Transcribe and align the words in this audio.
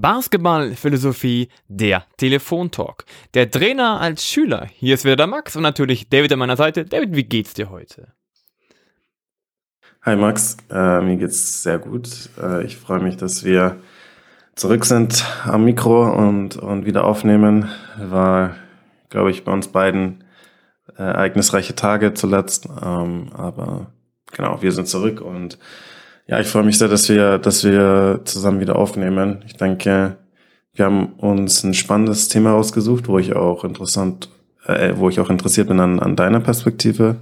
Basketballphilosophie, 0.00 1.48
der 1.68 2.04
Telefontalk. 2.16 3.04
Der 3.34 3.50
Trainer 3.50 4.00
als 4.00 4.24
Schüler. 4.24 4.66
Hier 4.72 4.94
ist 4.94 5.04
wieder 5.04 5.16
der 5.16 5.26
Max 5.26 5.56
und 5.56 5.62
natürlich 5.62 6.08
David 6.08 6.32
an 6.32 6.38
meiner 6.38 6.56
Seite. 6.56 6.84
David, 6.84 7.14
wie 7.14 7.24
geht's 7.24 7.54
dir 7.54 7.70
heute? 7.70 8.12
Hi 10.02 10.16
Max, 10.16 10.56
äh, 10.70 11.00
mir 11.00 11.16
geht's 11.16 11.62
sehr 11.62 11.78
gut. 11.78 12.30
Äh, 12.40 12.64
ich 12.64 12.76
freue 12.76 13.00
mich, 13.00 13.16
dass 13.16 13.44
wir 13.44 13.80
zurück 14.54 14.84
sind 14.84 15.24
am 15.44 15.64
Mikro 15.64 16.10
und, 16.10 16.56
und 16.56 16.86
wieder 16.86 17.04
aufnehmen. 17.04 17.68
War, 17.98 18.56
glaube 19.08 19.30
ich, 19.30 19.44
bei 19.44 19.52
uns 19.52 19.68
beiden 19.68 20.24
äh, 20.96 21.02
ereignisreiche 21.02 21.74
Tage 21.74 22.14
zuletzt. 22.14 22.68
Ähm, 22.82 23.30
aber 23.34 23.92
genau, 24.32 24.62
wir 24.62 24.72
sind 24.72 24.88
zurück 24.88 25.20
und 25.20 25.58
ja, 26.28 26.38
ich 26.40 26.46
freue 26.46 26.62
mich 26.62 26.76
sehr, 26.76 26.88
dass 26.88 27.08
wir, 27.08 27.38
dass 27.38 27.64
wir 27.64 28.20
zusammen 28.24 28.60
wieder 28.60 28.76
aufnehmen. 28.76 29.42
Ich 29.46 29.56
denke, 29.56 30.18
wir 30.74 30.84
haben 30.84 31.14
uns 31.14 31.64
ein 31.64 31.72
spannendes 31.72 32.28
Thema 32.28 32.52
ausgesucht, 32.52 33.08
wo 33.08 33.18
ich 33.18 33.34
auch 33.34 33.64
interessant, 33.64 34.28
äh, 34.66 34.92
wo 34.96 35.08
ich 35.08 35.20
auch 35.20 35.30
interessiert 35.30 35.68
bin 35.68 35.80
an, 35.80 35.98
an 35.98 36.16
deiner 36.16 36.40
Perspektive, 36.40 37.16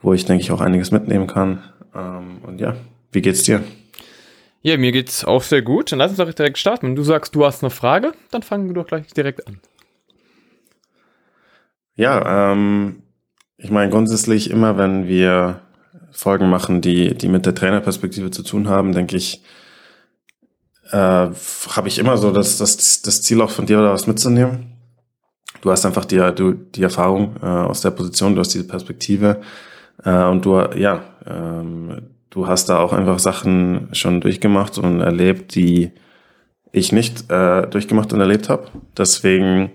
wo 0.00 0.14
ich 0.14 0.26
denke 0.26 0.42
ich 0.42 0.52
auch 0.52 0.60
einiges 0.60 0.92
mitnehmen 0.92 1.26
kann. 1.26 1.64
Ähm, 1.92 2.38
und 2.46 2.60
ja, 2.60 2.76
wie 3.10 3.20
geht's 3.20 3.42
dir? 3.42 3.64
Ja, 4.62 4.76
mir 4.76 4.92
geht's 4.92 5.24
auch 5.24 5.42
sehr 5.42 5.62
gut. 5.62 5.90
Dann 5.90 5.98
lass 5.98 6.10
uns 6.10 6.18
doch 6.18 6.32
direkt 6.32 6.58
starten. 6.58 6.86
Wenn 6.86 6.96
du 6.96 7.02
sagst, 7.02 7.34
du 7.34 7.44
hast 7.44 7.64
eine 7.64 7.70
Frage, 7.70 8.12
dann 8.30 8.42
fangen 8.42 8.68
wir 8.68 8.74
doch 8.74 8.86
gleich 8.86 9.12
direkt 9.12 9.46
an. 9.48 9.60
Ja, 11.96 12.52
ähm, 12.52 13.02
ich 13.56 13.72
meine 13.72 13.90
grundsätzlich 13.90 14.50
immer, 14.50 14.78
wenn 14.78 15.08
wir 15.08 15.62
Folgen 16.16 16.48
machen, 16.48 16.80
die, 16.80 17.14
die 17.14 17.28
mit 17.28 17.44
der 17.44 17.54
Trainerperspektive 17.54 18.30
zu 18.30 18.42
tun 18.42 18.68
haben, 18.68 18.92
denke 18.92 19.16
ich, 19.16 19.42
äh, 20.90 20.96
habe 20.96 21.88
ich 21.88 21.98
immer 21.98 22.16
so 22.16 22.32
das, 22.32 22.56
das, 22.56 23.02
das 23.02 23.22
Ziel 23.22 23.42
auch 23.42 23.50
von 23.50 23.66
dir 23.66 23.76
da 23.82 23.92
was 23.92 24.06
mitzunehmen. 24.06 24.72
Du 25.60 25.70
hast 25.70 25.84
einfach 25.84 26.06
die, 26.06 26.16
du, 26.34 26.52
die 26.52 26.82
Erfahrung 26.82 27.36
äh, 27.42 27.46
aus 27.46 27.82
der 27.82 27.90
Position, 27.90 28.34
du 28.34 28.40
hast 28.40 28.54
diese 28.54 28.66
Perspektive 28.66 29.42
äh, 30.04 30.24
und 30.24 30.44
du, 30.44 30.58
ja, 30.74 31.02
ähm, 31.26 32.10
du 32.30 32.46
hast 32.46 32.70
da 32.70 32.78
auch 32.78 32.94
einfach 32.94 33.18
Sachen 33.18 33.90
schon 33.92 34.22
durchgemacht 34.22 34.78
und 34.78 35.00
erlebt, 35.00 35.54
die 35.54 35.92
ich 36.72 36.92
nicht 36.92 37.30
äh, 37.30 37.66
durchgemacht 37.66 38.12
und 38.14 38.20
erlebt 38.20 38.48
habe. 38.48 38.68
Deswegen 38.96 39.72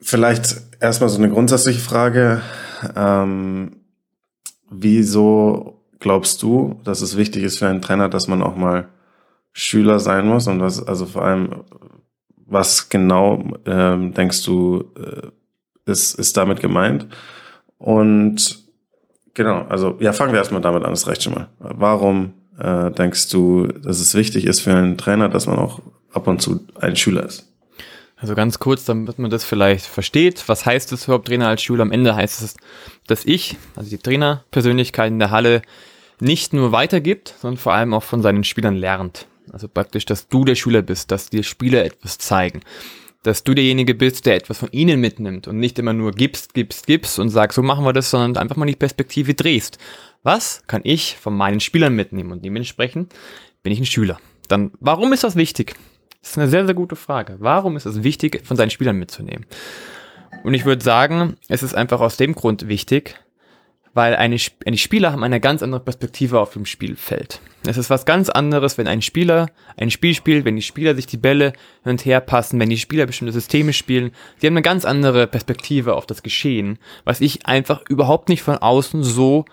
vielleicht 0.00 0.56
erstmal 0.80 1.10
so 1.10 1.18
eine 1.18 1.30
grundsätzliche 1.30 1.80
Frage. 1.80 2.40
Ähm, 2.96 3.77
Wieso 4.70 5.80
glaubst 5.98 6.42
du, 6.42 6.80
dass 6.84 7.00
es 7.00 7.16
wichtig 7.16 7.42
ist 7.42 7.58
für 7.58 7.68
einen 7.68 7.82
Trainer, 7.82 8.08
dass 8.08 8.28
man 8.28 8.42
auch 8.42 8.56
mal 8.56 8.88
Schüler 9.52 9.98
sein 9.98 10.26
muss 10.26 10.46
und 10.46 10.60
was, 10.60 10.86
also 10.86 11.06
vor 11.06 11.24
allem, 11.24 11.64
was 12.46 12.88
genau 12.88 13.42
ähm, 13.66 14.14
denkst 14.14 14.44
du, 14.44 14.84
äh, 14.96 15.28
ist, 15.90 16.14
ist 16.14 16.36
damit 16.36 16.60
gemeint? 16.60 17.06
Und 17.78 18.58
genau, 19.34 19.62
also 19.68 19.96
ja, 20.00 20.12
fangen 20.12 20.32
wir 20.32 20.38
erstmal 20.38 20.60
damit 20.60 20.84
an, 20.84 20.90
das 20.90 21.06
reicht 21.06 21.22
schon 21.22 21.34
mal. 21.34 21.48
Warum 21.58 22.34
äh, 22.58 22.90
denkst 22.90 23.30
du, 23.30 23.66
dass 23.66 24.00
es 24.00 24.14
wichtig 24.14 24.44
ist 24.44 24.60
für 24.60 24.74
einen 24.74 24.98
Trainer, 24.98 25.28
dass 25.28 25.46
man 25.46 25.58
auch 25.58 25.80
ab 26.12 26.26
und 26.26 26.40
zu 26.40 26.66
ein 26.80 26.96
Schüler 26.96 27.24
ist? 27.24 27.47
Also 28.20 28.34
ganz 28.34 28.58
kurz, 28.58 28.84
damit 28.84 29.18
man 29.18 29.30
das 29.30 29.44
vielleicht 29.44 29.86
versteht, 29.86 30.48
was 30.48 30.66
heißt 30.66 30.92
es 30.92 31.04
überhaupt 31.04 31.28
Trainer 31.28 31.48
als 31.48 31.62
Schüler? 31.62 31.82
Am 31.82 31.92
Ende 31.92 32.16
heißt 32.16 32.42
es, 32.42 32.56
dass 33.06 33.24
ich, 33.24 33.56
also 33.76 33.88
die 33.88 33.98
Trainerpersönlichkeit 33.98 35.12
in 35.12 35.20
der 35.20 35.30
Halle, 35.30 35.62
nicht 36.20 36.52
nur 36.52 36.72
weitergibt, 36.72 37.34
sondern 37.40 37.58
vor 37.58 37.74
allem 37.74 37.94
auch 37.94 38.02
von 38.02 38.22
seinen 38.22 38.42
Spielern 38.42 38.74
lernt. 38.74 39.26
Also 39.52 39.68
praktisch, 39.68 40.04
dass 40.04 40.26
du 40.26 40.44
der 40.44 40.56
Schüler 40.56 40.82
bist, 40.82 41.12
dass 41.12 41.30
die 41.30 41.44
Spieler 41.44 41.84
etwas 41.84 42.18
zeigen. 42.18 42.62
Dass 43.22 43.44
du 43.44 43.54
derjenige 43.54 43.94
bist, 43.94 44.26
der 44.26 44.34
etwas 44.34 44.58
von 44.58 44.70
ihnen 44.72 45.00
mitnimmt 45.00 45.46
und 45.46 45.58
nicht 45.58 45.78
immer 45.78 45.92
nur 45.92 46.10
gibst, 46.10 46.54
gibst, 46.54 46.86
gibst 46.86 47.20
und 47.20 47.28
sagst, 47.28 47.54
so 47.54 47.62
machen 47.62 47.84
wir 47.84 47.92
das, 47.92 48.10
sondern 48.10 48.42
einfach 48.42 48.56
mal 48.56 48.66
die 48.66 48.76
Perspektive 48.76 49.34
drehst. 49.34 49.78
Was 50.24 50.64
kann 50.66 50.80
ich 50.84 51.16
von 51.16 51.36
meinen 51.36 51.60
Spielern 51.60 51.94
mitnehmen? 51.94 52.32
Und 52.32 52.44
dementsprechend 52.44 53.14
bin 53.62 53.72
ich 53.72 53.78
ein 53.78 53.86
Schüler. 53.86 54.18
Dann, 54.48 54.72
warum 54.80 55.12
ist 55.12 55.24
das 55.24 55.36
wichtig? 55.36 55.76
Das 56.20 56.30
ist 56.30 56.38
eine 56.38 56.48
sehr, 56.48 56.66
sehr 56.66 56.74
gute 56.74 56.96
Frage. 56.96 57.36
Warum 57.38 57.76
ist 57.76 57.86
es 57.86 58.02
wichtig, 58.02 58.44
von 58.44 58.56
seinen 58.56 58.70
Spielern 58.70 58.96
mitzunehmen? 58.96 59.46
Und 60.44 60.54
ich 60.54 60.64
würde 60.64 60.82
sagen, 60.82 61.36
es 61.48 61.62
ist 61.62 61.74
einfach 61.74 62.00
aus 62.00 62.16
dem 62.16 62.34
Grund 62.34 62.68
wichtig, 62.68 63.16
weil 63.94 64.14
eine, 64.14 64.36
eine 64.64 64.78
Spieler 64.78 65.12
haben 65.12 65.24
eine 65.24 65.40
ganz 65.40 65.62
andere 65.62 65.80
Perspektive 65.80 66.40
auf 66.40 66.52
dem 66.52 66.66
Spielfeld. 66.66 67.40
Es 67.66 67.76
ist 67.76 67.90
was 67.90 68.04
ganz 68.04 68.28
anderes, 68.28 68.78
wenn 68.78 68.86
ein 68.86 69.02
Spieler 69.02 69.48
ein 69.76 69.90
Spiel 69.90 70.14
spielt, 70.14 70.44
wenn 70.44 70.56
die 70.56 70.62
Spieler 70.62 70.94
sich 70.94 71.06
die 71.06 71.16
Bälle 71.16 71.52
hin 71.82 71.92
und 71.92 72.04
her 72.04 72.20
passen, 72.20 72.60
wenn 72.60 72.70
die 72.70 72.78
Spieler 72.78 73.06
bestimmte 73.06 73.32
Systeme 73.32 73.72
spielen. 73.72 74.12
Die 74.40 74.46
haben 74.46 74.54
eine 74.54 74.62
ganz 74.62 74.84
andere 74.84 75.26
Perspektive 75.26 75.94
auf 75.94 76.06
das 76.06 76.22
Geschehen, 76.22 76.78
was 77.04 77.20
ich 77.20 77.46
einfach 77.46 77.82
überhaupt 77.88 78.28
nicht 78.28 78.42
von 78.42 78.58
außen 78.58 79.02
so 79.02 79.44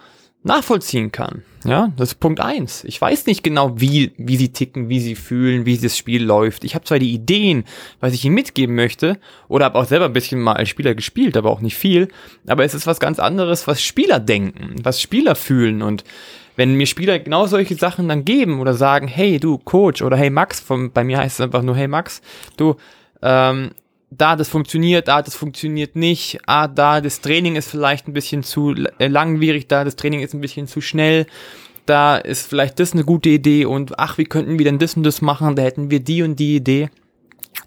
nachvollziehen 0.45 1.11
kann. 1.11 1.44
Ja, 1.66 1.91
das 1.97 2.09
ist 2.09 2.19
Punkt 2.19 2.39
eins. 2.39 2.83
Ich 2.83 3.01
weiß 3.01 3.25
nicht 3.25 3.44
genau, 3.44 3.81
wie, 3.81 4.11
wie 4.17 4.38
sie 4.38 4.50
ticken, 4.50 4.88
wie 4.88 5.00
sie 5.00 5.16
fühlen, 5.16 5.66
wie 5.66 5.78
das 5.78 5.97
Spiel 5.97 6.23
läuft. 6.23 6.63
Ich 6.63 6.75
habe 6.75 6.85
zwar 6.85 7.00
die 7.00 7.11
Ideen, 7.11 7.63
was 8.00 8.13
ich 8.13 8.23
ihnen 8.23 8.35
mitgeben 8.35 8.75
möchte, 8.75 9.17
oder 9.47 9.66
habe 9.66 9.79
auch 9.79 9.85
selber 9.85 10.06
ein 10.06 10.13
bisschen 10.13 10.39
mal 10.39 10.53
als 10.53 10.69
Spieler 10.69 10.94
gespielt, 10.94 11.35
aber 11.35 11.50
auch 11.50 11.61
nicht 11.61 11.75
viel. 11.75 12.09
Aber 12.45 12.63
es 12.63 12.75
ist 12.75 12.85
was 12.85 13.00
ganz 13.00 13.17
anderes, 13.17 13.66
was 13.67 13.81
Spieler 13.81 14.19
denken, 14.19 14.75
was 14.83 15.01
Spieler 15.01 15.33
fühlen. 15.33 15.81
Und 15.81 16.03
wenn 16.56 16.75
mir 16.75 16.85
Spieler 16.85 17.17
genau 17.17 17.47
solche 17.47 17.75
Sachen 17.75 18.07
dann 18.07 18.23
geben 18.23 18.59
oder 18.59 18.75
sagen, 18.75 19.07
hey 19.07 19.39
du 19.39 19.57
Coach 19.57 20.03
oder 20.03 20.16
hey 20.16 20.29
Max, 20.29 20.59
von, 20.59 20.91
bei 20.91 21.03
mir 21.03 21.17
heißt 21.17 21.39
es 21.39 21.44
einfach 21.44 21.63
nur 21.63 21.75
hey 21.75 21.88
Max, 21.88 22.22
du, 22.57 22.75
ähm, 23.23 23.72
da 24.18 24.36
das 24.36 24.50
funktioniert, 24.50 25.08
da 25.08 25.22
das 25.22 25.36
funktioniert 25.36 25.96
nicht, 25.96 26.40
ah, 26.46 26.68
da 26.68 27.02
das 27.02 27.22
Training 27.22 27.56
ist 27.56 27.70
vielleicht 27.70 28.08
ein 28.08 28.14
bisschen 28.14 28.44
zu 28.44 28.74
äh, 29.00 29.08
langwierig, 29.08 29.68
da 29.68 29.84
das 29.84 29.96
Training 29.96 30.22
ist 30.22 30.34
ein 30.34 30.42
bisschen 30.42 30.68
zu 30.68 30.81
schnell, 30.81 31.26
da 31.86 32.18
ist 32.18 32.48
vielleicht 32.48 32.80
das 32.80 32.94
eine 32.94 33.04
gute 33.04 33.30
Idee 33.30 33.66
und 33.66 34.00
ach, 34.00 34.18
wie 34.18 34.25
könnten 34.25 34.58
wir 34.58 34.66
denn 34.66 34.80
das 34.80 34.96
und 34.96 35.04
das 35.04 35.22
machen, 35.22 35.56
da 35.56 35.64
hätten 35.64 35.92
wir 35.92 36.00
die 36.00 36.24
und 36.24 36.38
die 36.40 36.56
Idee. 36.56 36.90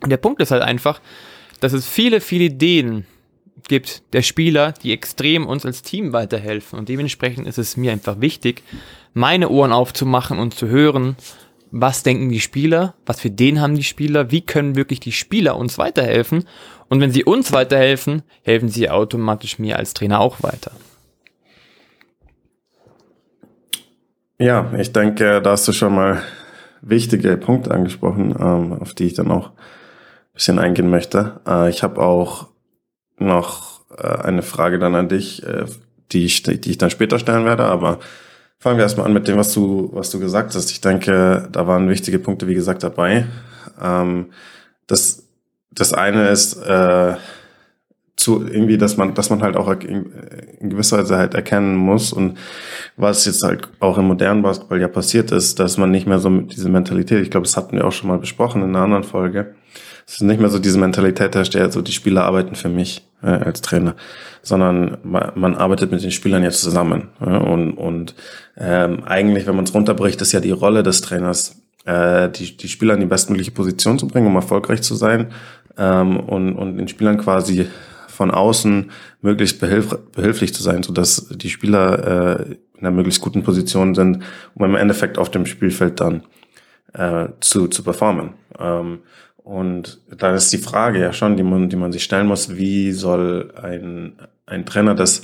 Und 0.03 0.11
der 0.11 0.17
Punkt 0.17 0.41
ist 0.41 0.51
halt 0.51 0.63
einfach, 0.63 1.01
dass 1.61 1.73
es 1.73 1.89
viele, 1.89 2.21
viele 2.21 2.45
Ideen 2.45 3.07
gibt 3.69 4.03
der 4.13 4.23
Spieler, 4.23 4.73
die 4.73 4.93
extrem 4.93 5.47
uns 5.47 5.67
als 5.67 5.83
Team 5.83 6.13
weiterhelfen 6.13 6.79
und 6.79 6.89
dementsprechend 6.89 7.47
ist 7.47 7.59
es 7.59 7.77
mir 7.77 7.93
einfach 7.93 8.21
wichtig, 8.21 8.63
meine 9.15 9.49
Ohren 9.49 9.73
aufzumachen 9.73 10.39
und 10.39 10.55
zu 10.55 10.69
hören, 10.69 11.17
was 11.71 12.03
denken 12.03 12.29
die 12.29 12.41
Spieler, 12.41 12.95
was 13.07 13.21
für 13.21 13.31
den 13.31 13.61
haben 13.61 13.75
die 13.75 13.85
Spieler, 13.85 14.31
wie 14.31 14.41
können 14.41 14.77
wirklich 14.77 15.01
die 15.01 15.13
Spieler 15.13 15.57
uns 15.57 15.79
weiterhelfen 15.79 16.45
und 16.89 17.01
wenn 17.01 17.13
sie 17.13 17.25
uns 17.25 17.53
weiterhelfen, 17.53 18.23
helfen 18.43 18.69
sie 18.69 18.91
automatisch 18.91 19.59
mir 19.59 19.79
als 19.79 19.95
Trainer 19.95 20.21
auch 20.21 20.43
weiter. 20.43 20.73
Ja, 24.39 24.73
ich 24.79 24.93
denke, 24.93 25.43
da 25.43 25.51
hast 25.51 25.67
du 25.67 25.73
schon 25.73 25.95
mal 25.95 26.23
wichtige 26.81 27.37
Punkte 27.37 27.73
angesprochen, 27.73 28.35
ähm, 28.39 28.73
auf 28.73 28.95
die 28.95 29.07
ich 29.07 29.15
dann 29.15 29.31
auch 29.31 29.49
ein 29.49 30.35
bisschen 30.35 30.59
eingehen 30.59 30.91
möchte. 30.91 31.41
Äh, 31.47 31.71
ich 31.71 31.83
habe 31.83 32.01
auch 32.01 32.47
noch 33.19 33.81
äh, 33.97 34.07
eine 34.07 34.43
Frage 34.43 34.79
dann 34.79 34.95
an 34.95 35.09
dich, 35.09 35.45
äh, 35.45 35.65
die, 36.13 36.25
ich, 36.25 36.43
die 36.45 36.71
ich 36.71 36.79
dann 36.79 36.91
später 36.91 37.19
stellen 37.19 37.45
werde, 37.45 37.65
aber 37.65 37.99
Fangen 38.61 38.77
wir 38.77 38.83
erstmal 38.83 39.07
an 39.07 39.13
mit 39.13 39.29
dem, 39.29 39.37
was 39.37 39.53
du, 39.53 39.91
was 39.93 40.11
du 40.11 40.19
gesagt 40.19 40.55
hast. 40.55 40.71
Ich 40.71 40.81
denke, 40.81 41.49
da 41.53 41.67
waren 41.67 41.89
wichtige 41.89 42.19
Punkte, 42.19 42.49
wie 42.49 42.55
gesagt, 42.55 42.83
dabei. 42.83 43.27
Ähm, 43.81 44.27
das, 44.89 45.29
das 45.71 45.93
eine 45.93 46.29
ist 46.31 46.57
äh, 46.57 47.15
zu 48.17 48.45
irgendwie, 48.45 48.77
dass 48.77 48.97
man, 48.97 49.15
dass 49.15 49.31
man 49.31 49.43
halt 49.43 49.57
auch 49.57 49.71
in, 49.71 50.13
in 50.59 50.71
gewisser 50.71 50.99
Weise 50.99 51.17
halt 51.17 51.35
erkennen 51.35 51.77
muss 51.77 52.13
und 52.13 52.37
was 52.97 53.25
jetzt 53.27 53.45
halt 53.45 53.69
auch 53.79 53.97
im 53.97 54.07
modernen 54.07 54.43
Basketball 54.43 54.81
ja 54.81 54.89
passiert 54.89 55.31
ist, 55.31 55.61
dass 55.61 55.79
man 55.79 55.93
nicht 55.93 56.09
mehr 56.09 56.19
so 56.19 56.29
mit 56.29 56.57
diese 56.57 56.69
Mentalität, 56.69 57.23
ich 57.23 57.31
glaube, 57.31 57.47
das 57.47 57.57
hatten 57.57 57.77
wir 57.77 57.87
auch 57.87 57.93
schon 57.93 58.09
mal 58.09 58.19
besprochen 58.19 58.63
in 58.63 58.71
einer 58.71 58.83
anderen 58.83 59.05
Folge, 59.05 59.55
es 60.05 60.15
ist 60.15 60.23
nicht 60.23 60.41
mehr 60.41 60.51
so 60.51 60.59
diese 60.59 60.79
Mentalität 60.79 61.37
herrscht, 61.37 61.57
so 61.71 61.81
die 61.81 61.93
Spieler 61.93 62.25
arbeiten 62.25 62.57
für 62.57 62.69
mich 62.69 63.08
äh, 63.23 63.27
als 63.27 63.61
Trainer, 63.61 63.95
sondern 64.43 64.99
man, 65.03 65.55
arbeitet 65.55 65.91
mit 65.91 66.03
den 66.03 66.11
Spielern 66.11 66.43
jetzt 66.43 66.61
zusammen. 66.61 67.09
Ja, 67.21 67.39
und 67.39 67.73
und 67.73 68.15
ähm, 68.57 69.05
eigentlich, 69.05 69.47
wenn 69.47 69.57
man 69.57 69.65
es 69.65 69.75
runterbricht, 69.75 70.21
ist 70.21 70.33
ja 70.33 70.41
die 70.41 70.51
Rolle 70.51 70.83
des 70.83 71.01
Trainers, 71.01 71.63
äh, 71.85 72.29
die, 72.31 72.57
die 72.57 72.69
Spieler 72.69 72.95
in 72.95 73.01
die 73.01 73.07
bestmögliche 73.07 73.51
Position 73.51 73.99
zu 73.99 74.09
bringen, 74.09 74.27
um 74.27 74.37
erfolgreich 74.37 74.83
zu 74.83 74.95
sein 74.95 75.33
ähm, 75.77 76.19
und, 76.19 76.55
und 76.55 76.77
den 76.77 76.89
Spielern 76.89 77.19
quasi 77.19 77.67
von 78.09 78.31
außen 78.33 78.91
möglichst 79.21 79.61
behilf 79.61 79.97
behilflich 80.13 80.53
zu 80.53 80.63
sein, 80.63 80.83
so 80.83 80.93
dass 80.93 81.29
die 81.31 81.51
Spieler 81.51 82.41
äh, 82.41 82.57
in 82.75 82.81
einer 82.81 82.91
möglichst 82.91 83.21
guten 83.21 83.43
Position 83.43 83.95
sind, 83.95 84.23
um 84.55 84.65
im 84.65 84.75
Endeffekt 84.75 85.19
auf 85.19 85.31
dem 85.31 85.47
Spielfeld 85.47 86.01
dann 86.01 86.23
äh, 86.95 87.29
zu, 87.41 87.69
zu 87.69 87.83
performen. 87.83 88.31
Ähm, 88.59 89.01
und 89.49 89.99
dann 90.15 90.35
ist 90.35 90.53
die 90.53 90.59
Frage 90.59 91.01
ja 91.01 91.15
schon, 91.15 91.39
die 91.39 91.43
man, 91.43 91.71
die 91.71 91.77
man 91.77 91.91
sich 91.91 92.05
stellen 92.05 92.27
muss, 92.27 92.57
wie 92.59 92.93
soll 92.93 93.51
ein, 93.57 94.19
ein 94.45 94.67
Trainer 94.67 94.95
das 94.95 95.23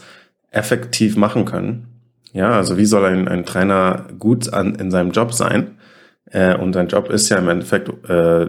effektiv 0.50 1.16
machen 1.16 1.44
können? 1.44 1.88
Ja, 2.32 2.52
also 2.52 2.78
wie 2.78 2.86
soll 2.86 3.04
ein, 3.04 3.28
ein 3.28 3.44
Trainer 3.44 4.06
gut 4.18 4.50
an, 4.50 4.76
in 4.76 4.90
seinem 4.90 5.10
Job 5.10 5.34
sein, 5.34 5.76
Äh, 6.30 6.56
und 6.56 6.72
dein 6.74 6.88
Job 6.88 7.10
ist 7.10 7.28
ja 7.28 7.36
im 7.36 7.50
Endeffekt, 7.50 7.88
äh, 8.08 8.48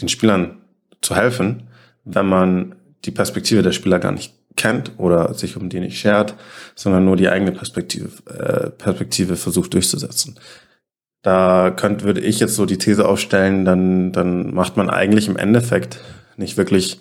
den 0.00 0.08
Spielern 0.08 0.58
zu 1.00 1.14
helfen, 1.14 1.68
wenn 2.04 2.26
man 2.26 2.74
die 3.04 3.12
Perspektive 3.12 3.62
der 3.62 3.72
Spieler 3.72 4.00
gar 4.00 4.10
nicht 4.10 4.34
kennt 4.56 4.92
oder 4.98 5.32
sich 5.34 5.56
um 5.56 5.68
die 5.68 5.78
nicht 5.78 6.00
schert, 6.00 6.34
sondern 6.74 7.04
nur 7.04 7.16
die 7.16 7.28
eigene 7.28 7.52
Perspektive, 7.52 8.10
äh, 8.28 8.70
Perspektive 8.70 9.36
versucht 9.36 9.72
durchzusetzen. 9.72 10.34
Da 11.22 11.70
könnte, 11.70 12.04
würde 12.04 12.20
ich 12.20 12.40
jetzt 12.40 12.54
so 12.54 12.64
die 12.64 12.78
These 12.78 13.06
aufstellen, 13.06 13.64
dann, 13.64 14.12
dann 14.12 14.54
macht 14.54 14.76
man 14.76 14.88
eigentlich 14.88 15.28
im 15.28 15.36
Endeffekt 15.36 16.00
nicht 16.36 16.56
wirklich 16.56 16.98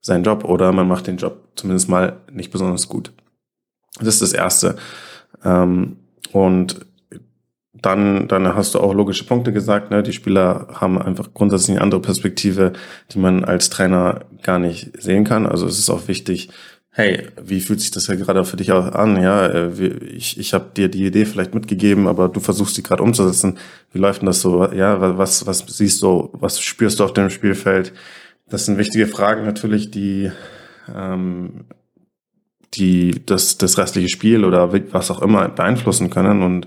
seinen 0.00 0.24
Job 0.24 0.44
oder 0.44 0.72
man 0.72 0.86
macht 0.86 1.06
den 1.06 1.16
Job 1.16 1.48
zumindest 1.56 1.88
mal 1.88 2.18
nicht 2.30 2.50
besonders 2.50 2.88
gut. 2.88 3.12
Das 3.98 4.08
ist 4.08 4.22
das 4.22 4.32
Erste. 4.34 4.76
Ähm, 5.42 5.96
und 6.32 6.86
dann, 7.72 8.26
dann 8.28 8.54
hast 8.54 8.74
du 8.74 8.80
auch 8.80 8.94
logische 8.94 9.24
Punkte 9.24 9.52
gesagt. 9.52 9.90
Ne? 9.90 10.02
Die 10.02 10.12
Spieler 10.12 10.68
haben 10.72 11.00
einfach 11.00 11.32
grundsätzlich 11.34 11.76
eine 11.76 11.82
andere 11.82 12.00
Perspektive, 12.00 12.72
die 13.12 13.18
man 13.18 13.44
als 13.44 13.70
Trainer 13.70 14.20
gar 14.42 14.58
nicht 14.58 15.00
sehen 15.00 15.24
kann. 15.24 15.46
Also 15.46 15.66
es 15.66 15.78
ist 15.78 15.90
auch 15.90 16.08
wichtig, 16.08 16.48
hey, 16.96 17.28
wie 17.38 17.60
fühlt 17.60 17.80
sich 17.82 17.90
das 17.90 18.06
ja 18.06 18.14
gerade 18.14 18.42
für 18.46 18.56
dich 18.56 18.72
auch 18.72 18.86
an? 18.86 19.20
Ja, 19.20 19.46
äh, 19.46 19.86
ich, 19.86 20.40
ich 20.40 20.54
habe 20.54 20.70
dir 20.74 20.88
die 20.88 21.04
Idee 21.04 21.26
vielleicht 21.26 21.54
mitgegeben, 21.54 22.08
aber 22.08 22.30
du 22.30 22.40
versuchst 22.40 22.74
sie 22.74 22.82
gerade 22.82 23.02
umzusetzen. 23.02 23.58
Wie 23.92 23.98
läuft 23.98 24.22
denn 24.22 24.26
das 24.26 24.40
so? 24.40 24.72
Ja, 24.72 25.18
was, 25.18 25.46
was 25.46 25.58
siehst 25.68 26.00
du, 26.00 26.30
was 26.32 26.58
spürst 26.58 26.98
du 26.98 27.04
auf 27.04 27.12
dem 27.12 27.28
Spielfeld? 27.28 27.92
Das 28.48 28.64
sind 28.64 28.78
wichtige 28.78 29.06
Fragen 29.06 29.44
natürlich, 29.44 29.90
die, 29.90 30.32
ähm, 30.94 31.66
die 32.72 33.26
das, 33.26 33.58
das 33.58 33.76
restliche 33.76 34.08
Spiel 34.08 34.42
oder 34.42 34.72
was 34.94 35.10
auch 35.10 35.20
immer 35.20 35.50
beeinflussen 35.50 36.08
können 36.08 36.42
und 36.42 36.66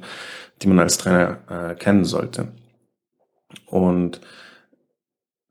die 0.61 0.67
man 0.67 0.77
als 0.77 0.99
Trainer 0.99 1.39
äh, 1.49 1.73
kennen 1.73 2.05
sollte. 2.05 2.49
Und 3.65 4.21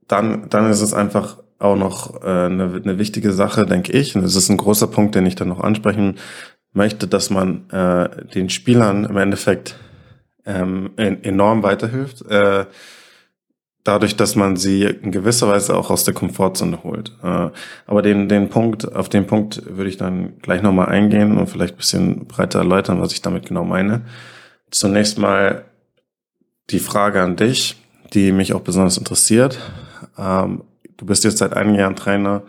dann, 0.07 0.49
dann 0.51 0.71
ist 0.71 0.83
es 0.83 0.95
einfach 0.95 1.39
auch 1.58 1.76
noch 1.76 2.22
äh, 2.22 2.46
eine, 2.46 2.81
eine 2.82 2.99
wichtige 2.99 3.32
Sache, 3.32 3.66
denke 3.66 3.93
ich, 3.93 4.14
und 4.14 4.22
das 4.22 4.37
ist 4.37 4.49
ein 4.49 4.56
großer 4.56 4.87
Punkt, 4.87 5.14
den 5.14 5.26
ich 5.26 5.34
dann 5.34 5.49
noch 5.49 5.60
ansprechen 5.60 6.16
möchte, 6.72 7.08
dass 7.08 7.31
man 7.31 7.69
äh, 7.70 8.26
den 8.26 8.50
Spielern 8.50 9.05
im 9.05 9.16
Endeffekt 9.16 9.76
ähm, 10.46 10.90
enorm 10.96 11.62
weiterhilft, 11.62 12.22
äh, 12.31 12.66
dadurch, 13.84 14.16
dass 14.16 14.37
man 14.37 14.56
sie 14.56 14.84
in 14.84 15.12
gewisser 15.12 15.49
Weise 15.49 15.76
auch 15.76 15.90
aus 15.90 16.05
der 16.05 16.14
Komfortzone 16.14 16.82
holt. 16.84 17.12
Äh, 17.22 17.50
aber 17.87 18.02
den, 18.02 18.28
den 18.28 18.49
Punkt, 18.49 18.90
auf 18.94 19.08
den 19.08 19.26
Punkt 19.26 19.62
würde 19.66 19.90
ich 19.90 19.96
dann 19.96 20.38
gleich 20.40 20.62
nochmal 20.62 20.88
eingehen 20.88 21.38
und 21.38 21.49
vielleicht 21.49 21.75
ein 21.75 21.78
bisschen 21.78 22.26
breiter 22.26 22.60
erläutern, 22.60 23.00
was 23.00 23.12
ich 23.12 23.22
damit 23.22 23.46
genau 23.46 23.64
meine. 23.64 24.02
Zunächst 24.70 25.19
mal 25.19 25.64
die 26.70 26.81
Frage 26.81 27.22
an 27.22 27.37
dich, 27.37 27.76
die 28.12 28.32
mich 28.32 28.52
auch 28.52 28.60
besonders 28.60 28.99
interessiert. 28.99 29.58
Ähm, 30.19 30.62
du 30.99 31.06
bist 31.06 31.25
jetzt 31.25 31.39
seit 31.39 31.55
einigen 31.55 31.79
Jahren 31.79 31.97
Trainer. 31.97 32.43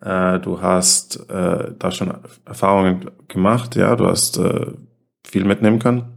Äh, 0.00 0.40
du 0.40 0.60
hast 0.60 1.30
äh, 1.30 1.72
da 1.78 1.90
schon 1.92 2.12
Erfahrungen 2.44 3.10
gemacht, 3.28 3.76
ja, 3.76 3.94
du 3.94 4.06
hast 4.06 4.38
äh, 4.38 4.72
viel 5.24 5.44
mitnehmen 5.44 5.78
können. 5.78 6.12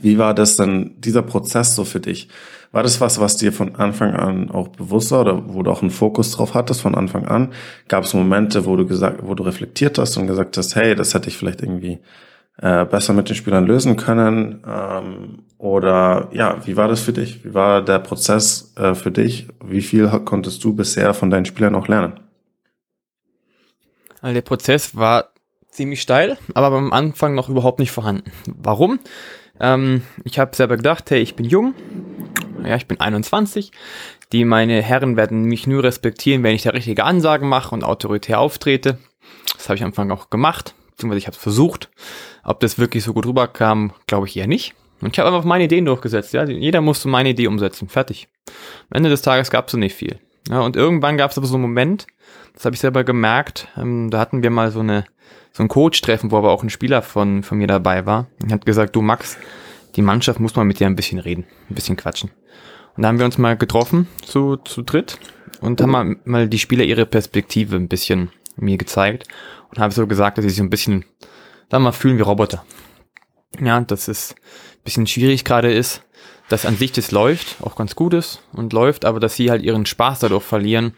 Wie 0.00 0.18
war 0.18 0.34
das 0.34 0.56
denn, 0.56 1.00
dieser 1.00 1.22
Prozess 1.22 1.74
so 1.74 1.84
für 1.84 1.98
dich? 1.98 2.28
War 2.72 2.84
das 2.84 3.00
was, 3.00 3.18
was 3.18 3.36
dir 3.36 3.52
von 3.52 3.74
Anfang 3.74 4.14
an 4.14 4.50
auch 4.50 4.68
bewusst 4.68 5.10
war 5.10 5.22
oder 5.22 5.52
wo 5.52 5.62
du 5.64 5.70
auch 5.72 5.82
einen 5.82 5.90
Fokus 5.90 6.30
drauf 6.30 6.54
hattest 6.54 6.82
von 6.82 6.94
Anfang 6.94 7.26
an? 7.26 7.52
Gab 7.88 8.04
es 8.04 8.14
Momente, 8.14 8.66
wo 8.66 8.76
du 8.76 8.86
gesagt, 8.86 9.22
wo 9.24 9.34
du 9.34 9.42
reflektiert 9.42 9.98
hast 9.98 10.16
und 10.16 10.28
gesagt 10.28 10.56
hast, 10.56 10.76
hey, 10.76 10.94
das 10.94 11.14
hätte 11.14 11.28
ich 11.28 11.36
vielleicht 11.36 11.62
irgendwie 11.62 11.98
äh, 12.60 12.84
besser 12.84 13.12
mit 13.12 13.28
den 13.28 13.36
Spielern 13.36 13.66
lösen 13.66 13.96
können? 13.96 14.62
Ähm, 14.66 15.44
oder 15.58 16.28
ja, 16.32 16.58
wie 16.66 16.76
war 16.76 16.88
das 16.88 17.00
für 17.00 17.12
dich? 17.12 17.44
Wie 17.44 17.54
war 17.54 17.82
der 17.82 17.98
Prozess 17.98 18.72
äh, 18.76 18.94
für 18.94 19.10
dich? 19.10 19.48
Wie 19.64 19.82
viel 19.82 20.08
konntest 20.24 20.62
du 20.64 20.74
bisher 20.74 21.14
von 21.14 21.30
deinen 21.30 21.44
Spielern 21.44 21.74
auch 21.74 21.88
lernen? 21.88 22.20
Also 24.20 24.34
der 24.34 24.42
Prozess 24.42 24.96
war 24.96 25.30
ziemlich 25.70 26.02
steil, 26.02 26.36
aber 26.54 26.76
am 26.76 26.92
Anfang 26.92 27.34
noch 27.34 27.48
überhaupt 27.48 27.78
nicht 27.78 27.92
vorhanden. 27.92 28.30
Warum? 28.46 28.98
Ähm, 29.58 30.02
ich 30.24 30.38
habe 30.38 30.56
selber 30.56 30.76
gedacht, 30.76 31.10
hey, 31.10 31.20
ich 31.20 31.36
bin 31.36 31.46
jung, 31.46 31.74
ja, 32.64 32.76
ich 32.76 32.86
bin 32.86 33.00
21, 33.00 33.72
die 34.32 34.44
meine 34.44 34.82
Herren 34.82 35.16
werden 35.16 35.44
mich 35.44 35.66
nur 35.66 35.84
respektieren, 35.84 36.42
wenn 36.42 36.54
ich 36.54 36.62
da 36.62 36.70
richtige 36.70 37.04
Ansagen 37.04 37.48
mache 37.48 37.74
und 37.74 37.84
autoritär 37.84 38.40
auftrete. 38.40 38.98
Das 39.54 39.68
habe 39.68 39.76
ich 39.76 39.82
am 39.82 39.88
Anfang 39.88 40.10
auch 40.10 40.30
gemacht, 40.30 40.74
beziehungsweise 41.00 41.18
ich 41.18 41.26
habe 41.26 41.36
es 41.36 41.42
versucht. 41.42 41.90
Ob 42.44 42.60
das 42.60 42.78
wirklich 42.78 43.04
so 43.04 43.14
gut 43.14 43.26
rüberkam, 43.26 43.92
glaube 44.06 44.26
ich 44.26 44.36
eher 44.36 44.46
nicht. 44.46 44.74
Und 45.00 45.12
ich 45.12 45.18
habe 45.18 45.28
einfach 45.28 45.44
meine 45.44 45.64
Ideen 45.64 45.86
durchgesetzt. 45.86 46.34
Ja? 46.34 46.44
Jeder 46.44 46.82
musste 46.82 47.08
meine 47.08 47.30
Idee 47.30 47.46
umsetzen. 47.46 47.88
Fertig. 47.88 48.28
Am 48.90 48.96
Ende 48.96 49.08
des 49.08 49.22
Tages 49.22 49.50
gab 49.50 49.66
es 49.66 49.72
so 49.72 49.78
nicht 49.78 49.94
viel. 49.94 50.18
Ja, 50.48 50.60
und 50.60 50.76
irgendwann 50.76 51.16
gab 51.16 51.30
es 51.30 51.38
aber 51.38 51.46
so 51.46 51.54
einen 51.54 51.62
Moment, 51.62 52.06
das 52.54 52.64
habe 52.64 52.74
ich 52.74 52.80
selber 52.80 53.04
gemerkt, 53.04 53.68
ähm, 53.76 54.10
da 54.10 54.18
hatten 54.18 54.42
wir 54.42 54.50
mal 54.50 54.70
so 54.70 54.80
eine 54.80 55.04
so 55.52 55.62
ein 55.62 55.68
Coach-Treffen, 55.68 56.30
wo 56.30 56.38
aber 56.38 56.50
auch 56.50 56.62
ein 56.62 56.70
Spieler 56.70 57.02
von, 57.02 57.42
von 57.42 57.58
mir 57.58 57.66
dabei 57.66 58.06
war. 58.06 58.28
Und 58.42 58.52
hat 58.52 58.66
gesagt, 58.66 58.94
du 58.94 59.02
Max, 59.02 59.36
die 59.96 60.02
Mannschaft 60.02 60.38
muss 60.38 60.54
mal 60.54 60.64
mit 60.64 60.80
dir 60.80 60.86
ein 60.86 60.96
bisschen 60.96 61.18
reden, 61.18 61.44
ein 61.68 61.74
bisschen 61.74 61.96
quatschen. 61.96 62.30
Und 62.96 63.02
da 63.02 63.08
haben 63.08 63.18
wir 63.18 63.26
uns 63.26 63.38
mal 63.38 63.56
getroffen, 63.56 64.06
zu, 64.24 64.56
zu 64.56 64.82
dritt, 64.82 65.18
und 65.60 65.80
haben 65.80 65.90
mal, 65.90 66.16
mal 66.24 66.48
die 66.48 66.58
Spieler 66.58 66.84
ihre 66.84 67.06
Perspektive 67.06 67.76
ein 67.76 67.88
bisschen 67.88 68.30
mir 68.56 68.76
gezeigt 68.76 69.26
und 69.70 69.78
habe 69.78 69.92
so 69.92 70.06
gesagt, 70.06 70.38
dass 70.38 70.44
sie 70.44 70.50
sich 70.50 70.58
so 70.58 70.64
ein 70.64 70.70
bisschen, 70.70 71.04
dann 71.68 71.82
mal 71.82 71.92
fühlen 71.92 72.18
wie 72.18 72.22
Roboter. 72.22 72.64
Ja, 73.60 73.80
dass 73.80 74.08
es 74.08 74.34
ein 74.34 74.84
bisschen 74.84 75.06
schwierig 75.06 75.44
gerade 75.44 75.72
ist, 75.72 76.02
dass 76.48 76.66
an 76.66 76.76
sich 76.76 76.92
das 76.92 77.10
läuft, 77.10 77.56
auch 77.62 77.76
ganz 77.76 77.94
gut 77.94 78.14
ist 78.14 78.42
und 78.52 78.72
läuft, 78.72 79.04
aber 79.04 79.20
dass 79.20 79.36
sie 79.36 79.50
halt 79.50 79.62
ihren 79.62 79.86
Spaß 79.86 80.20
dadurch 80.20 80.42
verlieren, 80.42 80.94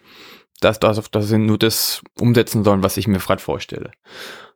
dass, 0.60 0.80
dass, 0.80 1.10
dass 1.10 1.28
sie 1.28 1.38
nur 1.38 1.58
das 1.58 2.02
umsetzen 2.18 2.64
sollen, 2.64 2.82
was 2.82 2.96
ich 2.96 3.06
mir 3.06 3.18
gerade 3.18 3.42
vorstelle. 3.42 3.90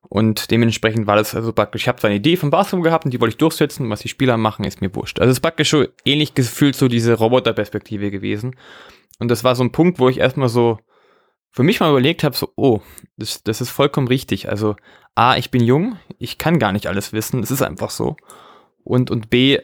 Und 0.08 0.50
dementsprechend 0.50 1.06
war 1.06 1.16
das 1.16 1.34
also 1.34 1.52
praktisch, 1.52 1.82
ich 1.82 1.88
habe 1.88 1.98
zwar 1.98 2.08
eine 2.08 2.18
Idee 2.18 2.36
vom 2.36 2.50
Basketball 2.50 2.84
gehabt 2.84 3.04
und 3.04 3.10
die 3.10 3.20
wollte 3.20 3.32
ich 3.32 3.38
durchsetzen, 3.38 3.90
was 3.90 4.00
die 4.00 4.08
Spieler 4.08 4.36
machen, 4.36 4.64
ist 4.64 4.80
mir 4.80 4.94
wurscht. 4.94 5.18
Also 5.18 5.30
es 5.30 5.38
ist 5.38 5.42
praktisch 5.42 5.68
schon 5.68 5.88
ähnlich 6.04 6.34
gefühlt 6.34 6.76
so 6.76 6.88
diese 6.88 7.14
Roboterperspektive 7.14 8.10
gewesen. 8.10 8.56
Und 9.18 9.30
das 9.30 9.42
war 9.44 9.56
so 9.56 9.64
ein 9.64 9.72
Punkt, 9.72 9.98
wo 9.98 10.08
ich 10.08 10.18
erstmal 10.18 10.48
so 10.48 10.78
für 11.56 11.62
mich 11.62 11.80
mal 11.80 11.88
überlegt 11.88 12.22
habe, 12.22 12.36
so, 12.36 12.52
oh, 12.56 12.80
das, 13.16 13.42
das 13.42 13.62
ist 13.62 13.70
vollkommen 13.70 14.08
richtig. 14.08 14.50
Also 14.50 14.76
A, 15.14 15.38
ich 15.38 15.50
bin 15.50 15.64
jung, 15.64 15.96
ich 16.18 16.36
kann 16.36 16.58
gar 16.58 16.70
nicht 16.70 16.86
alles 16.86 17.14
wissen, 17.14 17.42
es 17.42 17.50
ist 17.50 17.62
einfach 17.62 17.88
so. 17.88 18.16
Und, 18.84 19.10
und 19.10 19.30
B, 19.30 19.58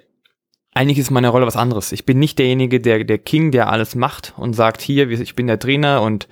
eigentlich 0.73 0.99
ist 0.99 1.11
meine 1.11 1.29
Rolle 1.29 1.47
was 1.47 1.57
anderes. 1.57 1.93
Ich 1.93 2.07
bin 2.07 2.19
nicht 2.19 2.39
derjenige, 2.39 2.81
der, 2.81 3.05
der 3.05 3.19
King, 3.19 3.51
der 3.51 3.69
alles 3.71 3.95
macht 3.95 4.33
und 4.39 4.55
sagt, 4.55 4.81
hier, 4.81 5.11
ich 5.11 5.37
bin 5.37 5.47
der 5.47 5.59
Trainer 5.59 6.01
und 6.01 6.29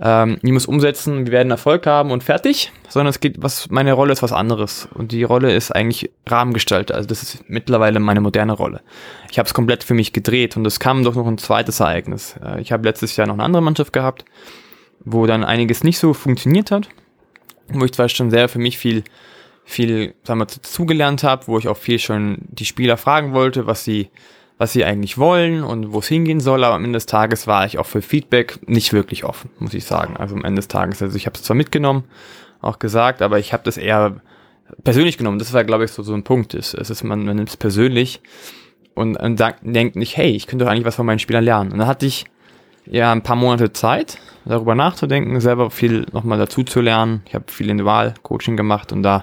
ähm, 0.00 0.38
ich 0.42 0.50
muss 0.50 0.64
umsetzen, 0.64 1.26
wir 1.26 1.32
werden 1.32 1.50
Erfolg 1.50 1.86
haben 1.86 2.10
und 2.10 2.24
fertig, 2.24 2.72
sondern 2.88 3.10
es 3.10 3.20
geht, 3.20 3.42
was, 3.42 3.68
meine 3.68 3.92
Rolle 3.92 4.14
ist 4.14 4.22
was 4.22 4.32
anderes. 4.32 4.88
Und 4.94 5.12
die 5.12 5.24
Rolle 5.24 5.54
ist 5.54 5.72
eigentlich 5.72 6.10
Rahmengestalter. 6.26 6.94
Also 6.94 7.06
das 7.06 7.22
ist 7.22 7.50
mittlerweile 7.50 8.00
meine 8.00 8.22
moderne 8.22 8.54
Rolle. 8.54 8.80
Ich 9.30 9.38
habe 9.38 9.46
es 9.46 9.52
komplett 9.52 9.84
für 9.84 9.92
mich 9.94 10.14
gedreht 10.14 10.56
und 10.56 10.66
es 10.66 10.80
kam 10.80 11.04
doch 11.04 11.14
noch 11.14 11.26
ein 11.26 11.36
zweites 11.36 11.80
Ereignis. 11.80 12.36
Äh, 12.42 12.62
ich 12.62 12.72
habe 12.72 12.84
letztes 12.88 13.14
Jahr 13.16 13.26
noch 13.26 13.34
eine 13.34 13.44
andere 13.44 13.62
Mannschaft 13.62 13.92
gehabt, 13.92 14.24
wo 15.06 15.24
dann 15.24 15.44
einiges 15.44 15.82
nicht 15.82 15.98
so 15.98 16.12
funktioniert 16.12 16.70
hat, 16.70 16.90
wo 17.68 17.84
ich 17.86 17.92
zwar 17.92 18.10
schon 18.10 18.30
sehr 18.30 18.50
für 18.50 18.58
mich 18.58 18.76
viel 18.76 19.04
viel, 19.66 20.14
sagen 20.22 20.40
wir, 20.40 20.46
zugelernt 20.46 21.24
habe, 21.24 21.48
wo 21.48 21.58
ich 21.58 21.68
auch 21.68 21.76
viel 21.76 21.98
schon 21.98 22.38
die 22.48 22.64
Spieler 22.64 22.96
fragen 22.96 23.34
wollte, 23.34 23.66
was 23.66 23.82
sie, 23.82 24.08
was 24.58 24.72
sie 24.72 24.84
eigentlich 24.84 25.18
wollen 25.18 25.64
und 25.64 25.92
wo 25.92 25.98
es 25.98 26.06
hingehen 26.06 26.40
soll, 26.40 26.62
aber 26.62 26.76
am 26.76 26.84
Ende 26.84 26.96
des 26.96 27.06
Tages 27.06 27.48
war 27.48 27.66
ich 27.66 27.78
auch 27.78 27.84
für 27.84 28.00
Feedback 28.00 28.60
nicht 28.68 28.92
wirklich 28.92 29.24
offen, 29.24 29.50
muss 29.58 29.74
ich 29.74 29.84
sagen. 29.84 30.16
Also 30.16 30.36
am 30.36 30.44
Ende 30.44 30.60
des 30.60 30.68
Tages, 30.68 31.02
also 31.02 31.16
ich 31.16 31.26
habe 31.26 31.34
es 31.34 31.42
zwar 31.42 31.56
mitgenommen, 31.56 32.04
auch 32.62 32.78
gesagt, 32.78 33.22
aber 33.22 33.40
ich 33.40 33.52
habe 33.52 33.64
das 33.64 33.76
eher 33.76 34.20
persönlich 34.84 35.18
genommen. 35.18 35.40
Das 35.40 35.52
war, 35.52 35.64
glaube 35.64 35.84
ich, 35.84 35.90
so, 35.90 36.02
so 36.04 36.14
ein 36.14 36.22
Punkt. 36.22 36.54
Es 36.54 36.72
ist, 36.72 37.02
man, 37.02 37.24
man 37.24 37.36
nimmt 37.36 37.48
es 37.48 37.56
persönlich 37.56 38.20
und, 38.94 39.16
und 39.16 39.36
sagt, 39.36 39.60
denkt 39.62 39.96
nicht, 39.96 40.16
hey, 40.16 40.30
ich 40.30 40.46
könnte 40.46 40.64
doch 40.64 40.70
eigentlich 40.70 40.86
was 40.86 40.94
von 40.94 41.06
meinen 41.06 41.18
Spielern 41.18 41.44
lernen. 41.44 41.72
Und 41.72 41.78
dann 41.78 41.88
hatte 41.88 42.06
ich 42.06 42.24
ja 42.86 43.12
ein 43.12 43.22
paar 43.22 43.36
Monate 43.36 43.72
Zeit, 43.72 44.18
darüber 44.44 44.74
nachzudenken, 44.74 45.40
selber 45.40 45.70
viel 45.70 46.06
nochmal 46.12 46.38
dazu 46.38 46.62
zu 46.62 46.80
lernen. 46.80 47.22
Ich 47.26 47.34
habe 47.34 47.44
viel 47.48 47.68
Individual-Coaching 47.68 48.56
gemacht 48.56 48.92
und 48.92 49.02
da 49.02 49.22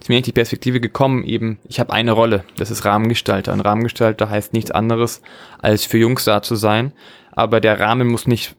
ist 0.00 0.08
mir 0.08 0.20
die 0.20 0.32
Perspektive 0.32 0.80
gekommen, 0.80 1.24
eben, 1.24 1.58
ich 1.68 1.78
habe 1.78 1.92
eine 1.92 2.12
Rolle, 2.12 2.44
das 2.56 2.70
ist 2.70 2.84
Rahmengestalter. 2.84 3.52
Ein 3.52 3.60
Rahmengestalter 3.60 4.28
heißt 4.28 4.52
nichts 4.52 4.70
anderes, 4.70 5.22
als 5.60 5.84
für 5.84 5.98
Jungs 5.98 6.24
da 6.24 6.42
zu 6.42 6.56
sein. 6.56 6.92
Aber 7.30 7.60
der 7.60 7.78
Rahmen 7.78 8.08
muss 8.08 8.26
nicht 8.26 8.56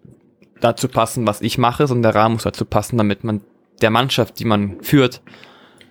dazu 0.62 0.88
passen, 0.88 1.28
was 1.28 1.42
ich 1.42 1.58
mache, 1.58 1.88
sondern 1.88 2.14
der 2.14 2.22
Rahmen 2.22 2.36
muss 2.36 2.44
dazu 2.44 2.66
passen, 2.66 2.98
damit 2.98 3.24
man 3.24 3.42
der 3.82 3.90
Mannschaft, 3.90 4.40
die 4.40 4.46
man 4.46 4.82
führt, 4.82 5.22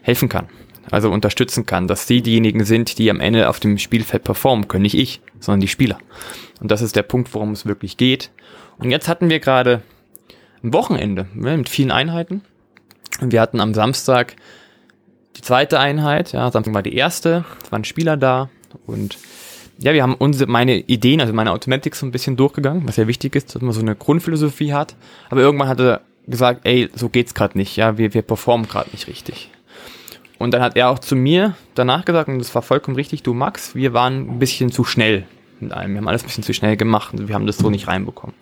helfen 0.01 0.29
kann. 0.29 0.49
Also 0.91 1.11
unterstützen 1.11 1.65
kann, 1.65 1.87
dass 1.87 2.07
sie 2.07 2.23
diejenigen 2.23 2.65
sind, 2.65 2.99
die 2.99 3.11
am 3.11 3.21
Ende 3.21 3.49
auf 3.49 3.61
dem 3.61 3.79
Spielfeld 3.79 4.25
performen 4.25 4.69
können. 4.69 4.83
Nicht 4.83 4.99
ich, 4.99 5.21
sondern 5.39 5.61
die 5.61 5.69
Spieler. 5.69 5.99
Und 6.61 6.71
das 6.71 6.83
ist 6.83 6.97
der 6.97 7.03
Punkt, 7.03 7.33
worum 7.35 7.53
es 7.53 7.67
wirklich 7.67 7.97
geht. 7.97 8.31
Und 8.79 8.91
jetzt 8.91 9.09
hatten 9.09 9.31
wir 9.31 9.39
gerade 9.39 9.83
ein 10.63 10.73
Wochenende 10.73 11.27
ne, 11.35 11.57
mit 11.57 11.69
vielen 11.69 11.91
Einheiten. 11.91 12.43
Wir 13.21 13.41
hatten 13.41 13.61
am 13.61 13.75
Samstag 13.75 14.37
die 15.37 15.43
zweite 15.43 15.79
Einheit, 15.79 16.33
ja, 16.33 16.51
Samstag 16.51 16.75
war 16.75 16.83
die 16.83 16.95
erste, 16.95 17.45
es 17.65 17.73
waren 17.73 17.85
Spieler 17.85 18.17
da 18.17 18.51
und 18.87 19.19
ja, 19.79 19.93
wir 19.93 20.03
haben 20.03 20.15
unsere, 20.15 20.51
meine 20.51 20.79
Ideen, 20.79 21.21
also 21.21 21.33
meine 21.33 21.51
Automatics 21.51 21.99
so 21.99 22.07
ein 22.07 22.13
bisschen 22.13 22.37
durchgegangen, 22.37 22.87
was 22.87 22.97
ja 22.97 23.09
wichtig 23.09 23.35
ist, 23.35 23.55
dass 23.55 23.63
man 23.63 23.73
so 23.73 23.81
eine 23.81 23.97
Grundphilosophie 23.97 24.73
hat. 24.73 24.95
Aber 25.29 25.41
irgendwann 25.41 25.69
hat 25.69 25.81
er 25.81 26.03
gesagt, 26.27 26.61
ey, 26.65 26.89
so 26.95 27.09
geht's 27.09 27.35
gerade 27.35 27.59
nicht, 27.59 27.77
ja, 27.77 27.99
wir, 27.99 28.15
wir 28.15 28.23
performen 28.23 28.69
gerade 28.69 28.91
nicht 28.91 29.09
richtig. 29.09 29.51
Und 30.43 30.53
dann 30.53 30.61
hat 30.61 30.77
er 30.77 30.91
auch 30.91 30.99
zu 30.99 31.15
mir 31.15 31.55
danach 31.77 32.05
gesagt, 32.05 32.29
und 32.29 32.41
das 32.41 32.53
war 32.53 32.63
vollkommen 32.63 32.97
richtig, 32.97 33.23
du 33.23 33.33
Max, 33.33 33.77
wir 33.77 33.93
waren 33.93 34.29
ein 34.29 34.39
bisschen 34.41 34.73
zu 34.73 34.83
schnell 34.83 35.25
mit 35.61 35.73
allem. 35.73 35.93
Wir 35.93 35.99
haben 35.99 36.09
alles 36.09 36.25
ein 36.25 36.27
bisschen 36.27 36.43
zu 36.43 36.53
schnell 36.53 36.77
gemacht 36.77 37.15
und 37.15 37.29
wir 37.29 37.37
haben 37.37 37.47
das 37.47 37.59
so 37.59 37.71
nicht 37.71 37.87
reinbekommen. 37.87 38.35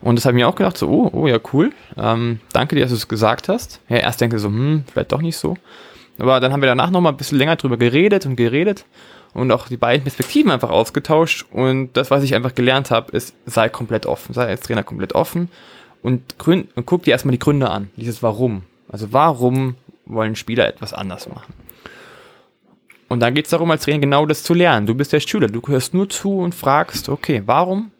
Und 0.00 0.14
das 0.14 0.24
habe 0.24 0.36
ich 0.36 0.44
mir 0.44 0.46
auch 0.46 0.54
gedacht, 0.54 0.78
so, 0.78 0.88
oh, 0.88 1.10
oh 1.12 1.26
ja, 1.26 1.40
cool. 1.52 1.72
Ähm, 1.96 2.38
danke 2.52 2.76
dir, 2.76 2.82
dass 2.82 2.90
du 2.90 2.96
es 2.96 3.08
gesagt 3.08 3.48
hast. 3.48 3.80
Ja, 3.88 3.96
erst 3.96 4.20
denke 4.20 4.36
ich 4.36 4.42
so, 4.42 4.46
hm, 4.46 4.84
vielleicht 4.92 5.10
doch 5.10 5.20
nicht 5.20 5.36
so. 5.36 5.56
Aber 6.20 6.38
dann 6.38 6.52
haben 6.52 6.62
wir 6.62 6.68
danach 6.68 6.90
nochmal 6.90 7.12
ein 7.12 7.16
bisschen 7.16 7.38
länger 7.38 7.56
drüber 7.56 7.76
geredet 7.76 8.24
und 8.24 8.36
geredet 8.36 8.84
und 9.34 9.50
auch 9.50 9.66
die 9.66 9.76
beiden 9.76 10.04
Perspektiven 10.04 10.52
einfach 10.52 10.70
ausgetauscht. 10.70 11.44
Und 11.50 11.94
das, 11.94 12.12
was 12.12 12.22
ich 12.22 12.36
einfach 12.36 12.54
gelernt 12.54 12.92
habe, 12.92 13.10
ist, 13.10 13.34
sei 13.46 13.68
komplett 13.68 14.06
offen, 14.06 14.32
sei 14.32 14.46
als 14.46 14.60
Trainer 14.60 14.84
komplett 14.84 15.16
offen 15.16 15.48
und, 16.04 16.38
gründ, 16.38 16.68
und 16.76 16.86
guck 16.86 17.02
dir 17.02 17.10
erstmal 17.10 17.32
die 17.32 17.40
Gründe 17.40 17.68
an, 17.68 17.90
dieses 17.96 18.22
Warum. 18.22 18.62
Also 18.88 19.12
warum 19.12 19.74
wollen 20.06 20.36
Spieler 20.36 20.66
etwas 20.66 20.92
anders 20.92 21.28
machen? 21.28 21.52
Und 23.08 23.20
dann 23.20 23.34
geht 23.34 23.44
es 23.44 23.50
darum, 23.50 23.70
als 23.70 23.84
Trainer 23.84 24.00
genau 24.00 24.26
das 24.26 24.42
zu 24.42 24.54
lernen. 24.54 24.86
Du 24.86 24.94
bist 24.94 25.12
der 25.12 25.20
Schüler, 25.20 25.46
du 25.46 25.60
hörst 25.66 25.94
nur 25.94 26.08
zu 26.08 26.38
und 26.38 26.54
fragst, 26.54 27.08
okay, 27.08 27.42
warum 27.46 27.92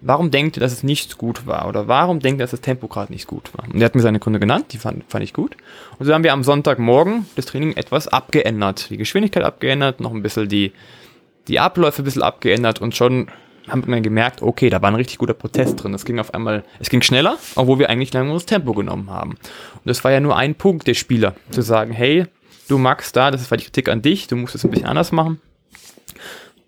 warum 0.00 0.30
denkt 0.30 0.56
ihr, 0.56 0.60
dass 0.60 0.72
es 0.72 0.82
nicht 0.82 1.18
gut 1.18 1.46
war? 1.46 1.68
Oder 1.68 1.88
warum 1.88 2.20
denkt 2.20 2.40
ihr, 2.40 2.44
dass 2.44 2.52
das 2.52 2.60
Tempo 2.60 2.88
gerade 2.88 3.12
nicht 3.12 3.26
gut 3.26 3.50
war? 3.56 3.64
Und 3.72 3.80
er 3.80 3.86
hat 3.86 3.94
mir 3.94 4.02
seine 4.02 4.20
Gründe 4.20 4.40
genannt, 4.40 4.66
die 4.70 4.78
fand, 4.78 5.04
fand 5.08 5.24
ich 5.24 5.32
gut. 5.32 5.56
Und 5.98 6.06
so 6.06 6.14
haben 6.14 6.24
wir 6.24 6.32
am 6.32 6.44
Sonntagmorgen 6.44 7.26
das 7.36 7.46
Training 7.46 7.76
etwas 7.76 8.08
abgeändert. 8.08 8.90
Die 8.90 8.96
Geschwindigkeit 8.96 9.42
abgeändert, 9.42 10.00
noch 10.00 10.12
ein 10.12 10.22
bisschen 10.22 10.48
die, 10.48 10.72
die 11.48 11.60
Abläufe 11.60 12.02
ein 12.02 12.04
bisschen 12.04 12.22
abgeändert 12.22 12.80
und 12.80 12.96
schon 12.96 13.28
haben 13.70 13.86
wir 13.86 14.00
gemerkt, 14.00 14.42
okay, 14.42 14.70
da 14.70 14.80
war 14.82 14.90
ein 14.90 14.94
richtig 14.94 15.18
guter 15.18 15.34
Protest 15.34 15.82
drin. 15.82 15.94
Es 15.94 16.04
ging 16.04 16.18
auf 16.18 16.34
einmal, 16.34 16.64
es 16.80 16.90
ging 16.90 17.02
schneller, 17.02 17.38
obwohl 17.54 17.78
wir 17.78 17.90
eigentlich 17.90 18.12
lange 18.12 18.32
das 18.32 18.46
Tempo 18.46 18.72
genommen 18.72 19.10
haben. 19.10 19.30
Und 19.30 19.86
das 19.86 20.04
war 20.04 20.10
ja 20.10 20.20
nur 20.20 20.36
ein 20.36 20.54
Punkt 20.54 20.86
der 20.86 20.94
Spieler, 20.94 21.34
zu 21.50 21.62
sagen, 21.62 21.92
hey, 21.92 22.26
du 22.68 22.78
Max 22.78 23.12
da, 23.12 23.30
das 23.30 23.50
war 23.50 23.58
die 23.58 23.64
Kritik 23.64 23.88
an 23.88 24.02
dich, 24.02 24.26
du 24.26 24.36
musst 24.36 24.54
es 24.54 24.64
ein 24.64 24.70
bisschen 24.70 24.86
anders 24.86 25.12
machen. 25.12 25.40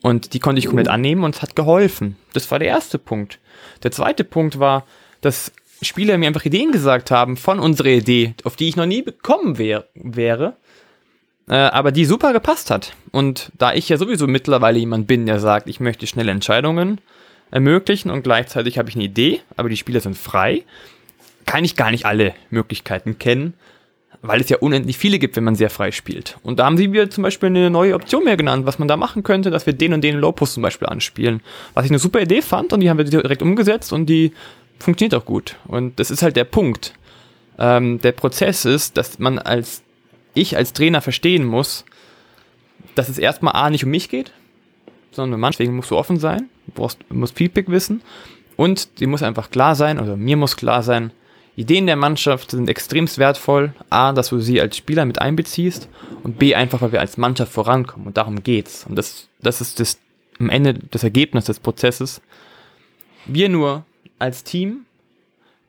Und 0.02 0.32
die 0.32 0.38
konnte 0.40 0.58
ich 0.58 0.66
komplett 0.66 0.88
annehmen 0.88 1.24
und 1.24 1.34
es 1.34 1.42
hat 1.42 1.56
geholfen. 1.56 2.16
Das 2.32 2.50
war 2.50 2.58
der 2.58 2.68
erste 2.68 2.98
Punkt. 2.98 3.38
Der 3.82 3.90
zweite 3.90 4.24
Punkt 4.24 4.58
war, 4.58 4.86
dass 5.20 5.52
Spieler 5.82 6.18
mir 6.18 6.26
einfach 6.26 6.44
Ideen 6.44 6.72
gesagt 6.72 7.10
haben 7.10 7.36
von 7.36 7.58
unserer 7.58 7.88
Idee, 7.88 8.34
auf 8.44 8.56
die 8.56 8.68
ich 8.68 8.76
noch 8.76 8.86
nie 8.86 9.04
gekommen 9.04 9.58
wär, 9.58 9.86
wäre, 9.94 10.56
äh, 11.50 11.54
aber 11.54 11.92
die 11.92 12.06
super 12.06 12.32
gepasst 12.32 12.70
hat. 12.70 12.94
Und 13.10 13.52
da 13.58 13.74
ich 13.74 13.90
ja 13.90 13.98
sowieso 13.98 14.26
mittlerweile 14.26 14.78
jemand 14.78 15.06
bin, 15.06 15.26
der 15.26 15.38
sagt, 15.38 15.68
ich 15.68 15.80
möchte 15.80 16.06
schnelle 16.06 16.30
Entscheidungen 16.30 17.00
ermöglichen 17.50 18.10
und 18.10 18.22
gleichzeitig 18.22 18.78
habe 18.78 18.88
ich 18.88 18.94
eine 18.94 19.04
Idee, 19.04 19.40
aber 19.56 19.68
die 19.68 19.76
Spieler 19.76 20.00
sind 20.00 20.16
frei, 20.16 20.64
kann 21.44 21.64
ich 21.64 21.76
gar 21.76 21.90
nicht 21.90 22.06
alle 22.06 22.32
Möglichkeiten 22.48 23.18
kennen 23.18 23.54
weil 24.22 24.40
es 24.40 24.48
ja 24.48 24.58
unendlich 24.58 24.98
viele 24.98 25.18
gibt, 25.18 25.36
wenn 25.36 25.44
man 25.44 25.54
sehr 25.54 25.70
frei 25.70 25.92
spielt. 25.92 26.36
Und 26.42 26.58
da 26.58 26.66
haben 26.66 26.76
sie 26.76 26.88
mir 26.88 27.08
zum 27.08 27.22
Beispiel 27.22 27.48
eine 27.48 27.70
neue 27.70 27.94
Option 27.94 28.24
mehr 28.24 28.36
genannt, 28.36 28.66
was 28.66 28.78
man 28.78 28.88
da 28.88 28.96
machen 28.96 29.22
könnte, 29.22 29.50
dass 29.50 29.66
wir 29.66 29.72
den 29.72 29.94
und 29.94 30.02
den 30.02 30.18
Low-Post 30.18 30.54
zum 30.54 30.62
Beispiel 30.62 30.88
anspielen. 30.88 31.40
Was 31.74 31.86
ich 31.86 31.90
eine 31.90 31.98
super 31.98 32.20
Idee 32.20 32.42
fand 32.42 32.72
und 32.72 32.80
die 32.80 32.90
haben 32.90 32.98
wir 32.98 33.04
direkt 33.04 33.42
umgesetzt 33.42 33.92
und 33.92 34.06
die 34.06 34.32
funktioniert 34.78 35.14
auch 35.14 35.24
gut. 35.24 35.56
Und 35.66 35.98
das 35.98 36.10
ist 36.10 36.22
halt 36.22 36.36
der 36.36 36.44
Punkt. 36.44 36.92
Ähm, 37.58 38.00
der 38.00 38.12
Prozess 38.12 38.64
ist, 38.64 38.96
dass 38.96 39.18
man 39.18 39.38
als, 39.38 39.82
ich 40.34 40.56
als 40.56 40.72
Trainer 40.72 41.00
verstehen 41.00 41.44
muss, 41.44 41.84
dass 42.94 43.08
es 43.08 43.18
erstmal 43.18 43.54
A 43.54 43.70
nicht 43.70 43.84
um 43.84 43.90
mich 43.90 44.08
geht, 44.08 44.32
sondern 45.10 45.42
um 45.42 45.50
deswegen 45.50 45.76
musst 45.76 45.90
du 45.90 45.96
offen 45.96 46.18
sein, 46.18 46.48
brauchst, 46.74 46.98
musst 47.10 47.36
Feedback 47.36 47.68
wissen 47.68 48.02
und 48.56 49.00
die 49.00 49.06
muss 49.06 49.22
einfach 49.22 49.50
klar 49.50 49.74
sein, 49.74 49.98
oder 49.98 50.16
mir 50.16 50.36
muss 50.36 50.56
klar 50.56 50.82
sein, 50.82 51.12
Ideen 51.56 51.86
der 51.86 51.96
Mannschaft 51.96 52.52
sind 52.52 52.70
extremst 52.70 53.18
wertvoll. 53.18 53.74
A, 53.90 54.12
dass 54.12 54.30
du 54.30 54.38
sie 54.38 54.60
als 54.60 54.76
Spieler 54.76 55.04
mit 55.04 55.20
einbeziehst 55.20 55.88
und 56.22 56.38
B, 56.38 56.54
einfach, 56.54 56.80
weil 56.80 56.92
wir 56.92 57.00
als 57.00 57.18
Mannschaft 57.18 57.52
vorankommen 57.52 58.06
und 58.06 58.16
darum 58.16 58.42
geht's. 58.42 58.86
Und 58.88 58.96
das, 58.96 59.28
das 59.42 59.60
ist 59.60 59.78
das, 59.78 59.98
am 60.38 60.48
Ende 60.48 60.74
das 60.74 61.04
Ergebnis 61.04 61.44
des 61.44 61.60
Prozesses. 61.60 62.22
Wir 63.26 63.48
nur 63.50 63.84
als 64.18 64.42
Team 64.42 64.86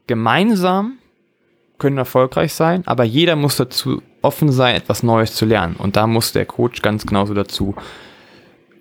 gemeinsam 0.07 0.97
können 1.77 1.97
erfolgreich 1.97 2.53
sein, 2.53 2.85
aber 2.85 3.03
jeder 3.03 3.35
muss 3.35 3.57
dazu 3.57 4.01
offen 4.21 4.51
sein, 4.51 4.75
etwas 4.75 5.03
Neues 5.03 5.33
zu 5.33 5.45
lernen. 5.45 5.75
Und 5.75 5.95
da 5.95 6.07
muss 6.07 6.31
der 6.31 6.45
Coach 6.45 6.81
ganz 6.81 7.05
genauso 7.05 7.33
dazu 7.33 7.75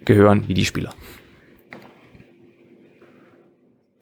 gehören 0.05 0.45
wie 0.49 0.55
die 0.55 0.65
Spieler. 0.65 0.95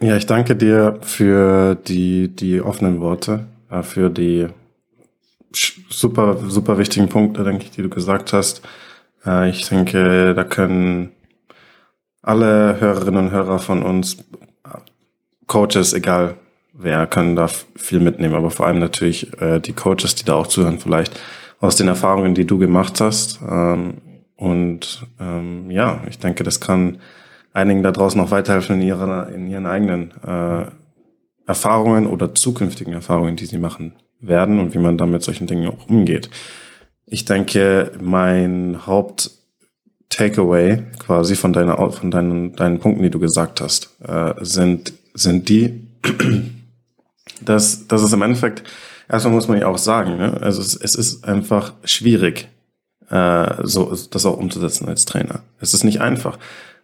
Ja, 0.01 0.17
ich 0.17 0.27
danke 0.27 0.55
dir 0.55 0.99
für 1.03 1.75
die, 1.75 2.29
die 2.29 2.61
offenen 2.61 3.01
Worte, 3.01 3.47
äh, 3.71 3.83
für 3.83 4.11
die 4.11 4.47
super, 5.91 6.37
super 6.49 6.79
wichtigen 6.79 7.09
Punkte, 7.09 7.43
denke 7.43 7.65
ich, 7.65 7.73
die 7.73 7.83
du 7.83 7.89
gesagt 7.89 8.33
hast. 8.33 8.63
Äh, 9.27 9.51
ich 9.51 9.69
denke, 9.69 10.35
da 10.35 10.45
können 10.45 11.11
alle 12.23 12.81
Hörerinnen 12.81 13.27
und 13.27 13.31
Hörer 13.33 13.59
von 13.59 13.83
uns, 13.83 14.19
Coaches, 15.47 15.95
egal 15.95 16.37
wer, 16.79 17.07
können 17.07 17.37
da 17.37 17.49
viel 17.49 18.01
mitnehmen, 18.01 18.35
aber 18.35 18.51
vor 18.51 18.67
allem 18.67 18.79
natürlich 18.79 19.41
äh, 19.41 19.61
die 19.61 19.73
Coaches, 19.73 20.15
die 20.15 20.25
da 20.25 20.35
auch 20.35 20.47
zuhören, 20.47 20.79
vielleicht 20.79 21.21
aus 21.61 21.77
den 21.77 21.89
Erfahrungen, 21.89 22.35
die 22.35 22.47
du 22.47 22.59
gemacht 22.59 23.01
hast. 23.01 23.41
Ähm, 23.49 23.99
und 24.37 25.07
ähm, 25.21 25.71
ja, 25.71 26.01
ich 26.09 26.19
denke, 26.19 26.45
das 26.45 26.61
kann 26.61 26.99
einigen 27.53 27.83
da 27.83 27.91
draußen 27.91 28.21
auch 28.21 28.31
weiterhelfen 28.31 28.81
in, 28.81 28.87
ihrer, 28.87 29.29
in 29.31 29.49
ihren 29.49 29.67
eigenen 29.67 30.13
äh, 30.25 30.67
Erfahrungen 31.47 32.07
oder 32.07 32.35
zukünftigen 32.35 32.93
Erfahrungen, 32.93 33.37
die 33.37 33.47
sie 33.47 33.59
machen 33.59 33.95
werden 34.21 34.61
und 34.61 34.75
wie 34.75 34.79
man 34.79 34.99
dann 34.99 35.11
mit 35.11 35.23
solchen 35.23 35.47
Dingen 35.47 35.69
auch 35.69 35.89
umgeht. 35.89 36.31
Ich 37.07 37.25
denke, 37.25 37.93
mein 38.01 38.87
Haupt 38.87 39.31
Takeaway 40.11 40.85
quasi 40.99 41.37
von 41.37 41.53
deiner 41.53 41.77
von 41.91 42.11
deinen 42.11 42.55
deinen 42.55 42.79
Punkten, 42.79 43.03
die 43.03 43.11
du 43.11 43.19
gesagt 43.19 43.61
hast, 43.61 43.97
äh, 44.07 44.35
sind 44.41 44.93
sind 45.15 45.49
die, 45.49 45.87
dass 47.41 47.87
dass 47.87 48.03
es 48.03 48.13
im 48.13 48.23
Endeffekt 48.23 48.65
erstmal 49.09 49.35
muss 49.35 49.49
man 49.49 49.59
ja 49.59 49.67
auch 49.67 49.79
sagen, 49.79 50.17
ne? 50.17 50.39
also 50.41 50.61
es, 50.61 50.77
es 50.77 50.95
ist 50.95 51.25
einfach 51.25 51.73
schwierig, 51.85 52.49
äh, 53.11 53.55
so 53.63 53.97
das 54.11 54.27
auch 54.27 54.37
umzusetzen 54.37 54.89
als 54.89 55.05
Trainer. 55.05 55.43
Es 55.61 55.75
ist 55.75 55.85
nicht 55.85 56.01
einfach. 56.01 56.39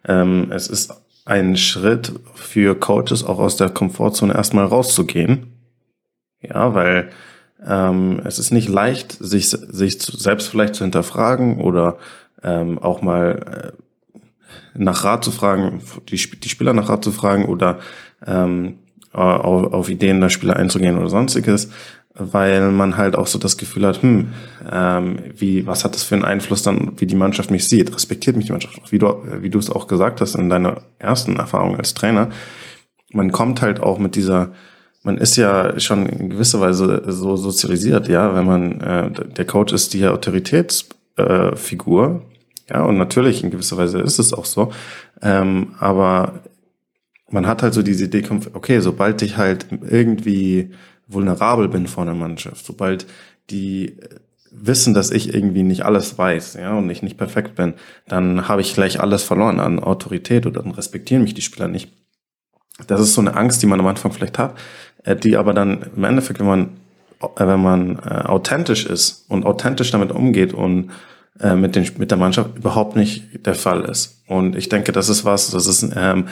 Ähm, 0.07 0.51
es 0.51 0.67
ist 0.67 0.93
ein 1.25 1.57
Schritt 1.57 2.13
für 2.35 2.75
Coaches 2.75 3.23
auch 3.23 3.39
aus 3.39 3.57
der 3.57 3.69
Komfortzone 3.69 4.33
erstmal 4.33 4.65
rauszugehen. 4.65 5.53
Ja, 6.41 6.75
weil 6.75 7.09
ähm, 7.65 8.21
es 8.23 8.37
ist 8.37 8.51
nicht 8.51 8.69
leicht, 8.69 9.13
sich, 9.13 9.49
sich 9.49 9.99
selbst 10.01 10.49
vielleicht 10.49 10.75
zu 10.75 10.83
hinterfragen 10.83 11.59
oder 11.59 11.97
ähm, 12.43 12.77
auch 12.77 13.01
mal 13.01 13.73
äh, 13.73 14.19
nach 14.77 15.03
Rat 15.03 15.23
zu 15.23 15.31
fragen, 15.31 15.81
die, 16.09 16.17
die 16.17 16.49
Spieler 16.49 16.73
nach 16.73 16.89
Rat 16.89 17.03
zu 17.03 17.11
fragen 17.11 17.45
oder 17.45 17.79
ähm, 18.25 18.79
auf, 19.17 19.73
auf 19.73 19.89
Ideen 19.89 20.21
der 20.21 20.29
Spieler 20.29 20.55
einzugehen 20.55 20.97
oder 20.97 21.09
sonstiges 21.09 21.69
weil 22.17 22.71
man 22.71 22.97
halt 22.97 23.15
auch 23.15 23.27
so 23.27 23.37
das 23.37 23.57
Gefühl 23.57 23.85
hat, 23.85 24.01
hm, 24.01 24.29
ähm, 24.71 25.17
wie, 25.35 25.67
was 25.67 25.83
hat 25.83 25.95
das 25.95 26.03
für 26.03 26.15
einen 26.15 26.23
Einfluss 26.23 26.63
dann, 26.63 26.93
wie 26.97 27.07
die 27.07 27.15
Mannschaft 27.15 27.51
mich 27.51 27.67
sieht? 27.67 27.93
Respektiert 27.93 28.37
mich 28.37 28.45
die 28.45 28.53
Mannschaft? 28.53 28.89
Wie 28.91 28.99
du, 28.99 29.17
wie 29.41 29.49
du 29.49 29.59
es 29.59 29.69
auch 29.69 29.87
gesagt 29.87 30.21
hast 30.21 30.35
in 30.35 30.49
deiner 30.49 30.77
ersten 30.97 31.35
Erfahrung 31.35 31.75
als 31.77 31.93
Trainer, 31.93 32.29
man 33.11 33.33
kommt 33.33 33.61
halt 33.61 33.81
auch 33.81 33.99
mit 33.99 34.15
dieser, 34.15 34.53
man 35.03 35.17
ist 35.17 35.35
ja 35.35 35.77
schon 35.79 36.05
in 36.05 36.29
gewisser 36.29 36.61
Weise 36.61 37.03
so 37.07 37.35
sozialisiert, 37.35 38.07
ja, 38.07 38.33
wenn 38.33 38.45
man, 38.45 38.79
äh, 38.81 39.11
der 39.11 39.45
Coach 39.45 39.73
ist 39.73 39.93
die 39.93 40.07
Autoritätsfigur, 40.07 42.05
äh, 42.07 42.21
ja, 42.73 42.83
und 42.83 42.97
natürlich 42.97 43.43
in 43.43 43.51
gewisser 43.51 43.77
Weise 43.77 43.99
ist 43.99 44.17
es 44.19 44.33
auch 44.33 44.45
so, 44.45 44.71
ähm, 45.21 45.75
aber 45.79 46.39
man 47.29 47.47
hat 47.47 47.63
halt 47.63 47.73
so 47.73 47.81
diese 47.81 48.05
Idee, 48.05 48.23
okay, 48.53 48.79
sobald 48.79 49.21
ich 49.21 49.37
halt 49.37 49.67
irgendwie 49.71 50.71
vulnerabel 51.07 51.67
bin 51.67 51.87
vor 51.87 52.03
einer 52.03 52.15
Mannschaft, 52.15 52.65
sobald 52.65 53.05
die 53.49 53.97
äh, 53.99 54.09
wissen, 54.51 54.93
dass 54.93 55.11
ich 55.11 55.33
irgendwie 55.33 55.63
nicht 55.63 55.83
alles 55.83 56.17
weiß, 56.17 56.55
ja, 56.55 56.77
und 56.77 56.89
ich 56.89 57.03
nicht 57.03 57.17
perfekt 57.17 57.55
bin, 57.55 57.73
dann 58.07 58.47
habe 58.47 58.61
ich 58.61 58.73
gleich 58.73 59.01
alles 59.01 59.23
verloren 59.23 59.59
an 59.59 59.79
Autorität 59.79 60.45
oder 60.45 60.63
dann 60.63 60.71
respektieren 60.71 61.23
mich 61.23 61.33
die 61.33 61.41
Spieler 61.41 61.67
nicht. 61.67 61.91
Das 62.87 62.99
ist 63.01 63.13
so 63.13 63.21
eine 63.21 63.35
Angst, 63.35 63.61
die 63.61 63.67
man 63.67 63.79
am 63.79 63.87
Anfang 63.87 64.11
vielleicht 64.11 64.39
hat, 64.39 64.55
äh, 65.03 65.15
die 65.15 65.37
aber 65.37 65.53
dann 65.53 65.91
im 65.95 66.03
Endeffekt, 66.03 66.39
wenn 66.39 66.47
man 66.47 66.69
äh, 67.21 67.47
wenn 67.47 67.61
man 67.61 67.99
authentisch 67.99 68.85
ist 68.85 69.25
und 69.29 69.45
authentisch 69.45 69.91
damit 69.91 70.11
umgeht 70.11 70.53
und 70.53 70.91
mit, 71.37 71.75
den, 71.75 71.85
mit 71.97 72.11
der 72.11 72.17
Mannschaft 72.17 72.57
überhaupt 72.57 72.95
nicht 72.95 73.45
der 73.45 73.55
Fall 73.55 73.83
ist. 73.83 74.23
Und 74.25 74.55
ich 74.55 74.69
denke, 74.69 74.93
das 74.93 75.09
ist 75.09 75.25
was, 75.25 75.51
das 75.51 75.67
ist 75.67 75.85
ähm, 75.93 76.27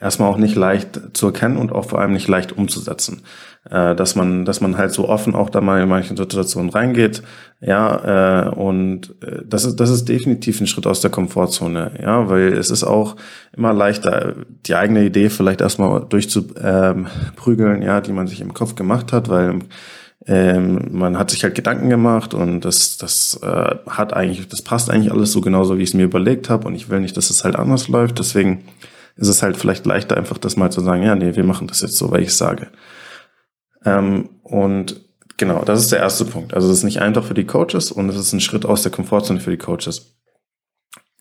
erstmal 0.00 0.30
auch 0.30 0.38
nicht 0.38 0.56
leicht 0.56 1.00
zu 1.12 1.26
erkennen 1.26 1.56
und 1.56 1.72
auch 1.72 1.84
vor 1.84 2.00
allem 2.00 2.12
nicht 2.12 2.28
leicht 2.28 2.52
umzusetzen. 2.56 3.22
Äh, 3.68 3.94
dass 3.94 4.16
man, 4.16 4.46
dass 4.46 4.62
man 4.62 4.78
halt 4.78 4.92
so 4.92 5.06
offen 5.06 5.34
auch 5.34 5.50
da 5.50 5.60
mal 5.60 5.82
in 5.82 5.88
manchen 5.88 6.16
Situationen 6.16 6.70
reingeht, 6.70 7.22
ja, 7.60 8.46
äh, 8.46 8.48
und 8.48 9.14
äh, 9.22 9.42
das 9.44 9.66
ist, 9.66 9.76
das 9.76 9.90
ist 9.90 10.08
definitiv 10.08 10.62
ein 10.62 10.66
Schritt 10.66 10.86
aus 10.86 11.02
der 11.02 11.10
Komfortzone, 11.10 11.92
ja, 12.00 12.30
weil 12.30 12.54
es 12.54 12.70
ist 12.70 12.84
auch 12.84 13.16
immer 13.54 13.74
leichter, 13.74 14.34
die 14.64 14.74
eigene 14.76 15.04
Idee 15.04 15.28
vielleicht 15.28 15.60
erstmal 15.60 16.06
durchzuprügeln, 16.08 17.82
ja, 17.82 18.00
die 18.00 18.12
man 18.12 18.28
sich 18.28 18.40
im 18.40 18.54
Kopf 18.54 18.76
gemacht 18.76 19.12
hat, 19.12 19.28
weil 19.28 19.58
ähm, 20.26 20.88
man 20.92 21.18
hat 21.18 21.30
sich 21.30 21.44
halt 21.44 21.54
Gedanken 21.54 21.90
gemacht 21.90 22.32
und 22.32 22.62
das, 22.62 22.96
das 22.96 23.40
äh, 23.42 23.76
hat 23.88 24.14
eigentlich, 24.14 24.48
das 24.48 24.62
passt 24.62 24.88
eigentlich 24.88 25.12
alles 25.12 25.32
so 25.32 25.42
genauso, 25.42 25.76
wie 25.76 25.82
ich 25.82 25.90
es 25.90 25.94
mir 25.94 26.04
überlegt 26.04 26.48
habe 26.48 26.66
und 26.66 26.74
ich 26.74 26.88
will 26.88 27.00
nicht, 27.00 27.18
dass 27.18 27.28
es 27.28 27.44
halt 27.44 27.56
anders 27.56 27.88
läuft. 27.88 28.18
Deswegen 28.18 28.64
ist 29.20 29.28
es 29.28 29.42
halt 29.42 29.56
vielleicht 29.58 29.84
leichter, 29.84 30.16
einfach 30.16 30.38
das 30.38 30.56
mal 30.56 30.72
zu 30.72 30.80
sagen, 30.80 31.02
ja, 31.02 31.14
nee, 31.14 31.36
wir 31.36 31.44
machen 31.44 31.66
das 31.66 31.82
jetzt 31.82 31.98
so, 31.98 32.10
weil 32.10 32.22
ich 32.22 32.34
sage. 32.34 32.68
Ähm, 33.84 34.30
und 34.42 35.02
genau, 35.36 35.62
das 35.62 35.80
ist 35.80 35.92
der 35.92 35.98
erste 35.98 36.24
Punkt. 36.24 36.54
Also 36.54 36.68
es 36.68 36.78
ist 36.78 36.84
nicht 36.84 37.02
einfach 37.02 37.24
für 37.24 37.34
die 37.34 37.44
Coaches 37.44 37.92
und 37.92 38.08
es 38.08 38.16
ist 38.16 38.32
ein 38.32 38.40
Schritt 38.40 38.64
aus 38.64 38.82
der 38.82 38.90
Komfortzone 38.90 39.40
für 39.40 39.50
die 39.50 39.58
Coaches. 39.58 40.16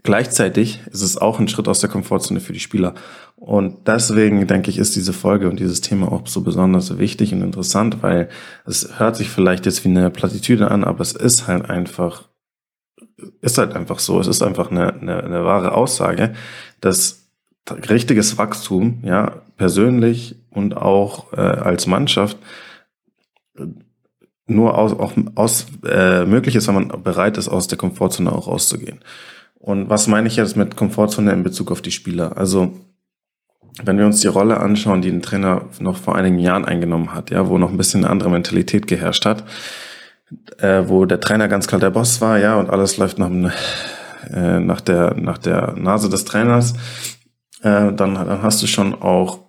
Gleichzeitig 0.02 0.80
ist 0.90 1.02
es 1.02 1.18
auch 1.18 1.42
ein 1.42 1.50
Schritt 1.50 1.68
aus 1.68 1.82
der 1.82 1.90
Komfortzone 1.90 2.40
für 2.40 2.54
die 2.54 2.62
Spieler. 2.62 2.96
Und 3.36 3.86
deswegen 3.86 4.48
denke 4.48 4.70
ich, 4.70 4.78
ist 4.78 4.96
diese 4.96 5.12
Folge 5.12 5.50
und 5.50 5.60
dieses 5.60 5.82
Thema 5.82 6.10
auch 6.10 6.26
so 6.26 6.40
besonders 6.40 6.98
wichtig 6.98 7.34
und 7.34 7.42
interessant, 7.42 8.02
weil 8.02 8.30
es 8.66 8.98
hört 8.98 9.18
sich 9.18 9.30
vielleicht 9.30 9.66
jetzt 9.66 9.84
wie 9.84 9.90
eine 9.90 10.10
Plattitüde 10.10 10.72
an, 10.72 10.86
aber 10.86 11.02
es 11.02 11.12
ist 11.12 11.48
halt 11.48 11.70
einfach, 11.70 12.30
ist 13.42 13.58
halt 13.58 13.76
einfach 13.76 14.00
so. 14.00 14.22
Es 14.22 14.28
ist 14.28 14.42
einfach 14.42 14.72
eine, 14.72 14.94
eine, 14.94 15.22
eine 15.22 15.44
wahre 15.44 15.74
Aussage, 15.74 16.34
dass 16.80 17.29
richtiges 17.72 18.38
Wachstum, 18.38 19.00
ja, 19.04 19.42
persönlich 19.58 20.36
und 20.50 20.76
auch 20.78 21.34
äh, 21.34 21.42
als 21.42 21.88
Mannschaft 21.88 22.38
nur 24.48 24.78
aus, 24.78 24.94
auch 24.94 25.14
aus 25.36 25.68
äh, 25.86 26.26
möglich 26.26 26.56
ist, 26.56 26.68
wenn 26.68 26.76
man 26.76 27.04
bereit 27.04 27.38
ist, 27.38 27.50
aus 27.50 27.68
der 27.68 27.78
Komfortzone 27.78 28.32
auch 28.32 28.48
rauszugehen. 28.48 29.00
Und 29.60 29.90
was 29.90 30.08
meine 30.08 30.28
ich 30.28 30.38
jetzt 30.38 30.56
mit 30.56 30.76
Komfortzone 30.76 31.32
in 31.32 31.44
Bezug 31.44 31.72
auf 31.72 31.82
die 31.82 31.92
Spieler? 31.92 32.38
Also 32.38 32.74
wenn 33.84 33.98
wir 33.98 34.06
uns 34.06 34.22
die 34.22 34.28
Rolle 34.28 34.60
anschauen, 34.60 35.02
die 35.02 35.10
ein 35.10 35.22
Trainer 35.22 35.66
noch 35.80 35.98
vor 35.98 36.16
einigen 36.16 36.40
Jahren 36.40 36.66
eingenommen 36.66 37.14
hat, 37.14 37.30
ja, 37.30 37.48
wo 37.48 37.58
noch 37.58 37.70
ein 37.70 37.78
bisschen 37.78 38.04
eine 38.04 38.12
andere 38.12 38.30
Mentalität 38.30 38.88
geherrscht 38.88 39.26
hat, 39.26 39.44
äh, 40.58 40.84
wo 40.88 41.06
der 41.06 41.20
Trainer 41.20 41.48
ganz 41.48 41.68
klar 41.68 41.80
der 41.80 41.92
Boss 41.92 42.22
war, 42.22 42.40
ja, 42.40 42.56
und 42.56 42.70
alles 42.70 42.98
läuft 42.98 43.20
nach, 43.20 43.30
äh, 44.34 44.60
nach 44.60 44.82
der 44.82 45.16
nach 45.16 45.38
der 45.38 45.76
Nase 45.78 46.10
des 46.10 46.26
Trainers, 46.26 46.74
äh, 47.62 47.94
dann, 47.94 48.16
dann 48.16 48.42
hast 48.42 48.62
du 48.62 48.68
schon 48.68 48.94
auch 49.02 49.40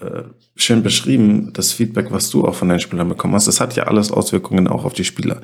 äh, 0.00 0.22
schön 0.56 0.82
beschrieben, 0.82 1.52
das 1.52 1.72
Feedback, 1.72 2.10
was 2.10 2.30
du 2.30 2.46
auch 2.46 2.54
von 2.54 2.68
deinen 2.68 2.80
Spielern 2.80 3.08
bekommen 3.08 3.34
hast. 3.34 3.48
Das 3.48 3.60
hat 3.60 3.76
ja 3.76 3.84
alles 3.84 4.10
Auswirkungen 4.10 4.68
auch 4.68 4.84
auf 4.84 4.92
die 4.92 5.04
Spieler. 5.04 5.40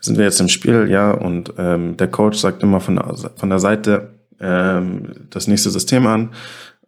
Sind 0.00 0.18
wir 0.18 0.24
jetzt 0.24 0.40
im 0.40 0.48
Spiel, 0.48 0.88
ja, 0.90 1.12
und 1.12 1.54
ähm, 1.58 1.96
der 1.96 2.08
Coach 2.08 2.38
sagt 2.38 2.62
immer 2.62 2.80
von 2.80 2.96
der, 2.96 3.14
von 3.36 3.48
der 3.48 3.58
Seite 3.58 4.10
ähm, 4.40 5.26
das 5.30 5.46
nächste 5.46 5.70
System 5.70 6.06
an 6.06 6.30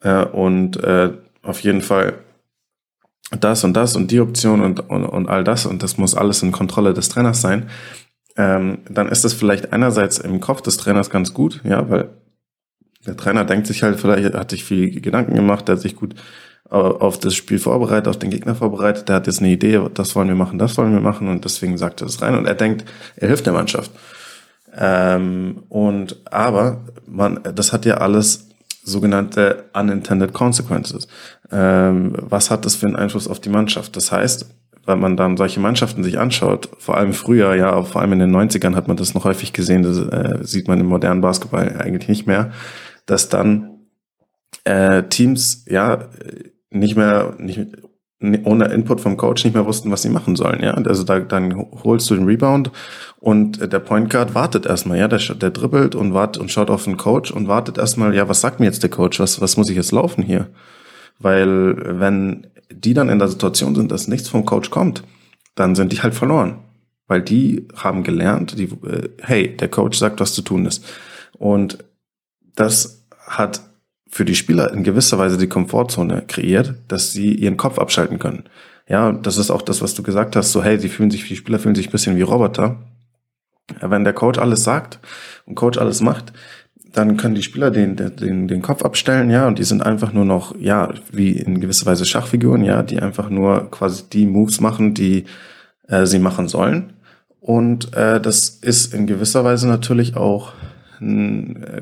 äh, 0.01 0.25
und 0.25 0.83
äh, 0.83 1.11
auf 1.43 1.61
jeden 1.61 1.83
Fall 1.83 2.15
das 3.41 3.65
und 3.65 3.75
das 3.75 3.97
und 3.97 4.11
die 4.11 4.21
Option 4.21 4.61
und, 4.61 4.89
und, 4.89 5.05
und 5.05 5.29
all 5.29 5.45
das 5.45 5.67
und 5.67 5.83
das 5.83 5.99
muss 5.99 6.15
alles 6.15 6.43
in 6.43 6.53
Kontrolle 6.53 6.95
des 6.95 7.09
Trainers 7.09 7.41
sein. 7.41 7.69
Ähm, 8.37 8.79
dann 8.89 9.09
ist 9.09 9.25
das 9.25 9.33
vielleicht 9.33 9.73
einerseits 9.73 10.19
im 10.19 10.41
Kopf 10.41 10.61
des 10.61 10.77
Trainers 10.77 11.11
ganz 11.11 11.33
gut, 11.35 11.61
ja, 11.65 11.89
weil 11.89 12.11
der 13.07 13.17
Trainer 13.17 13.45
denkt 13.45 13.67
sich 13.67 13.83
halt, 13.83 14.01
vielleicht 14.01 14.35
hat 14.35 14.51
sich 14.51 14.65
viel 14.65 15.01
Gedanken 15.01 15.35
gemacht, 15.35 15.69
der 15.69 15.77
hat 15.77 15.83
sich 15.83 15.97
gut 15.97 16.15
auf 16.71 17.19
das 17.19 17.35
Spiel 17.35 17.59
vorbereitet, 17.59 18.09
auf 18.09 18.19
den 18.19 18.31
Gegner 18.31 18.55
vorbereitet, 18.55 19.09
der 19.09 19.17
hat 19.17 19.27
jetzt 19.27 19.41
eine 19.41 19.51
Idee, 19.51 19.81
das 19.93 20.17
wollen 20.17 20.29
wir 20.29 20.35
machen, 20.35 20.59
das 20.59 20.77
wollen 20.79 20.93
wir 20.93 21.01
machen 21.01 21.29
und 21.29 21.45
deswegen 21.45 21.77
sagt 21.77 22.01
er 22.01 22.07
das 22.07 22.23
rein 22.23 22.35
und 22.35 22.47
er 22.47 22.55
denkt, 22.55 22.85
er 23.17 23.29
hilft 23.29 23.47
der 23.47 23.53
Mannschaft. 23.53 23.91
Ähm, 24.77 25.63
und 25.69 26.17
aber 26.31 26.81
man, 27.07 27.41
das 27.55 27.73
hat 27.73 27.85
ja 27.85 27.99
alles 27.99 28.49
sogenannte 28.83 29.65
unintended 29.73 30.33
consequences. 30.33 31.07
Ähm, 31.53 32.15
was 32.17 32.51
hat 32.51 32.65
das 32.65 32.75
für 32.75 32.87
einen 32.87 32.97
Einfluss 32.97 33.29
auf 33.29 33.41
die 33.41 33.51
Mannschaft? 33.51 33.97
Das 33.97 34.11
heißt, 34.11 34.47
wenn 34.87 35.01
man 35.01 35.17
dann 35.17 35.37
solche 35.37 35.61
Mannschaften 35.61 36.03
sich 36.03 36.19
anschaut, 36.19 36.69
vor 36.79 36.97
allem 36.97 37.13
früher, 37.13 37.55
ja, 37.55 37.83
vor 37.83 38.03
allem 38.03 38.13
in 38.13 38.19
den 38.19 38.37
90ern 38.37 38.75
hat 38.75 38.89
man 38.89 38.97
das 38.97 39.15
noch 39.15 39.25
häufig 39.25 39.53
gesehen, 39.53 39.83
das 39.83 39.99
äh, 39.99 40.45
sieht 40.45 40.69
man 40.69 40.81
im 40.81 40.87
modernen 40.87 41.21
Basketball 41.21 41.77
eigentlich 41.79 42.09
nicht 42.09 42.27
mehr, 42.27 42.53
dass 43.07 43.29
dann 43.29 43.87
äh, 44.65 45.05
Teams 45.05 45.65
ja 45.69 46.09
nicht 46.71 46.97
mehr 46.97 47.35
nicht 47.39 47.61
ohne 48.45 48.67
Input 48.67 49.01
vom 49.01 49.17
Coach 49.17 49.45
nicht 49.45 49.55
mehr 49.55 49.67
wussten, 49.67 49.91
was 49.91 50.03
sie 50.03 50.09
machen 50.09 50.35
sollen. 50.35 50.63
Ja, 50.63 50.73
also 50.73 51.05
da, 51.05 51.21
dann 51.21 51.55
holst 51.85 52.09
du 52.09 52.15
den 52.15 52.25
Rebound 52.25 52.71
und 53.19 53.61
der 53.61 53.79
Point 53.81 54.09
Guard 54.09 54.35
wartet 54.35 54.65
erstmal. 54.65 54.99
Ja, 54.99 55.09
der, 55.09 55.19
der 55.19 55.51
dribbelt 55.51 55.95
und 55.95 56.15
wartet 56.15 56.41
und 56.41 56.51
schaut 56.51 56.71
auf 56.71 56.85
den 56.85 56.97
Coach 56.97 57.31
und 57.31 57.49
wartet 57.49 57.77
erstmal. 57.77 58.15
Ja, 58.15 58.29
was 58.29 58.41
sagt 58.41 58.61
mir 58.61 58.67
jetzt 58.67 58.83
der 58.83 58.91
Coach? 58.91 59.21
Was 59.21 59.41
was 59.41 59.57
muss 59.57 59.69
ich 59.69 59.77
jetzt 59.77 59.93
laufen 59.93 60.23
hier? 60.23 60.49
Weil 61.19 62.01
wenn 62.01 62.47
die 62.73 62.95
dann 62.95 63.09
in 63.09 63.19
der 63.19 63.29
Situation 63.29 63.75
sind, 63.75 63.93
dass 63.93 64.09
nichts 64.09 64.29
vom 64.29 64.45
Coach 64.47 64.71
kommt, 64.71 65.05
dann 65.55 65.75
sind 65.75 65.93
die 65.93 66.03
halt 66.03 66.15
verloren, 66.15 66.59
weil 67.07 67.23
die 67.23 67.69
haben 67.77 68.03
gelernt, 68.03 68.59
die 68.59 68.65
äh, 68.65 69.11
hey, 69.21 69.57
der 69.57 69.69
Coach 69.69 69.99
sagt, 69.99 70.21
was 70.21 70.33
zu 70.33 70.43
tun 70.43 70.67
ist 70.67 70.85
und 71.39 71.79
das 72.55 73.05
hat 73.27 73.61
für 74.09 74.25
die 74.25 74.35
Spieler 74.35 74.73
in 74.73 74.85
gewisser 74.85 75.19
Weise 75.19 75.39
die 75.39 75.49
Komfortzone 75.49 76.23
kreiert, 76.27 76.75
dass 76.89 77.13
sie 77.13 77.35
ihren 77.35 77.57
Kopf 77.57 77.79
abschalten 77.79 78.19
können. 78.19 78.45
Ja, 78.89 79.13
das 79.13 79.39
ist 79.39 79.51
auch 79.51 79.63
das, 79.63 79.83
was 79.83 79.95
du 79.95 80.03
gesagt 80.03 80.37
hast, 80.37 80.53
so 80.53 80.63
hey, 80.63 80.79
sie 80.79 80.89
fühlen 80.89 81.11
sich, 81.11 81.27
die 81.27 81.37
Spieler 81.37 81.59
fühlen 81.59 81.75
sich 81.75 81.89
ein 81.89 81.93
bisschen 81.93 82.17
wie 82.17 82.23
Roboter. 82.23 82.83
Wenn 83.81 84.05
der 84.05 84.13
Coach 84.13 84.39
alles 84.39 84.63
sagt 84.63 85.01
und 85.47 85.55
Coach 85.55 85.79
alles 85.79 86.01
macht, 86.01 86.33
dann 86.93 87.17
können 87.17 87.35
die 87.35 87.43
Spieler 87.43 87.71
den, 87.71 87.97
den, 87.97 88.47
den 88.47 88.63
Kopf 88.63 88.85
abstellen, 88.85 89.31
ja, 89.31 89.49
und 89.49 89.59
die 89.59 89.65
sind 89.65 89.85
einfach 89.85 90.13
nur 90.13 90.25
noch, 90.25 90.55
ja, 90.57 90.93
wie 91.11 91.33
in 91.33 91.61
gewisser 91.61 91.87
Weise 91.87 92.05
Schachfiguren, 92.05 92.63
ja, 92.63 92.83
die 92.83 93.01
einfach 93.01 93.31
nur 93.31 93.71
quasi 93.71 94.05
die 94.13 94.27
Moves 94.27 94.61
machen, 94.61 94.95
die 94.95 95.25
äh, 95.89 96.07
sie 96.07 96.21
machen 96.21 96.47
sollen. 96.47 96.93
Und 97.41 97.95
äh, 97.95 98.21
das 98.21 98.49
ist 98.49 98.95
in 98.95 99.07
gewisser 99.07 99.45
Weise 99.45 99.67
natürlich 99.67 100.17
auch 100.17 100.53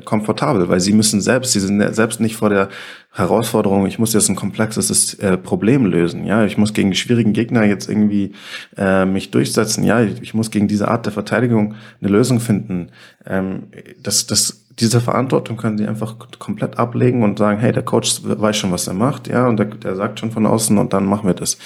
komfortabel, 0.05 0.69
weil 0.69 0.79
sie 0.79 0.93
müssen 0.93 1.21
selbst, 1.21 1.53
sie 1.53 1.59
sind 1.59 1.81
selbst 1.93 2.19
nicht 2.19 2.35
vor 2.35 2.49
der 2.49 2.69
Herausforderung, 3.11 3.85
ich 3.85 3.99
muss 3.99 4.13
jetzt 4.13 4.29
ein 4.29 4.35
komplexes 4.35 5.13
äh, 5.15 5.37
Problem 5.37 5.85
lösen, 5.85 6.25
ja, 6.25 6.45
ich 6.45 6.57
muss 6.57 6.73
gegen 6.73 6.95
schwierigen 6.95 7.33
Gegner 7.33 7.63
jetzt 7.63 7.89
irgendwie 7.89 8.33
äh, 8.77 9.05
mich 9.05 9.31
durchsetzen, 9.31 9.83
ja, 9.83 10.01
ich, 10.01 10.21
ich, 10.21 10.33
muss 10.33 10.51
gegen 10.51 10.67
diese 10.67 10.87
Art 10.87 11.05
der 11.05 11.13
Verteidigung 11.13 11.75
eine 12.01 12.09
Lösung 12.09 12.39
finden. 12.39 12.89
Ähm, 13.25 13.63
das, 14.01 14.25
das, 14.25 14.65
diese 14.79 14.99
Verantwortung 14.99 15.57
können 15.57 15.77
sie 15.77 15.87
einfach 15.87 16.15
komplett 16.39 16.79
ablegen 16.79 17.23
und 17.23 17.37
sagen, 17.37 17.59
hey, 17.59 17.71
der 17.71 17.83
Coach 17.83 18.21
weiß 18.23 18.57
schon, 18.57 18.71
was 18.71 18.87
er 18.87 18.95
macht, 18.95 19.27
ja, 19.27 19.47
und 19.47 19.57
der, 19.57 19.67
der 19.67 19.95
sagt 19.95 20.19
schon 20.19 20.31
von 20.31 20.45
außen 20.45 20.77
und 20.77 20.93
dann 20.93 21.05
machen 21.05 21.27
wir 21.27 21.35
das. 21.35 21.57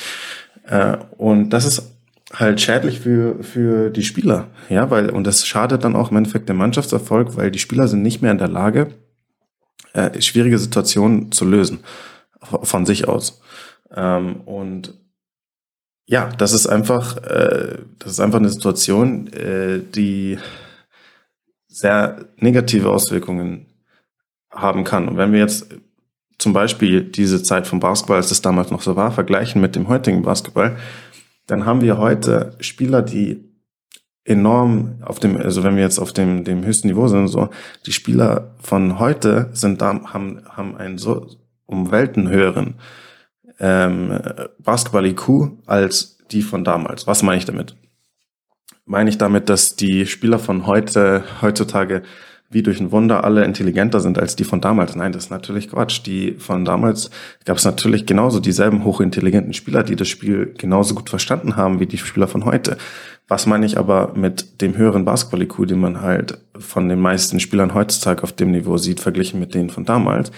Äh, 0.66 0.98
und 1.18 1.50
das 1.52 1.66
ist 1.66 1.97
halt 2.34 2.60
schädlich 2.62 3.00
für, 3.00 3.44
für 3.44 3.90
die 3.90 4.04
Spieler. 4.04 4.48
Ja, 4.70 4.90
weil, 4.90 5.10
und 5.10 5.26
das 5.26 5.46
schadet 5.46 5.84
dann 5.84 5.96
auch 5.96 6.12
im 6.12 6.18
Endeffekt 6.18 6.50
dem 6.50 6.58
Mannschaftserfolg, 6.58 7.38
weil 7.38 7.52
die 7.52 7.60
Spieler 7.60 7.88
sind 7.88 8.02
nicht 8.02 8.22
mehr 8.22 8.32
in 8.32 8.38
der 8.38 8.50
Lage, 8.50 8.90
äh, 9.94 10.22
schwierige 10.22 10.60
Situationen 10.60 11.32
zu 11.32 11.46
lösen. 11.46 11.80
Von 12.64 12.86
sich 12.86 13.08
aus. 13.08 13.42
Ähm, 13.94 14.42
und 14.42 14.94
ja, 16.06 16.30
das 16.38 16.54
ist 16.54 16.68
einfach, 16.68 17.18
äh, 17.18 17.80
das 18.00 18.14
ist 18.14 18.20
einfach 18.20 18.40
eine 18.40 18.50
Situation, 18.50 19.28
äh, 19.34 19.82
die 19.96 20.38
sehr 21.68 22.26
negative 22.38 22.90
Auswirkungen 22.90 23.66
haben 24.52 24.84
kann. 24.84 25.10
Und 25.10 25.18
wenn 25.18 25.34
wir 25.34 25.40
jetzt 25.40 25.68
zum 26.38 26.54
Beispiel 26.54 27.02
diese 27.02 27.44
Zeit 27.44 27.68
vom 27.68 27.80
Basketball, 27.80 28.18
als 28.18 28.32
es 28.32 28.42
damals 28.42 28.72
noch 28.72 28.82
so 28.82 28.96
war, 28.96 29.12
vergleichen 29.12 29.60
mit 29.62 29.76
dem 29.76 29.88
heutigen 29.88 30.22
Basketball, 30.22 30.78
dann 31.48 31.66
haben 31.66 31.82
wir 31.82 31.98
heute 31.98 32.56
Spieler, 32.60 33.02
die 33.02 33.44
enorm 34.26 35.02
auf 35.02 35.20
dem, 35.20 35.38
also 35.38 35.64
wenn 35.64 35.76
wir 35.76 35.84
jetzt 35.84 36.00
auf 36.00 36.12
dem, 36.12 36.44
dem 36.44 36.64
höchsten 36.66 36.90
Niveau 36.90 37.08
sind, 37.08 37.28
so, 37.30 37.50
die 37.86 37.94
Spieler 37.94 38.56
von 38.60 39.00
heute 39.00 39.50
sind 39.54 39.82
da, 39.82 40.02
haben, 40.14 40.44
haben 40.50 40.76
einen 40.76 40.98
so 40.98 41.28
um 41.66 41.92
Welten 41.92 42.30
höheren 42.30 42.76
ähm, 43.60 44.20
Basketball-IQ 44.60 45.52
als 45.66 46.18
die 46.32 46.42
von 46.42 46.64
damals. 46.64 47.08
Was 47.08 47.24
meine 47.24 47.38
ich 47.38 47.46
damit? 47.46 47.76
Meine 48.86 49.10
ich 49.10 49.18
damit, 49.18 49.50
dass 49.50 49.76
die 49.76 50.06
Spieler 50.06 50.40
von 50.40 50.68
heute, 50.68 51.24
heutzutage 51.42 52.04
wie 52.50 52.64
durch 52.64 52.80
ein 52.80 52.92
Wunder 52.92 53.26
alle 53.26 53.44
intelligenter 53.44 54.00
sind 54.00 54.18
als 54.18 54.36
die 54.36 54.46
von 54.46 54.62
damals. 54.62 54.96
Nein, 54.96 55.12
das 55.12 55.26
ist 55.26 55.30
natürlich 55.32 55.70
Quatsch. 55.70 56.06
Die 56.06 56.34
von 56.34 56.64
damals 56.64 57.10
gab 57.44 57.58
es 57.58 57.66
natürlich 57.66 58.06
genauso 58.06 58.40
dieselben 58.40 58.86
hochintelligenten 58.86 59.54
Spieler, 59.54 59.84
die 59.84 59.98
das 59.98 60.08
Spiel 60.08 60.54
genauso 60.58 60.96
gut 60.96 61.10
verstanden 61.10 61.58
haben 61.58 61.80
wie 61.80 61.88
die 61.88 61.98
Spieler 61.98 62.28
von 62.28 62.46
heute. 62.46 62.78
Was 63.28 63.46
meine 63.46 63.66
ich 63.66 63.78
aber 63.78 64.14
mit 64.16 64.62
dem 64.62 64.78
höheren 64.78 65.04
Basketball-IQ, 65.04 65.68
den 65.68 65.82
man 65.82 66.02
halt 66.02 66.38
von 66.58 66.88
den 66.88 67.00
meisten 67.00 67.42
Spielern 67.42 67.74
heutzutage 67.74 68.24
auf 68.24 68.32
dem 68.32 68.52
Niveau 68.52 68.78
sieht, 68.78 69.02
verglichen 69.02 69.40
mit 69.40 69.54
denen 69.54 69.70
von 69.70 69.84
damals? 69.84 70.32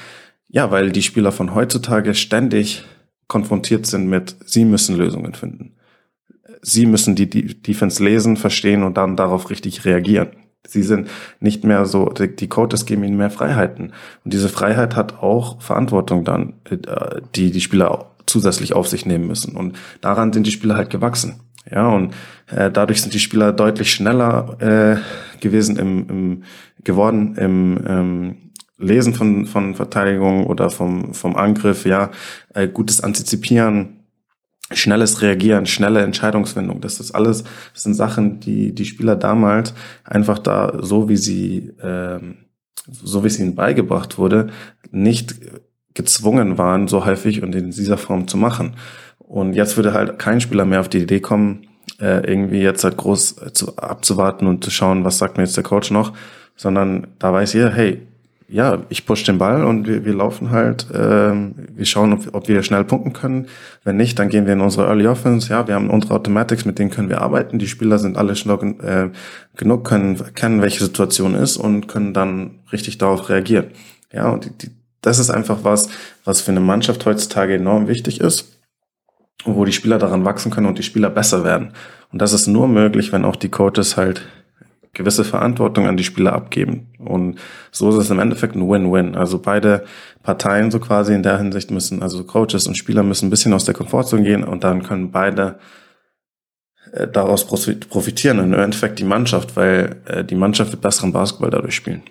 Ja, 0.47 0.71
weil 0.71 0.91
die 0.91 1.03
Spieler 1.03 1.31
von 1.31 1.53
heutzutage 1.53 2.15
ständig 2.15 2.83
konfrontiert 3.27 3.85
sind 3.85 4.07
mit, 4.07 4.35
sie 4.43 4.65
müssen 4.65 4.97
Lösungen 4.97 5.35
finden. 5.35 5.75
Sie 6.63 6.87
müssen 6.87 7.13
die, 7.13 7.29
Defense 7.29 8.03
lesen, 8.03 8.35
verstehen 8.35 8.81
und 8.81 8.97
dann 8.97 9.15
darauf 9.15 9.51
richtig 9.51 9.85
reagieren. 9.85 10.29
Sie 10.67 10.83
sind 10.83 11.09
nicht 11.39 11.63
mehr 11.63 11.85
so, 11.85 12.09
die 12.09 12.49
Coaches 12.49 12.85
geben 12.85 13.03
ihnen 13.03 13.17
mehr 13.17 13.31
Freiheiten. 13.31 13.93
Und 14.23 14.33
diese 14.33 14.49
Freiheit 14.49 14.95
hat 14.95 15.19
auch 15.19 15.61
Verantwortung 15.61 16.25
dann, 16.25 16.53
äh, 16.69 17.21
die 17.35 17.51
die 17.51 17.61
Spieler 17.61 18.11
zusätzlich 18.25 18.73
auf 18.73 18.87
sich 18.87 19.05
nehmen 19.05 19.27
müssen. 19.27 19.55
Und 19.55 19.77
daran 20.01 20.33
sind 20.33 20.45
die 20.45 20.51
Spieler 20.51 20.75
halt 20.75 20.89
gewachsen. 20.89 21.41
Ja, 21.71 21.87
und 21.87 22.13
äh, 22.47 22.71
dadurch 22.71 23.01
sind 23.01 23.13
die 23.13 23.19
Spieler 23.19 23.51
deutlich 23.51 23.91
schneller 23.91 24.57
äh, 24.59 25.39
gewesen 25.39 25.77
im, 25.77 26.09
im 26.09 26.43
geworden 26.83 27.35
im 27.35 27.79
ähm, 27.87 28.37
Lesen 28.77 29.13
von, 29.13 29.45
von 29.45 29.75
Verteidigung 29.75 30.47
oder 30.47 30.69
vom, 30.69 31.13
vom 31.13 31.35
Angriff, 31.35 31.85
ja, 31.85 32.11
äh, 32.53 32.67
gutes 32.67 33.01
Antizipieren, 33.01 33.98
schnelles 34.71 35.21
Reagieren, 35.21 35.65
schnelle 35.65 36.01
Entscheidungsfindung. 36.01 36.81
Das 36.81 36.99
ist 36.99 37.11
alles, 37.11 37.43
das 37.73 37.83
sind 37.83 37.95
Sachen, 37.95 38.39
die 38.39 38.73
die 38.73 38.85
Spieler 38.85 39.15
damals 39.15 39.73
einfach 40.03 40.39
da, 40.39 40.79
so 40.81 41.09
wie 41.09 41.17
sie, 41.17 41.73
ähm, 41.81 42.37
so 42.89 43.23
wie 43.23 43.27
es 43.27 43.39
ihnen 43.39 43.55
beigebracht 43.55 44.17
wurde, 44.17 44.47
nicht 44.91 45.35
gezwungen 45.93 46.57
waren, 46.57 46.87
so 46.87 47.05
häufig 47.05 47.43
und 47.43 47.55
in 47.55 47.71
dieser 47.71 47.97
Form 47.97 48.27
zu 48.27 48.37
machen. 48.37 48.75
Und 49.17 49.53
jetzt 49.53 49.75
würde 49.75 49.93
halt 49.93 50.19
kein 50.19 50.41
Spieler 50.41 50.65
mehr 50.65 50.79
auf 50.79 50.89
die 50.89 50.99
Idee 50.99 51.19
kommen, 51.19 51.67
äh, 51.99 52.25
irgendwie 52.25 52.61
jetzt 52.61 52.83
halt 52.83 52.97
groß 52.97 53.35
zu, 53.53 53.77
abzuwarten 53.77 54.47
und 54.47 54.63
zu 54.63 54.71
schauen, 54.71 55.03
was 55.03 55.17
sagt 55.17 55.37
mir 55.37 55.43
jetzt 55.43 55.57
der 55.57 55.63
Coach 55.63 55.91
noch, 55.91 56.13
sondern 56.55 57.07
da 57.19 57.33
weiß 57.33 57.55
ihr, 57.55 57.69
hey, 57.69 58.07
ja, 58.49 58.83
ich 58.89 59.05
push 59.05 59.23
den 59.23 59.37
Ball 59.37 59.63
und 59.63 59.87
wir, 59.87 60.05
wir 60.05 60.13
laufen 60.13 60.49
halt, 60.49 60.87
ähm, 60.93 61.55
wir 61.73 61.85
schauen, 61.85 62.13
ob, 62.13 62.33
ob 62.33 62.47
wir 62.47 62.63
schnell 62.63 62.83
punkten 62.83 63.13
können. 63.13 63.47
Wenn 63.83 63.97
nicht, 63.97 64.17
dann 64.17 64.29
gehen 64.29 64.45
wir 64.45 64.53
in 64.53 64.61
unsere 64.61 64.87
Early 64.87 65.07
Offense. 65.07 65.49
Ja, 65.49 65.67
wir 65.67 65.75
haben 65.75 65.89
unsere 65.89 66.15
Automatics, 66.15 66.65
mit 66.65 66.79
denen 66.79 66.89
können 66.89 67.09
wir 67.09 67.21
arbeiten. 67.21 67.59
Die 67.59 67.67
Spieler 67.67 67.99
sind 67.99 68.17
alle 68.17 68.35
schnell 68.35 68.75
äh, 68.81 69.09
genug, 69.55 69.85
können 69.85 70.19
kennen, 70.33 70.61
welche 70.61 70.83
Situation 70.83 71.35
ist 71.35 71.57
und 71.57 71.87
können 71.87 72.13
dann 72.13 72.59
richtig 72.71 72.97
darauf 72.97 73.29
reagieren. 73.29 73.67
Ja, 74.11 74.29
und 74.29 74.45
die, 74.45 74.57
die, 74.57 74.71
das 75.01 75.19
ist 75.19 75.29
einfach 75.29 75.59
was, 75.63 75.89
was 76.25 76.41
für 76.41 76.51
eine 76.51 76.59
Mannschaft 76.59 77.05
heutzutage 77.05 77.55
enorm 77.55 77.87
wichtig 77.87 78.19
ist 78.19 78.59
wo 79.45 79.65
die 79.65 79.71
Spieler 79.71 79.97
daran 79.97 80.25
wachsen 80.25 80.51
können 80.51 80.67
und 80.67 80.77
die 80.77 80.83
Spieler 80.83 81.09
besser 81.09 81.43
werden. 81.43 81.71
Und 82.11 82.21
das 82.21 82.33
ist 82.33 82.47
nur 82.47 82.67
möglich, 82.67 83.11
wenn 83.11 83.25
auch 83.25 83.35
die 83.35 83.49
Coaches 83.49 83.95
halt 83.95 84.21
gewisse 84.93 85.23
Verantwortung 85.23 85.87
an 85.87 85.97
die 85.97 86.03
Spieler 86.03 86.33
abgeben. 86.33 86.87
Und 86.99 87.39
so 87.71 87.89
ist 87.89 87.95
es 87.95 88.09
im 88.09 88.19
Endeffekt 88.19 88.55
ein 88.55 88.67
Win-Win. 88.69 89.15
Also 89.15 89.39
beide 89.39 89.85
Parteien 90.23 90.71
so 90.71 90.79
quasi 90.79 91.13
in 91.13 91.23
der 91.23 91.37
Hinsicht 91.37 91.71
müssen, 91.71 92.01
also 92.01 92.23
Coaches 92.23 92.67
und 92.67 92.77
Spieler 92.77 93.03
müssen 93.03 93.27
ein 93.27 93.29
bisschen 93.29 93.53
aus 93.53 93.65
der 93.65 93.73
Komfortzone 93.73 94.23
gehen 94.23 94.43
und 94.43 94.63
dann 94.63 94.83
können 94.83 95.11
beide 95.11 95.59
äh, 96.91 97.07
daraus 97.07 97.45
profitieren. 97.45 98.39
Und 98.39 98.53
im 98.53 98.59
Endeffekt 98.59 98.99
die 98.99 99.05
Mannschaft, 99.05 99.55
weil 99.55 100.01
äh, 100.05 100.23
die 100.23 100.35
Mannschaft 100.35 100.71
wird 100.71 100.81
besseren 100.81 101.13
Basketball 101.13 101.51
dadurch 101.51 101.75
spielen. 101.75 102.03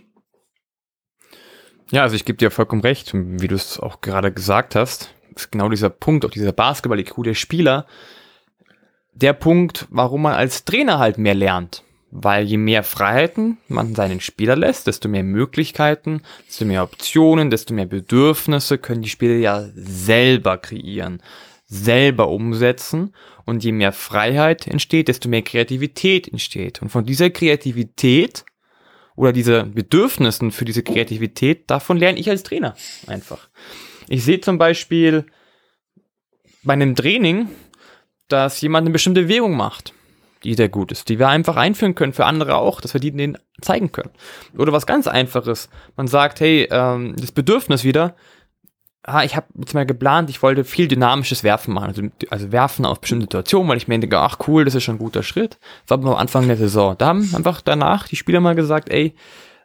Ja, 1.91 2.03
also 2.03 2.17
ich 2.17 2.25
gebe 2.25 2.37
dir 2.37 2.51
vollkommen 2.51 2.83
recht, 2.83 3.13
wie 3.15 3.49
du 3.49 3.55
es 3.55 3.81
auch 3.81 4.01
gerade 4.01 4.31
gesagt 4.31 4.75
hast 4.75 5.11
ist 5.39 5.53
genau 5.53 5.69
dieser 5.69 5.91
Punkt, 5.91 6.25
auch 6.25 6.31
dieser 6.31 6.53
Basketball-IQ 6.53 7.23
der 7.25 7.35
Spieler, 7.35 7.87
der 9.13 9.33
Punkt, 9.33 9.87
warum 9.91 10.23
man 10.23 10.35
als 10.35 10.65
Trainer 10.65 10.99
halt 10.99 11.19
mehr 11.19 11.35
lernt. 11.35 11.83
Weil 12.11 12.47
je 12.47 12.57
mehr 12.57 12.85
Freiheiten 12.85 13.59
man 13.69 13.95
seinen 13.95 14.21
Spieler 14.21 14.57
lässt, 14.57 14.87
desto 14.87 15.09
mehr 15.09 15.25
Möglichkeiten, 15.25 16.23
desto 16.47 16.65
mehr 16.65 16.83
Optionen, 16.83 17.51
desto 17.51 17.75
mehr 17.75 17.87
Bedürfnisse 17.87 18.79
können 18.79 19.03
die 19.03 19.11
Spieler 19.11 19.35
ja 19.35 19.69
selber 19.75 20.57
kreieren, 20.57 21.23
selber 21.67 22.29
umsetzen. 22.29 23.15
Und 23.45 23.65
je 23.65 23.73
mehr 23.73 23.93
Freiheit 23.93 24.67
entsteht, 24.67 25.09
desto 25.09 25.29
mehr 25.29 25.43
Kreativität 25.43 26.29
entsteht. 26.29 26.83
Und 26.83 26.91
von 26.91 27.05
dieser 27.05 27.31
Kreativität 27.31 28.45
oder 29.19 29.33
diese 29.33 29.65
Bedürfnissen 29.65 30.53
für 30.53 30.65
diese 30.65 30.83
Kreativität, 30.83 31.69
davon 31.71 31.97
lerne 31.97 32.19
ich 32.21 32.31
als 32.31 32.43
Trainer 32.43 32.77
einfach. 33.07 33.49
Ich 34.09 34.25
sehe 34.25 34.41
zum 34.41 34.59
Beispiel 34.59 35.27
bei 36.63 36.75
einem 36.75 36.95
Training, 36.95 37.49
dass 38.29 38.61
jemand 38.61 38.85
eine 38.85 38.93
bestimmte 38.93 39.23
Bewegung 39.23 39.57
macht, 39.57 39.93
die 40.45 40.55
sehr 40.55 40.69
gut 40.69 40.93
ist, 40.93 41.09
die 41.09 41.19
wir 41.19 41.29
einfach 41.29 41.57
einführen 41.57 41.95
können 41.95 42.13
für 42.13 42.27
andere 42.27 42.57
auch, 42.57 42.81
dass 42.81 42.95
wir 42.95 43.01
die 43.01 43.11
denen 43.11 43.39
zeigen 43.61 43.93
können. 43.93 44.11
Oder 44.57 44.73
was 44.73 44.87
ganz 44.87 45.07
einfaches. 45.07 45.69
Man 45.97 46.07
sagt, 46.07 46.41
hey, 46.41 46.69
ähm, 46.71 47.17
das 47.19 47.33
Bedürfnis 47.33 47.85
wieder, 47.85 48.15
ah, 49.03 49.25
ich 49.25 49.37
habe 49.37 49.47
jetzt 49.59 49.75
mal 49.75 49.87
geplant, 49.87 50.31
ich 50.31 50.43
wollte 50.43 50.65
viel 50.65 50.89
dynamisches 50.89 51.43
Werfen 51.43 51.75
machen, 51.75 51.89
also, 51.89 52.03
also 52.31 52.53
werfen 52.53 52.85
auf 52.85 53.01
bestimmte 53.01 53.25
Situationen, 53.25 53.69
weil 53.69 53.79
ich 53.79 53.89
mir 53.89 53.99
denke, 53.99 54.19
ach 54.19 54.39
cool, 54.47 54.65
das 54.65 54.75
ist 54.75 54.85
schon 54.85 54.97
ein 54.97 55.01
guter 55.01 55.23
Schritt. 55.23 55.59
Das 55.87 55.99
war 55.99 56.13
am 56.13 56.19
Anfang 56.19 56.47
der 56.47 56.57
Saison. 56.57 56.95
Da 56.99 57.07
haben 57.09 57.35
einfach 57.35 57.61
danach 57.61 58.07
die 58.07 58.17
Spieler 58.17 58.41
mal 58.41 58.55
gesagt, 58.55 58.91
ey, 58.91 59.15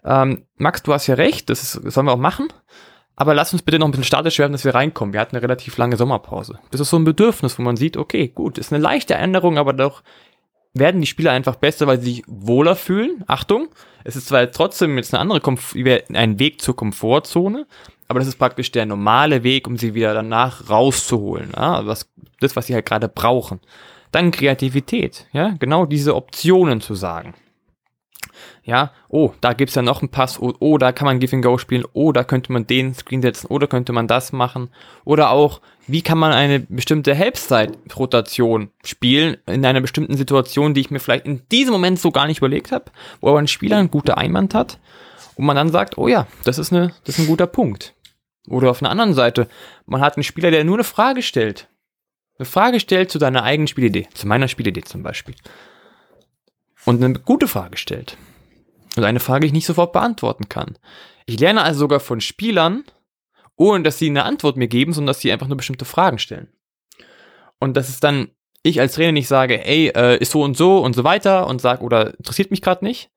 ähm, 0.05 0.45
Max, 0.57 0.83
du 0.83 0.93
hast 0.93 1.07
ja 1.07 1.15
recht, 1.15 1.49
das, 1.49 1.63
ist, 1.63 1.85
das 1.85 1.93
sollen 1.93 2.07
wir 2.07 2.13
auch 2.13 2.17
machen. 2.17 2.47
Aber 3.15 3.35
lass 3.35 3.53
uns 3.53 3.61
bitte 3.61 3.77
noch 3.77 3.87
ein 3.87 3.91
bisschen 3.91 4.05
statisch 4.05 4.39
werden, 4.39 4.53
dass 4.53 4.65
wir 4.65 4.73
reinkommen. 4.73 5.13
Wir 5.13 5.19
hatten 5.19 5.35
eine 5.35 5.43
relativ 5.43 5.77
lange 5.77 5.97
Sommerpause. 5.97 6.57
Das 6.71 6.81
ist 6.81 6.89
so 6.89 6.97
ein 6.97 7.03
Bedürfnis, 7.03 7.59
wo 7.59 7.61
man 7.63 7.77
sieht, 7.77 7.95
okay, 7.95 8.27
gut, 8.27 8.57
ist 8.57 8.73
eine 8.73 8.81
leichte 8.81 9.13
Änderung, 9.13 9.57
aber 9.59 9.73
doch 9.73 10.01
werden 10.73 11.01
die 11.01 11.07
Spieler 11.07 11.31
einfach 11.31 11.55
besser, 11.55 11.87
weil 11.87 11.99
sie 11.99 12.15
sich 12.15 12.23
wohler 12.27 12.75
fühlen. 12.75 13.23
Achtung, 13.27 13.69
es 14.03 14.15
ist 14.15 14.27
zwar 14.27 14.51
trotzdem 14.51 14.97
jetzt 14.97 15.13
eine 15.13 15.21
andere 15.21 15.39
Komf 15.39 15.75
ein 15.75 16.39
Weg 16.39 16.61
zur 16.61 16.75
Komfortzone, 16.75 17.67
aber 18.07 18.19
das 18.19 18.27
ist 18.27 18.37
praktisch 18.37 18.71
der 18.71 18.85
normale 18.85 19.43
Weg, 19.43 19.67
um 19.67 19.77
sie 19.77 19.93
wieder 19.93 20.13
danach 20.13 20.69
rauszuholen. 20.69 21.51
Ja? 21.55 21.85
Was, 21.85 22.09
das, 22.39 22.55
was 22.55 22.67
sie 22.67 22.73
halt 22.73 22.85
gerade 22.85 23.07
brauchen. 23.07 23.59
Dann 24.11 24.31
Kreativität, 24.31 25.25
ja, 25.31 25.55
genau 25.57 25.85
diese 25.85 26.15
Optionen 26.15 26.81
zu 26.81 26.93
sagen. 26.93 27.33
Ja, 28.63 28.91
oh, 29.09 29.33
da 29.41 29.53
gibt's 29.53 29.75
ja 29.75 29.81
noch 29.81 30.01
einen 30.01 30.09
Pass, 30.09 30.41
oh, 30.41 30.53
oh, 30.59 30.77
da 30.77 30.91
kann 30.91 31.05
man 31.05 31.19
Give 31.19 31.35
and 31.35 31.43
Go 31.43 31.57
spielen, 31.57 31.85
oh, 31.93 32.11
da 32.11 32.23
könnte 32.23 32.51
man 32.51 32.67
den 32.67 32.93
Screen 32.93 33.21
setzen, 33.21 33.47
oder 33.47 33.67
könnte 33.67 33.93
man 33.93 34.07
das 34.07 34.31
machen. 34.31 34.69
Oder 35.05 35.31
auch, 35.31 35.61
wie 35.87 36.01
kann 36.01 36.17
man 36.17 36.31
eine 36.31 36.59
bestimmte 36.61 37.13
Helpside-Rotation 37.13 38.69
spielen 38.83 39.37
in 39.45 39.65
einer 39.65 39.81
bestimmten 39.81 40.17
Situation, 40.17 40.73
die 40.73 40.81
ich 40.81 40.91
mir 40.91 40.99
vielleicht 40.99 41.25
in 41.25 41.41
diesem 41.51 41.73
Moment 41.73 41.99
so 41.99 42.11
gar 42.11 42.27
nicht 42.27 42.37
überlegt 42.37 42.71
habe, 42.71 42.85
wo 43.21 43.29
aber 43.29 43.39
ein 43.39 43.47
Spieler 43.47 43.77
einen 43.77 43.91
guten 43.91 44.11
Einwand 44.11 44.53
hat 44.53 44.79
und 45.35 45.45
man 45.45 45.55
dann 45.55 45.71
sagt, 45.71 45.97
oh 45.97 46.07
ja, 46.07 46.27
das 46.43 46.57
ist, 46.57 46.71
eine, 46.71 46.93
das 47.05 47.17
ist 47.17 47.25
ein 47.25 47.27
guter 47.27 47.47
Punkt. 47.47 47.93
Oder 48.47 48.69
auf 48.69 48.81
einer 48.81 48.91
anderen 48.91 49.13
Seite, 49.13 49.47
man 49.85 50.01
hat 50.01 50.17
einen 50.17 50.23
Spieler, 50.23 50.51
der 50.51 50.63
nur 50.63 50.75
eine 50.75 50.83
Frage 50.83 51.21
stellt. 51.21 51.69
Eine 52.37 52.45
Frage 52.45 52.79
stellt 52.79 53.11
zu 53.11 53.19
deiner 53.19 53.43
eigenen 53.43 53.67
Spielidee, 53.67 54.07
zu 54.13 54.27
meiner 54.27 54.47
Spielidee 54.47 54.81
zum 54.81 55.03
Beispiel 55.03 55.35
und 56.85 57.03
eine 57.03 57.19
gute 57.19 57.47
Frage 57.47 57.77
stellt. 57.77 58.17
Und 58.95 59.03
eine 59.03 59.19
Frage, 59.19 59.41
die 59.41 59.47
ich 59.47 59.53
nicht 59.53 59.65
sofort 59.65 59.93
beantworten 59.93 60.49
kann. 60.49 60.77
Ich 61.25 61.39
lerne 61.39 61.63
also 61.63 61.81
sogar 61.81 61.99
von 61.99 62.21
Spielern, 62.21 62.83
ohne 63.55 63.83
dass 63.83 63.97
sie 63.97 64.07
eine 64.07 64.23
Antwort 64.23 64.57
mir 64.57 64.67
geben, 64.67 64.93
sondern 64.93 65.07
dass 65.07 65.21
sie 65.21 65.31
einfach 65.31 65.47
nur 65.47 65.57
bestimmte 65.57 65.85
Fragen 65.85 66.19
stellen. 66.19 66.49
Und 67.59 67.77
das 67.77 67.89
ist 67.89 68.03
dann, 68.03 68.29
ich 68.61 68.79
als 68.79 68.95
Trainer 68.95 69.13
nicht 69.13 69.27
sage, 69.27 69.65
ey, 69.65 69.87
äh, 69.95 70.17
ist 70.17 70.31
so 70.31 70.43
und 70.43 70.57
so 70.57 70.79
und 70.79 70.95
so 70.95 71.03
weiter 71.03 71.47
und 71.47 71.61
sag, 71.61 71.81
oder 71.81 72.17
interessiert 72.17 72.51
mich 72.51 72.61
gerade 72.61 72.83
nicht, 72.83 73.09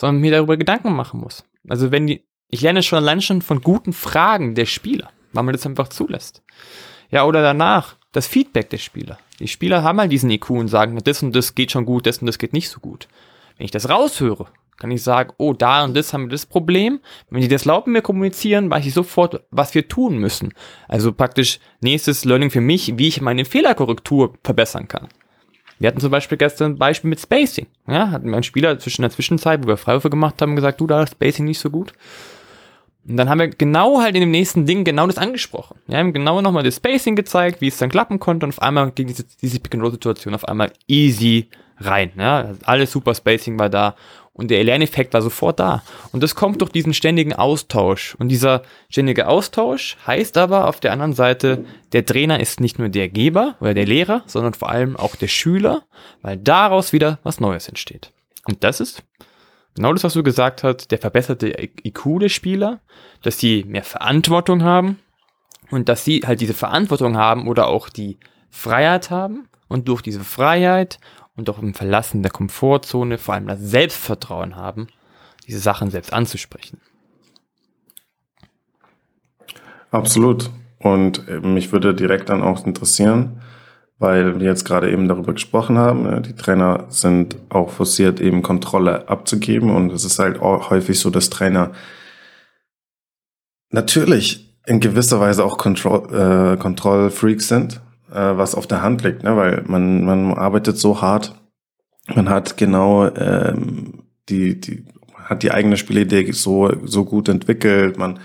sondern 0.00 0.20
mir 0.20 0.30
darüber 0.30 0.56
Gedanken 0.56 0.92
machen 0.94 1.20
muss. 1.20 1.44
Also 1.68 1.90
wenn 1.90 2.06
die, 2.06 2.26
ich 2.48 2.62
lerne 2.62 2.82
schon 2.82 2.98
allein 2.98 3.20
schon 3.20 3.42
von 3.42 3.60
guten 3.60 3.92
Fragen 3.92 4.54
der 4.54 4.66
Spieler, 4.66 5.10
weil 5.32 5.44
man 5.44 5.52
das 5.52 5.66
einfach 5.66 5.88
zulässt. 5.88 6.42
Ja, 7.10 7.24
oder 7.24 7.42
danach, 7.42 7.96
das 8.12 8.26
Feedback 8.26 8.70
der 8.70 8.78
Spieler. 8.78 9.18
Die 9.38 9.48
Spieler 9.48 9.82
haben 9.82 10.00
halt 10.00 10.12
diesen 10.12 10.30
IQ 10.30 10.50
und 10.50 10.68
sagen, 10.68 10.98
das 11.04 11.22
und 11.22 11.34
das 11.34 11.54
geht 11.54 11.72
schon 11.72 11.84
gut, 11.84 12.06
das 12.06 12.18
und 12.18 12.26
das 12.26 12.38
geht 12.38 12.52
nicht 12.52 12.68
so 12.68 12.80
gut. 12.80 13.08
Wenn 13.56 13.64
ich 13.64 13.70
das 13.70 13.88
raushöre, 13.88 14.46
kann 14.78 14.90
ich 14.90 15.02
sagen, 15.02 15.32
oh, 15.38 15.52
da 15.52 15.84
und 15.84 15.96
das 15.96 16.12
haben 16.12 16.24
wir 16.24 16.30
das 16.30 16.46
Problem. 16.46 17.00
Wenn 17.30 17.40
die 17.40 17.48
das 17.48 17.64
laut 17.64 17.86
mit 17.86 17.94
mir 17.94 18.02
kommunizieren, 18.02 18.70
weiß 18.70 18.84
ich 18.86 18.94
sofort, 18.94 19.42
was 19.50 19.74
wir 19.74 19.88
tun 19.88 20.18
müssen. 20.18 20.52
Also 20.88 21.12
praktisch 21.12 21.60
nächstes 21.80 22.24
Learning 22.24 22.50
für 22.50 22.60
mich, 22.60 22.98
wie 22.98 23.08
ich 23.08 23.20
meine 23.20 23.44
Fehlerkorrektur 23.44 24.34
verbessern 24.44 24.88
kann. 24.88 25.08
Wir 25.78 25.88
hatten 25.88 26.00
zum 26.00 26.10
Beispiel 26.10 26.38
gestern 26.38 26.72
ein 26.72 26.78
Beispiel 26.78 27.10
mit 27.10 27.20
Spacing. 27.20 27.66
Ja, 27.86 28.10
hatten 28.10 28.28
wir 28.28 28.34
einen 28.34 28.42
Spieler 28.42 28.78
zwischen 28.78 29.02
der 29.02 29.10
Zwischenzeit, 29.10 29.62
wo 29.62 29.68
wir 29.68 29.76
Freiwürfe 29.76 30.10
gemacht 30.10 30.40
haben, 30.40 30.56
gesagt, 30.56 30.80
du, 30.80 30.86
da 30.86 31.02
ist 31.02 31.12
Spacing 31.12 31.44
nicht 31.44 31.58
so 31.58 31.70
gut. 31.70 31.92
Und 33.08 33.16
dann 33.16 33.28
haben 33.28 33.38
wir 33.38 33.48
genau 33.48 34.00
halt 34.00 34.14
in 34.14 34.20
dem 34.20 34.30
nächsten 34.30 34.66
Ding 34.66 34.84
genau 34.84 35.06
das 35.06 35.18
angesprochen. 35.18 35.78
Wir 35.86 35.98
haben 35.98 36.12
genau 36.12 36.40
nochmal 36.40 36.64
das 36.64 36.76
Spacing 36.76 37.14
gezeigt, 37.14 37.60
wie 37.60 37.68
es 37.68 37.78
dann 37.78 37.90
klappen 37.90 38.18
konnte 38.18 38.46
und 38.46 38.50
auf 38.50 38.62
einmal 38.62 38.90
ging 38.90 39.06
diese, 39.06 39.24
diese 39.42 39.60
Pick-and-Roll-Situation 39.60 40.34
auf 40.34 40.46
einmal 40.48 40.72
easy 40.88 41.48
rein. 41.78 42.12
Ja? 42.16 42.54
Alles 42.64 42.90
super 42.90 43.14
Spacing 43.14 43.58
war 43.58 43.68
da 43.68 43.94
und 44.36 44.50
der 44.50 44.62
Lerneffekt 44.64 45.14
war 45.14 45.22
sofort 45.22 45.60
da. 45.60 45.82
Und 46.12 46.22
das 46.22 46.34
kommt 46.34 46.60
durch 46.60 46.70
diesen 46.70 46.92
ständigen 46.92 47.32
Austausch. 47.32 48.14
Und 48.18 48.28
dieser 48.28 48.62
ständige 48.90 49.28
Austausch 49.28 49.96
heißt 50.06 50.36
aber 50.36 50.68
auf 50.68 50.78
der 50.78 50.92
anderen 50.92 51.14
Seite, 51.14 51.64
der 51.92 52.04
Trainer 52.04 52.38
ist 52.38 52.60
nicht 52.60 52.78
nur 52.78 52.90
der 52.90 53.08
Geber 53.08 53.54
oder 53.60 53.72
der 53.72 53.86
Lehrer, 53.86 54.24
sondern 54.26 54.52
vor 54.52 54.68
allem 54.68 54.96
auch 54.96 55.16
der 55.16 55.28
Schüler, 55.28 55.84
weil 56.20 56.36
daraus 56.36 56.92
wieder 56.92 57.18
was 57.22 57.40
Neues 57.40 57.66
entsteht. 57.68 58.12
Und 58.44 58.62
das 58.62 58.80
ist 58.80 59.02
Genau 59.76 59.92
das, 59.92 60.04
was 60.04 60.14
du 60.14 60.22
gesagt 60.22 60.64
hast, 60.64 60.90
der 60.90 60.98
verbesserte 60.98 61.54
IQ 61.84 62.20
des 62.20 62.32
Spieler, 62.32 62.80
dass 63.22 63.38
sie 63.38 63.64
mehr 63.64 63.84
Verantwortung 63.84 64.62
haben 64.62 64.98
und 65.70 65.88
dass 65.88 66.04
sie 66.04 66.22
halt 66.26 66.40
diese 66.40 66.54
Verantwortung 66.54 67.16
haben 67.16 67.46
oder 67.46 67.68
auch 67.68 67.90
die 67.90 68.18
Freiheit 68.50 69.10
haben 69.10 69.48
und 69.68 69.88
durch 69.88 70.00
diese 70.00 70.24
Freiheit 70.24 70.98
und 71.36 71.50
auch 71.50 71.58
im 71.58 71.74
Verlassen 71.74 72.22
der 72.22 72.32
Komfortzone 72.32 73.18
vor 73.18 73.34
allem 73.34 73.46
das 73.46 73.60
Selbstvertrauen 73.60 74.56
haben, 74.56 74.88
diese 75.46 75.58
Sachen 75.58 75.90
selbst 75.90 76.12
anzusprechen. 76.12 76.80
Absolut. 79.90 80.50
Und 80.78 81.28
äh, 81.28 81.40
mich 81.40 81.72
würde 81.72 81.94
direkt 81.94 82.30
dann 82.30 82.42
auch 82.42 82.66
interessieren, 82.66 83.42
weil 83.98 84.38
wir 84.40 84.46
jetzt 84.46 84.64
gerade 84.64 84.90
eben 84.90 85.08
darüber 85.08 85.32
gesprochen 85.32 85.78
haben, 85.78 86.22
die 86.22 86.34
Trainer 86.34 86.84
sind 86.90 87.36
auch 87.48 87.70
forciert, 87.70 88.20
eben 88.20 88.42
Kontrolle 88.42 89.08
abzugeben. 89.08 89.70
Und 89.70 89.90
es 89.92 90.04
ist 90.04 90.18
halt 90.18 90.40
auch 90.40 90.70
häufig 90.70 90.98
so, 90.98 91.10
dass 91.10 91.30
Trainer 91.30 91.72
natürlich 93.70 94.54
in 94.66 94.80
gewisser 94.80 95.20
Weise 95.20 95.44
auch 95.44 95.56
Control, 95.56 96.08
äh, 96.12 96.56
Kontrollfreaks 96.56 97.48
sind, 97.48 97.80
äh, 98.10 98.36
was 98.36 98.54
auf 98.54 98.66
der 98.66 98.82
Hand 98.82 99.02
liegt, 99.02 99.22
ne? 99.22 99.36
weil 99.36 99.62
man, 99.66 100.04
man 100.04 100.34
arbeitet 100.34 100.76
so 100.76 101.00
hart, 101.00 101.34
man 102.14 102.28
hat 102.28 102.56
genau 102.56 103.06
ähm, 103.14 104.02
die, 104.28 104.60
die, 104.60 104.84
hat 105.24 105.42
die 105.42 105.52
eigene 105.52 105.76
Spielidee 105.76 106.30
so, 106.32 106.72
so 106.84 107.04
gut 107.04 107.28
entwickelt, 107.28 107.98
man 107.98 108.18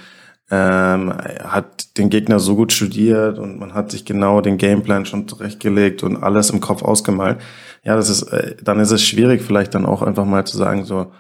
ähm, 0.52 1.14
hat 1.14 1.98
den 1.98 2.10
Gegner 2.10 2.40
so 2.40 2.58
gut 2.58 2.74
studiert 2.74 3.40
und 3.40 3.58
man 3.58 3.74
hat 3.74 3.90
sich 3.90 4.04
genau 4.04 4.42
den 4.42 4.58
Gameplan 4.58 5.06
schon 5.06 5.28
zurechtgelegt 5.28 6.04
und 6.04 6.18
alles 6.18 6.50
im 6.50 6.60
Kopf 6.60 6.84
ausgemalt. 6.84 7.40
Ja, 7.84 7.96
das 7.96 8.10
ist, 8.10 8.24
äh, 8.24 8.58
dann 8.62 8.80
ist 8.80 8.92
es 8.92 9.04
schwierig, 9.04 9.42
vielleicht 9.42 9.74
dann 9.74 9.86
auch 9.86 10.02
einfach 10.02 10.26
mal 10.26 10.46
zu 10.46 10.58
sagen, 10.58 10.84
so, 10.84 11.12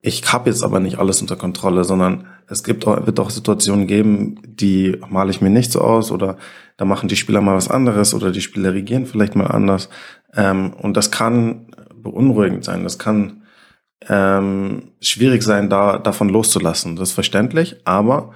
ich 0.00 0.32
habe 0.32 0.50
jetzt 0.50 0.62
aber 0.62 0.78
nicht 0.78 0.98
alles 0.98 1.20
unter 1.20 1.34
Kontrolle, 1.34 1.82
sondern 1.82 2.26
es 2.46 2.62
gibt 2.62 2.86
auch, 2.86 3.06
wird 3.06 3.18
auch 3.18 3.30
Situationen 3.30 3.88
geben, 3.88 4.40
die 4.44 4.98
male 5.08 5.30
ich 5.30 5.40
mir 5.40 5.50
nicht 5.50 5.72
so 5.72 5.80
aus 5.80 6.12
oder 6.12 6.36
da 6.76 6.84
machen 6.84 7.08
die 7.08 7.16
Spieler 7.16 7.40
mal 7.40 7.56
was 7.56 7.70
anderes 7.70 8.14
oder 8.14 8.30
die 8.30 8.40
Spieler 8.40 8.72
regieren 8.72 9.06
vielleicht 9.06 9.34
mal 9.34 9.46
anders. 9.46 9.88
Ähm, 10.36 10.74
und 10.74 10.96
das 10.96 11.10
kann 11.10 11.66
beunruhigend 11.96 12.64
sein. 12.64 12.84
Das 12.84 12.98
kann 12.98 13.43
ähm, 14.08 14.92
schwierig 15.00 15.42
sein, 15.42 15.70
da 15.70 15.98
davon 15.98 16.28
loszulassen. 16.28 16.96
Das 16.96 17.10
ist 17.10 17.14
verständlich, 17.14 17.76
aber 17.84 18.32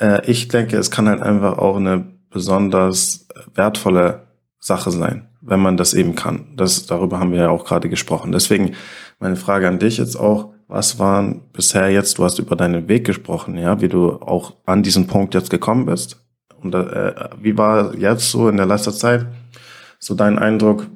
äh, 0.00 0.24
ich 0.30 0.48
denke, 0.48 0.76
es 0.76 0.90
kann 0.90 1.08
halt 1.08 1.22
einfach 1.22 1.58
auch 1.58 1.76
eine 1.76 2.06
besonders 2.30 3.28
wertvolle 3.54 4.26
Sache 4.58 4.90
sein, 4.90 5.28
wenn 5.40 5.60
man 5.60 5.76
das 5.76 5.94
eben 5.94 6.14
kann. 6.14 6.46
Das, 6.56 6.86
darüber 6.86 7.20
haben 7.20 7.32
wir 7.32 7.40
ja 7.40 7.50
auch 7.50 7.64
gerade 7.64 7.88
gesprochen. 7.88 8.32
Deswegen 8.32 8.74
meine 9.18 9.36
Frage 9.36 9.68
an 9.68 9.78
dich 9.78 9.98
jetzt 9.98 10.16
auch, 10.16 10.52
was 10.66 10.98
waren 10.98 11.40
bisher 11.52 11.90
jetzt, 11.90 12.18
du 12.18 12.24
hast 12.24 12.38
über 12.38 12.54
deinen 12.54 12.88
Weg 12.88 13.06
gesprochen, 13.06 13.56
ja, 13.56 13.80
wie 13.80 13.88
du 13.88 14.12
auch 14.12 14.54
an 14.66 14.82
diesen 14.82 15.06
Punkt 15.06 15.34
jetzt 15.34 15.50
gekommen 15.50 15.86
bist. 15.86 16.22
Und 16.62 16.74
äh, 16.74 17.14
wie 17.40 17.56
war 17.56 17.94
jetzt 17.94 18.30
so 18.30 18.48
in 18.48 18.56
der 18.56 18.66
letzter 18.66 18.92
Zeit 18.92 19.26
so 19.98 20.14
dein 20.14 20.38
Eindruck, 20.38 20.86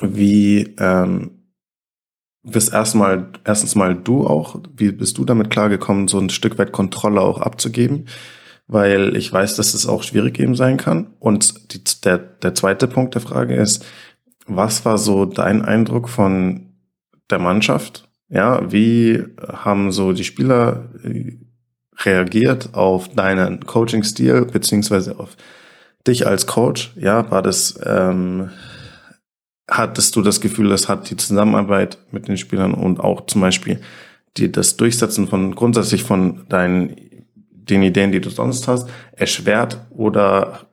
wie 0.00 0.74
ähm, 0.78 1.37
bist 2.42 2.72
erstmal, 2.72 3.28
erstens 3.44 3.74
mal 3.74 3.94
du 3.94 4.26
auch, 4.26 4.60
wie 4.76 4.92
bist 4.92 5.18
du 5.18 5.24
damit 5.24 5.50
klargekommen, 5.50 6.08
so 6.08 6.18
ein 6.18 6.30
Stück 6.30 6.58
weit 6.58 6.72
Kontrolle 6.72 7.20
auch 7.20 7.40
abzugeben? 7.40 8.06
Weil 8.66 9.16
ich 9.16 9.32
weiß, 9.32 9.56
dass 9.56 9.74
es 9.74 9.86
auch 9.86 10.02
schwierig 10.02 10.38
eben 10.38 10.54
sein 10.54 10.76
kann. 10.76 11.08
Und 11.18 11.72
die, 11.72 11.82
der, 12.04 12.18
der 12.18 12.54
zweite 12.54 12.86
Punkt 12.86 13.14
der 13.14 13.22
Frage 13.22 13.54
ist, 13.54 13.84
was 14.46 14.84
war 14.84 14.98
so 14.98 15.24
dein 15.24 15.64
Eindruck 15.64 16.08
von 16.08 16.72
der 17.30 17.38
Mannschaft? 17.38 18.08
Ja, 18.28 18.70
wie 18.70 19.24
haben 19.46 19.90
so 19.90 20.12
die 20.12 20.24
Spieler 20.24 20.90
äh, 21.02 21.38
reagiert 22.00 22.74
auf 22.74 23.08
deinen 23.08 23.64
Coaching-Stil, 23.64 24.46
beziehungsweise 24.46 25.18
auf 25.18 25.36
dich 26.06 26.26
als 26.26 26.46
Coach? 26.46 26.92
Ja, 26.96 27.30
war 27.30 27.42
das, 27.42 27.78
ähm, 27.84 28.50
hattest 29.68 30.16
du 30.16 30.22
das 30.22 30.40
Gefühl, 30.40 30.70
das 30.70 30.88
hat 30.88 31.10
die 31.10 31.16
Zusammenarbeit 31.16 31.98
mit 32.10 32.26
den 32.26 32.38
Spielern 32.38 32.74
und 32.74 33.00
auch 33.00 33.26
zum 33.26 33.42
Beispiel 33.42 33.80
die, 34.36 34.50
das 34.50 34.76
Durchsetzen 34.76 35.28
von 35.28 35.54
grundsätzlich 35.54 36.02
von 36.02 36.46
deinen 36.48 36.96
den 37.52 37.82
Ideen, 37.82 38.12
die 38.12 38.20
du 38.20 38.30
sonst 38.30 38.66
hast, 38.66 38.88
erschwert 39.12 39.78
oder 39.90 40.66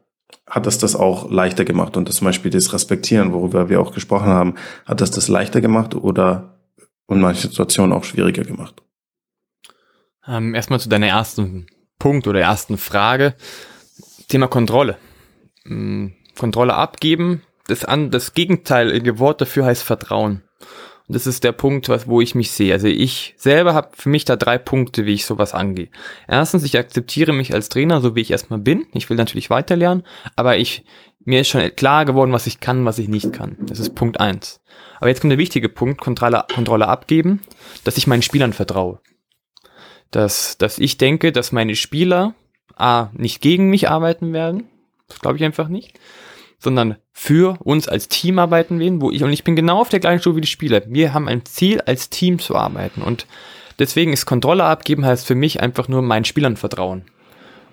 hat 0.48 0.66
es 0.66 0.78
das 0.78 0.96
auch 0.96 1.30
leichter 1.30 1.66
gemacht 1.66 1.98
und 1.98 2.08
das 2.08 2.16
zum 2.16 2.26
Beispiel 2.26 2.52
das 2.52 2.72
Respektieren, 2.72 3.34
worüber 3.34 3.70
wir 3.70 3.82
auch 3.82 3.94
gesprochen 3.94 4.28
haben, 4.28 4.56
hat 4.86 5.02
das 5.02 5.12
das 5.12 5.28
leichter 5.28 5.60
gemacht 5.60 5.94
oder 5.94 6.58
in 7.10 7.20
manchen 7.20 7.50
Situationen 7.50 7.92
auch 7.92 8.06
schwieriger 8.06 8.44
gemacht? 8.44 8.82
Ähm, 10.28 10.56
erstmal 10.56 10.80
zu 10.80 10.88
deiner 10.88 11.08
ersten 11.08 11.68
Punkt 12.00 12.28
oder 12.28 12.40
ersten 12.40 12.78
Frage. 12.78 13.36
Thema 14.28 14.48
Kontrolle. 14.48 14.98
Hm, 15.66 16.14
Kontrolle 16.36 16.76
abgeben 16.76 17.42
das, 17.68 17.86
an, 17.86 18.12
das 18.12 18.34
gegenteilige 18.34 19.20
Wort 19.20 19.42
dafür 19.42 19.66
heißt 19.66 19.84
Vertrauen. 19.84 20.44
Und 21.08 21.16
das 21.16 21.28
ist 21.28 21.44
der 21.44 21.52
Punkt, 21.52 21.88
was, 21.88 22.08
wo 22.08 22.20
ich 22.20 22.34
mich 22.34 22.52
sehe. 22.52 22.74
Also 22.74 22.88
ich 22.88 23.36
selber 23.38 23.76
habe 23.76 23.90
für 23.96 24.10
mich 24.10 24.26
da 24.26 24.36
drei 24.36 24.58
Punkte, 24.58 25.06
wie 25.06 25.14
ich 25.14 25.26
sowas 25.26 25.54
angehe. 25.54 25.90
Erstens, 26.28 26.64
ich 26.64 26.78
akzeptiere 26.78 27.32
mich 27.32 27.54
als 27.54 27.70
Trainer, 27.70 28.02
so 28.02 28.16
wie 28.16 28.22
ich 28.22 28.32
erstmal 28.32 28.60
bin. 28.60 28.88
Ich 28.94 29.10
will 29.10 29.18
natürlich 29.18 29.52
weiterlernen, 29.52 30.04
aber 30.36 30.58
ich, 30.58 30.84
mir 31.24 31.42
ist 31.42 31.50
schon 31.50 31.76
klar 31.76 32.06
geworden, 32.06 32.32
was 32.32 32.48
ich 32.48 32.60
kann, 32.60 32.86
was 32.86 32.98
ich 32.98 33.08
nicht 33.08 33.34
kann. 33.34 33.58
Das 33.62 33.80
ist 33.80 33.94
Punkt 33.94 34.20
eins. 34.20 34.62
Aber 35.00 35.10
jetzt 35.10 35.22
kommt 35.22 35.32
der 35.32 35.38
wichtige 35.38 35.70
Punkt, 35.70 36.02
Kontrolle, 36.02 36.44
Kontrolle 36.54 36.88
abgeben, 36.88 37.42
dass 37.84 37.98
ich 37.98 38.08
meinen 38.08 38.24
Spielern 38.24 38.54
vertraue. 38.54 39.00
Dass, 40.10 40.58
dass 40.58 40.80
ich 40.80 40.98
denke, 40.98 41.32
dass 41.32 41.52
meine 41.52 41.76
Spieler 41.76 42.34
A, 42.76 43.10
nicht 43.14 43.42
gegen 43.42 43.70
mich 43.70 43.90
arbeiten 43.90 44.34
werden. 44.34 44.70
Das 45.08 45.20
glaube 45.20 45.38
ich 45.38 45.44
einfach 45.44 45.68
nicht 45.68 46.00
sondern 46.66 46.98
für 47.14 47.58
uns 47.64 47.88
als 47.88 48.10
Team 48.10 48.40
arbeiten 48.40 48.80
werden, 48.80 49.00
wo 49.00 49.12
ich, 49.12 49.24
und 49.24 49.32
ich 49.32 49.46
bin 49.46 49.56
genau 49.56 49.80
auf 49.80 49.90
der 49.90 50.02
gleichen 50.02 50.20
Stufe 50.20 50.38
wie 50.38 50.42
die 50.42 50.48
Spieler. 50.48 50.82
Wir 50.88 51.14
haben 51.14 51.30
ein 51.30 51.46
Ziel, 51.46 51.80
als 51.82 52.10
Team 52.10 52.40
zu 52.40 52.56
arbeiten. 52.56 53.02
Und 53.02 53.28
deswegen 53.80 54.12
ist 54.12 54.26
Kontrolle 54.26 54.66
abgeben 54.66 55.06
heißt 55.06 55.26
für 55.26 55.36
mich 55.36 55.62
einfach 55.62 55.88
nur 55.88 56.02
meinen 56.02 56.26
Spielern 56.26 56.58
vertrauen. 56.58 57.06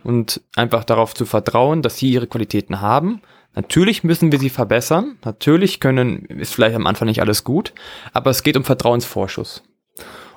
Und 0.05 0.43
einfach 0.57 0.85
darauf 0.85 1.15
zu 1.15 1.25
vertrauen, 1.25 1.81
dass 1.83 1.97
sie 1.97 2.11
ihre 2.11 2.27
Qualitäten 2.27 2.81
haben. 2.81 3.23
Natürlich 3.55 4.05
müssen 4.05 4.31
wir 4.31 4.39
sie 4.39 4.51
verbessern. 4.51 5.17
Natürlich 5.25 5.81
können, 5.81 6.27
ist 6.27 6.55
vielleicht 6.55 6.77
am 6.77 6.87
Anfang 6.87 7.09
nicht 7.09 7.21
alles 7.21 7.45
gut. 7.45 7.73
Aber 8.13 8.31
es 8.31 8.43
geht 8.43 8.57
um 8.57 8.65
Vertrauensvorschuss. 8.65 9.63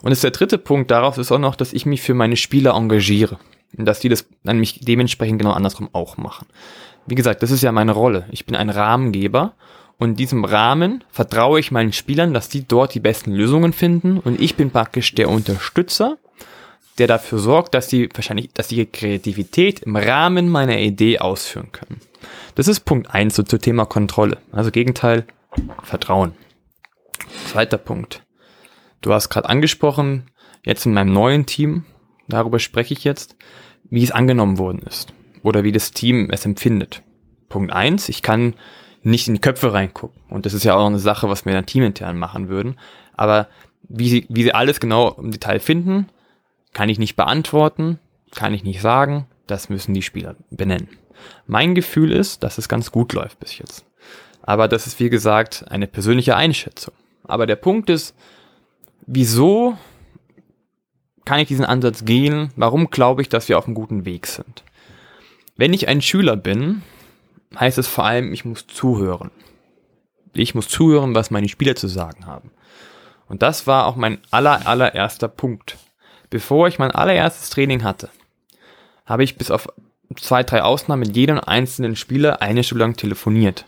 Und 0.01 0.11
ist 0.11 0.23
der 0.23 0.31
dritte 0.31 0.57
Punkt 0.57 0.91
darauf 0.91 1.17
ist 1.17 1.31
auch 1.31 1.39
noch, 1.39 1.55
dass 1.55 1.73
ich 1.73 1.85
mich 1.85 2.01
für 2.01 2.13
meine 2.13 2.37
Spieler 2.37 2.73
engagiere. 2.73 3.37
Dass 3.77 3.99
die 3.99 4.09
das 4.09 4.25
dann 4.43 4.59
mich 4.59 4.79
dementsprechend 4.79 5.39
genau 5.39 5.51
andersrum 5.51 5.89
auch 5.91 6.17
machen 6.17 6.47
wie 7.05 7.15
gesagt, 7.15 7.43
das 7.43 7.51
ist 7.51 7.61
ja 7.61 7.71
meine 7.71 7.91
Rolle. 7.91 8.25
Ich 8.31 8.45
bin 8.45 8.55
ein 8.55 8.69
Rahmengeber 8.69 9.53
und 9.97 10.11
in 10.11 10.15
diesem 10.15 10.43
Rahmen 10.43 11.03
vertraue 11.11 11.59
ich 11.59 11.71
meinen 11.71 11.93
Spielern, 11.93 12.33
dass 12.33 12.49
die 12.49 12.67
dort 12.67 12.93
die 12.93 12.99
besten 12.99 13.31
Lösungen 13.31 13.73
finden 13.73 14.19
und 14.19 14.39
ich 14.41 14.55
bin 14.55 14.71
praktisch 14.71 15.13
der 15.13 15.29
Unterstützer, 15.29 16.17
der 16.97 17.07
dafür 17.07 17.39
sorgt, 17.39 17.73
dass 17.73 17.89
sie 17.89 18.09
wahrscheinlich, 18.13 18.51
dass 18.53 18.69
sie 18.69 18.77
ihre 18.77 18.87
Kreativität 18.87 19.81
im 19.81 19.95
Rahmen 19.95 20.49
meiner 20.49 20.79
Idee 20.79 21.19
ausführen 21.19 21.71
können. 21.71 22.01
Das 22.55 22.67
ist 22.67 22.81
Punkt 22.81 23.13
eins 23.13 23.35
so 23.35 23.43
zum 23.43 23.59
Thema 23.59 23.85
Kontrolle. 23.85 24.37
Also 24.51 24.71
Gegenteil, 24.71 25.25
Vertrauen. 25.83 26.33
Zweiter 27.47 27.77
Punkt. 27.77 28.23
Du 29.01 29.13
hast 29.13 29.29
gerade 29.29 29.49
angesprochen, 29.49 30.31
jetzt 30.63 30.85
in 30.85 30.93
meinem 30.93 31.13
neuen 31.13 31.45
Team, 31.45 31.85
darüber 32.27 32.59
spreche 32.59 32.93
ich 32.93 33.03
jetzt, 33.03 33.35
wie 33.89 34.03
es 34.03 34.11
angenommen 34.11 34.57
worden 34.57 34.81
ist 34.87 35.13
oder 35.43 35.63
wie 35.63 35.71
das 35.71 35.91
Team 35.91 36.29
es 36.31 36.45
empfindet. 36.45 37.03
Punkt 37.49 37.71
eins, 37.71 38.09
ich 38.09 38.21
kann 38.21 38.55
nicht 39.03 39.27
in 39.27 39.35
die 39.35 39.41
Köpfe 39.41 39.71
reingucken. 39.71 40.19
Und 40.29 40.45
das 40.45 40.53
ist 40.53 40.63
ja 40.63 40.75
auch 40.75 40.87
eine 40.87 40.99
Sache, 40.99 41.29
was 41.29 41.45
wir 41.45 41.53
dann 41.53 41.67
teamintern 41.67 42.17
machen 42.17 42.49
würden. 42.49 42.77
Aber 43.13 43.47
wie 43.83 44.09
sie, 44.09 44.25
wie 44.29 44.43
sie 44.43 44.53
alles 44.53 44.79
genau 44.79 45.11
im 45.11 45.31
Detail 45.31 45.59
finden, 45.59 46.07
kann 46.73 46.89
ich 46.89 46.97
nicht 46.97 47.15
beantworten, 47.15 47.99
kann 48.31 48.53
ich 48.53 48.63
nicht 48.63 48.81
sagen. 48.81 49.27
Das 49.45 49.69
müssen 49.69 49.93
die 49.93 50.01
Spieler 50.01 50.35
benennen. 50.49 50.89
Mein 51.45 51.75
Gefühl 51.75 52.11
ist, 52.11 52.41
dass 52.43 52.57
es 52.57 52.67
ganz 52.67 52.91
gut 52.91 53.13
läuft 53.13 53.39
bis 53.39 53.57
jetzt. 53.57 53.85
Aber 54.41 54.67
das 54.67 54.87
ist, 54.87 54.99
wie 54.99 55.09
gesagt, 55.09 55.65
eine 55.69 55.87
persönliche 55.87 56.35
Einschätzung. 56.35 56.93
Aber 57.23 57.45
der 57.45 57.55
Punkt 57.55 57.89
ist, 57.89 58.15
wieso 59.05 59.77
kann 61.25 61.39
ich 61.39 61.47
diesen 61.47 61.65
Ansatz 61.65 62.05
gehen? 62.05 62.51
Warum 62.55 62.89
glaube 62.89 63.21
ich, 63.21 63.29
dass 63.29 63.49
wir 63.49 63.57
auf 63.57 63.65
einem 63.65 63.75
guten 63.75 64.05
Weg 64.05 64.27
sind? 64.27 64.63
Wenn 65.57 65.73
ich 65.73 65.87
ein 65.87 66.01
Schüler 66.01 66.35
bin, 66.35 66.83
heißt 67.59 67.77
es 67.77 67.87
vor 67.87 68.05
allem, 68.05 68.31
ich 68.33 68.45
muss 68.45 68.67
zuhören. 68.67 69.31
Ich 70.33 70.53
muss 70.53 70.67
zuhören, 70.67 71.15
was 71.15 71.31
meine 71.31 71.49
Spieler 71.49 71.75
zu 71.75 71.87
sagen 71.87 72.25
haben. 72.25 72.51
Und 73.27 73.41
das 73.41 73.65
war 73.65 73.87
auch 73.87 73.95
mein 73.95 74.19
aller, 74.31 74.67
allererster 74.67 75.27
Punkt. 75.27 75.77
Bevor 76.29 76.67
ich 76.67 76.79
mein 76.79 76.91
allererstes 76.91 77.49
Training 77.49 77.83
hatte, 77.83 78.09
habe 79.05 79.23
ich 79.23 79.37
bis 79.37 79.51
auf 79.51 79.67
zwei, 80.17 80.43
drei 80.43 80.61
Ausnahmen 80.61 81.07
mit 81.07 81.15
jedem 81.15 81.39
einzelnen 81.39 81.95
Spieler 81.95 82.41
eine 82.41 82.63
Stunde 82.63 82.83
lang 82.83 82.97
telefoniert. 82.97 83.65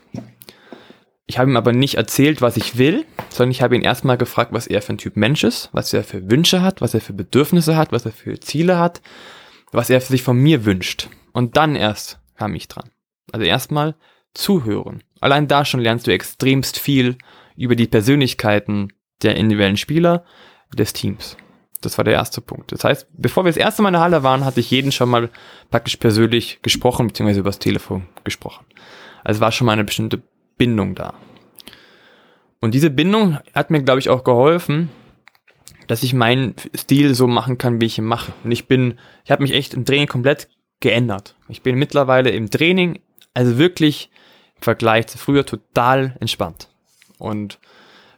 Ich 1.26 1.38
habe 1.40 1.50
ihm 1.50 1.58
aber 1.58 1.74
nicht 1.74 1.96
erzählt, 1.96 2.42
was 2.42 2.58
ich 2.58 2.78
will, 2.78 3.06
sondern 3.30 3.52
ich 3.52 3.62
habe 3.62 3.76
ihn 3.76 3.82
erstmal 3.82 4.18
gefragt, 4.18 4.54
was 4.54 4.68
er 4.68 4.82
für 4.82 4.94
ein 4.94 4.98
Typ 4.98 5.16
Mensch 5.16 5.44
ist, 5.44 5.70
was 5.74 5.94
er 5.94 6.04
für 6.04 6.30
Wünsche 6.30 6.62
hat, 6.62 6.82
was 6.82 6.94
er 6.94 7.02
für 7.02 7.14
Bedürfnisse 7.14 7.76
hat, 7.76 7.92
was 7.92 8.06
er 8.06 8.12
für 8.12 8.40
Ziele 8.40 8.80
hat, 8.80 9.02
was 9.72 9.90
er 9.90 10.02
sich 10.02 10.24
von 10.24 10.38
mir 10.38 10.66
wünscht. 10.66 11.10
Und 11.34 11.58
dann 11.58 11.76
erst 11.76 12.20
kam 12.38 12.56
ich 12.56 12.68
dran. 12.68 12.90
Also 13.32 13.46
erstmal 13.46 13.96
zuhören. 14.34 15.04
Allein 15.20 15.48
da 15.48 15.66
schon 15.66 15.80
lernst 15.80 16.08
du 16.08 16.12
extremst 16.12 16.80
viel 16.80 17.18
über 17.56 17.76
die 17.76 17.88
Persönlichkeiten 17.88 18.94
der 19.24 19.36
individuellen 19.36 19.78
Spieler 19.78 20.24
des 20.74 20.94
Teams. 20.94 21.38
Das 21.82 21.98
war 21.98 22.06
der 22.06 22.14
erste 22.14 22.42
Punkt. 22.42 22.72
Das 22.72 22.84
heißt, 22.84 23.08
bevor 23.14 23.46
wir 23.46 23.50
das 23.50 23.58
erste 23.58 23.82
Mal 23.82 23.90
in 23.90 23.94
der 23.94 24.02
Halle 24.02 24.24
waren, 24.24 24.46
hatte 24.46 24.60
ich 24.60 24.72
jeden 24.72 24.92
schon 24.92 25.10
mal 25.10 25.30
praktisch 25.70 25.98
persönlich 25.98 26.60
gesprochen, 26.62 27.08
beziehungsweise 27.08 27.42
übers 27.42 27.60
Telefon 27.60 28.08
gesprochen. 28.24 28.66
Also 29.24 29.42
war 29.42 29.52
schon 29.52 29.66
mal 29.66 29.74
eine 29.74 29.84
bestimmte 29.84 30.22
Bindung 30.58 30.96
da. 30.96 31.14
Und 32.60 32.74
diese 32.74 32.90
Bindung 32.90 33.38
hat 33.54 33.70
mir, 33.70 33.84
glaube 33.84 34.00
ich, 34.00 34.10
auch 34.10 34.24
geholfen, 34.24 34.90
dass 35.88 36.04
ich 36.04 36.14
meinen 36.14 36.56
Stil 36.76 37.16
so 37.16 37.28
machen 37.28 37.58
kann, 37.58 37.80
wie 37.80 37.86
ich 37.86 37.98
ihn 37.98 38.06
mache. 38.06 38.34
Und 38.44 38.52
ich 38.52 38.68
bin, 38.68 38.98
ich 39.24 39.32
habe 39.32 39.44
mich 39.44 39.54
echt 39.54 39.74
im 39.74 39.86
Training 39.86 40.08
komplett 40.08 40.50
geändert. 40.80 41.36
Ich 41.48 41.62
bin 41.62 41.76
mittlerweile 41.76 42.30
im 42.32 42.50
Training, 42.50 43.00
also 43.34 43.58
wirklich 43.58 44.10
im 44.58 44.64
Vergleich 44.64 45.08
zu 45.08 45.18
früher 45.18 45.46
total 45.46 46.16
entspannt. 46.20 46.70
Und 47.18 47.60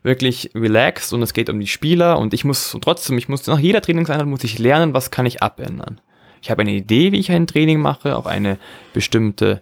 wirklich 0.04 0.52
relaxed 0.56 1.13
und 1.13 1.21
es 1.21 1.34
geht 1.34 1.49
um 1.49 1.60
die 1.60 1.67
Spieler 1.67 2.19
und 2.19 2.34
ich 2.34 2.45
muss 2.45 2.78
trotzdem, 2.82 3.17
ich 3.17 3.28
muss 3.28 3.45
nach 3.47 3.60
jeder 3.60 3.82
Trainingseinheit 3.82 4.25
muss 4.25 4.43
ich 4.43 4.58
lernen, 4.58 4.93
was 4.93 5.12
kann 5.12 5.25
ich 5.25 5.43
abändern. 5.43 5.99
Ich 6.41 6.49
habe 6.49 6.62
eine 6.62 6.71
Idee, 6.71 7.12
wie 7.12 7.19
ich 7.19 7.32
ein 7.32 7.47
Training 7.47 7.82
mache, 7.82 8.15
auch 8.15 8.25
eine 8.25 8.58
bestimmte 8.93 9.62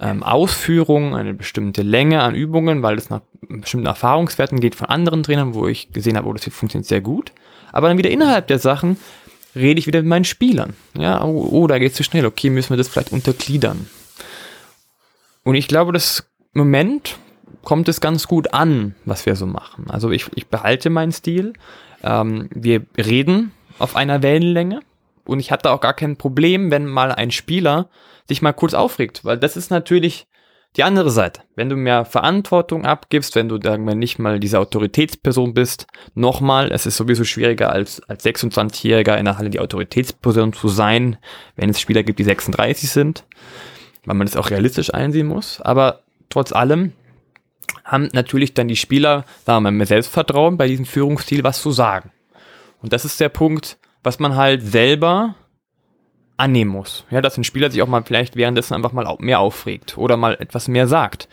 ähm, 0.00 0.22
Ausführung, 0.22 1.14
eine 1.14 1.34
bestimmte 1.34 1.82
Länge 1.82 2.22
an 2.22 2.34
Übungen, 2.34 2.82
weil 2.82 2.96
das 2.96 3.10
nach 3.10 3.20
bestimmten 3.48 3.86
Erfahrungswerten 3.86 4.60
geht 4.60 4.74
von 4.74 4.88
anderen 4.88 5.22
Trainern, 5.22 5.54
wo 5.54 5.66
ich 5.66 5.92
gesehen 5.92 6.16
habe, 6.16 6.28
oh, 6.28 6.32
das 6.32 6.44
funktioniert 6.44 6.86
sehr 6.86 7.00
gut. 7.00 7.32
Aber 7.72 7.88
dann 7.88 7.98
wieder 7.98 8.10
innerhalb 8.10 8.46
der 8.46 8.58
Sachen 8.58 8.96
rede 9.54 9.78
ich 9.78 9.86
wieder 9.86 10.00
mit 10.00 10.08
meinen 10.08 10.24
Spielern. 10.24 10.74
Ja, 10.96 11.22
oh, 11.24 11.48
oh 11.50 11.66
da 11.66 11.78
geht 11.78 11.92
es 11.92 11.96
zu 11.96 12.04
schnell. 12.04 12.26
Okay, 12.26 12.50
müssen 12.50 12.70
wir 12.70 12.76
das 12.76 12.88
vielleicht 12.88 13.12
untergliedern. 13.12 13.88
Und 15.44 15.54
ich 15.54 15.68
glaube, 15.68 15.92
das 15.92 16.30
Moment 16.52 17.16
kommt 17.62 17.88
es 17.88 18.00
ganz 18.00 18.28
gut 18.28 18.54
an, 18.54 18.94
was 19.04 19.26
wir 19.26 19.36
so 19.36 19.46
machen. 19.46 19.86
Also 19.88 20.10
ich, 20.10 20.26
ich 20.34 20.46
behalte 20.48 20.90
meinen 20.90 21.12
Stil. 21.12 21.54
Ähm, 22.02 22.48
wir 22.54 22.82
reden 22.96 23.52
auf 23.78 23.96
einer 23.96 24.22
Wellenlänge. 24.22 24.80
Und 25.24 25.40
ich 25.40 25.52
hatte 25.52 25.70
auch 25.70 25.80
gar 25.80 25.94
kein 25.94 26.16
Problem, 26.16 26.70
wenn 26.70 26.86
mal 26.86 27.12
ein 27.12 27.30
Spieler 27.30 27.88
sich 28.28 28.42
mal 28.42 28.52
kurz 28.52 28.74
aufregt, 28.74 29.24
weil 29.24 29.38
das 29.38 29.56
ist 29.56 29.70
natürlich 29.70 30.26
die 30.76 30.84
andere 30.84 31.10
Seite. 31.10 31.42
Wenn 31.54 31.68
du 31.68 31.76
mehr 31.76 32.04
Verantwortung 32.04 32.86
abgibst, 32.86 33.34
wenn 33.34 33.48
du 33.48 33.58
wir 33.62 33.94
nicht 33.94 34.18
mal 34.18 34.40
diese 34.40 34.58
Autoritätsperson 34.58 35.52
bist, 35.52 35.86
nochmal, 36.14 36.72
es 36.72 36.86
ist 36.86 36.96
sowieso 36.96 37.24
schwieriger 37.24 37.70
als 37.70 38.02
als 38.08 38.24
26-Jähriger 38.24 39.16
in 39.16 39.26
der 39.26 39.38
Halle 39.38 39.50
die 39.50 39.60
Autoritätsperson 39.60 40.52
zu 40.52 40.68
sein, 40.68 41.18
wenn 41.56 41.70
es 41.70 41.80
Spieler 41.80 42.02
gibt, 42.02 42.18
die 42.18 42.24
36 42.24 42.90
sind, 42.90 43.24
weil 44.04 44.16
man 44.16 44.26
das 44.26 44.36
auch 44.36 44.50
realistisch 44.50 44.92
einsehen 44.94 45.26
muss. 45.26 45.60
Aber 45.60 46.00
trotz 46.30 46.52
allem 46.52 46.92
haben 47.84 48.08
natürlich 48.12 48.54
dann 48.54 48.68
die 48.68 48.76
Spieler, 48.76 49.24
sagen 49.44 49.58
wir 49.58 49.70
mal, 49.70 49.72
mehr 49.72 49.86
Selbstvertrauen 49.86 50.56
bei 50.56 50.68
diesem 50.68 50.86
Führungsstil 50.86 51.44
was 51.44 51.60
zu 51.60 51.70
sagen. 51.70 52.12
Und 52.80 52.92
das 52.92 53.04
ist 53.04 53.20
der 53.20 53.28
Punkt, 53.28 53.78
was 54.02 54.18
man 54.18 54.36
halt 54.36 54.62
selber 54.62 55.36
annehmen 56.42 56.72
muss. 56.72 57.04
Ja, 57.10 57.20
dass 57.20 57.38
ein 57.38 57.44
Spieler 57.44 57.70
sich 57.70 57.80
auch 57.82 57.88
mal 57.88 58.02
vielleicht 58.04 58.34
währenddessen 58.36 58.74
einfach 58.74 58.92
mal 58.92 59.16
mehr 59.20 59.38
aufregt 59.38 59.96
oder 59.96 60.16
mal 60.16 60.34
etwas 60.34 60.66
mehr 60.66 60.88
sagt. 60.88 61.28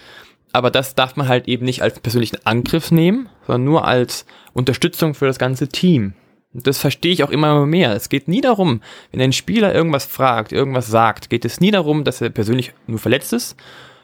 Aber 0.51 0.71
das 0.71 0.95
darf 0.95 1.15
man 1.15 1.27
halt 1.27 1.47
eben 1.47 1.65
nicht 1.65 1.81
als 1.81 1.99
persönlichen 1.99 2.45
Angriff 2.45 2.91
nehmen, 2.91 3.27
sondern 3.45 3.65
nur 3.65 3.85
als 3.85 4.25
Unterstützung 4.53 5.15
für 5.15 5.25
das 5.25 5.39
ganze 5.39 5.67
Team. 5.67 6.13
Das 6.53 6.79
verstehe 6.79 7.11
ich 7.11 7.23
auch 7.23 7.29
immer 7.29 7.65
mehr. 7.65 7.93
Es 7.95 8.09
geht 8.09 8.27
nie 8.27 8.41
darum, 8.41 8.81
wenn 9.11 9.21
ein 9.21 9.33
Spieler 9.33 9.73
irgendwas 9.73 10.05
fragt, 10.05 10.51
irgendwas 10.51 10.87
sagt, 10.87 11.29
geht 11.29 11.45
es 11.45 11.59
nie 11.59 11.71
darum, 11.71 12.03
dass 12.03 12.21
er 12.21 12.29
persönlich 12.29 12.73
nur 12.87 12.99
verletzt 12.99 13.33
ist, 13.33 13.55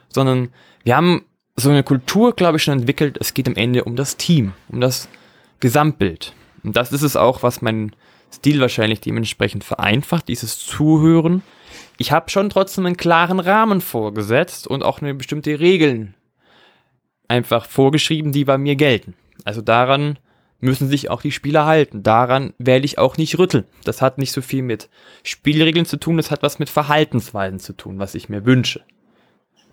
sondern 0.09 0.49
wir 0.83 0.95
haben 0.95 1.25
so 1.55 1.69
eine 1.69 1.83
Kultur, 1.83 2.33
glaube 2.33 2.57
ich, 2.57 2.63
schon 2.63 2.79
entwickelt. 2.79 3.17
Es 3.19 3.33
geht 3.33 3.47
am 3.47 3.55
Ende 3.55 3.83
um 3.83 3.95
das 3.95 4.17
Team, 4.17 4.53
um 4.69 4.81
das 4.81 5.07
Gesamtbild. 5.59 6.33
Und 6.63 6.75
das 6.75 6.91
ist 6.91 7.01
es 7.01 7.15
auch, 7.15 7.41
was 7.43 7.61
mein 7.61 7.95
Stil 8.35 8.59
wahrscheinlich 8.59 9.01
dementsprechend 9.01 9.63
vereinfacht, 9.63 10.27
dieses 10.27 10.59
Zuhören. 10.59 11.41
Ich 11.97 12.11
habe 12.11 12.29
schon 12.29 12.49
trotzdem 12.49 12.85
einen 12.85 12.97
klaren 12.97 13.39
Rahmen 13.39 13.81
vorgesetzt 13.81 14.67
und 14.67 14.83
auch 14.83 15.01
eine 15.01 15.13
bestimmte 15.13 15.59
Regeln 15.59 16.15
einfach 17.27 17.65
vorgeschrieben, 17.65 18.31
die 18.31 18.45
bei 18.45 18.57
mir 18.57 18.75
gelten. 18.75 19.13
Also 19.45 19.61
daran 19.61 20.19
müssen 20.59 20.89
sich 20.89 21.09
auch 21.09 21.21
die 21.21 21.31
Spieler 21.31 21.65
halten. 21.65 22.03
Daran 22.03 22.53
werde 22.57 22.85
ich 22.85 22.97
auch 22.97 23.17
nicht 23.17 23.37
rütteln. 23.39 23.65
Das 23.83 24.01
hat 24.01 24.17
nicht 24.17 24.31
so 24.31 24.41
viel 24.41 24.63
mit 24.63 24.89
Spielregeln 25.23 25.85
zu 25.85 25.97
tun, 25.97 26.17
das 26.17 26.31
hat 26.31 26.43
was 26.43 26.59
mit 26.59 26.69
Verhaltensweisen 26.69 27.59
zu 27.59 27.73
tun, 27.73 27.99
was 27.99 28.15
ich 28.15 28.29
mir 28.29 28.45
wünsche. 28.45 28.83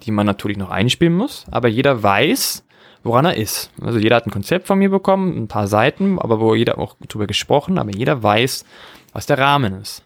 Die 0.02 0.10
man 0.10 0.26
natürlich 0.26 0.56
noch 0.56 0.70
einspielen 0.70 1.14
muss, 1.14 1.46
aber 1.50 1.68
jeder 1.68 2.02
weiß, 2.02 2.64
woran 3.02 3.24
er 3.24 3.36
ist. 3.36 3.70
Also 3.80 3.98
jeder 3.98 4.16
hat 4.16 4.26
ein 4.26 4.30
Konzept 4.32 4.66
von 4.66 4.78
mir 4.78 4.90
bekommen, 4.90 5.36
ein 5.36 5.48
paar 5.48 5.66
Seiten, 5.66 6.18
aber 6.18 6.40
wo 6.40 6.54
jeder 6.54 6.78
auch 6.78 6.96
drüber 7.08 7.26
gesprochen, 7.26 7.78
aber 7.78 7.90
jeder 7.90 8.22
weiß, 8.22 8.64
was 9.12 9.26
der 9.26 9.38
Rahmen 9.38 9.80
ist. 9.80 10.02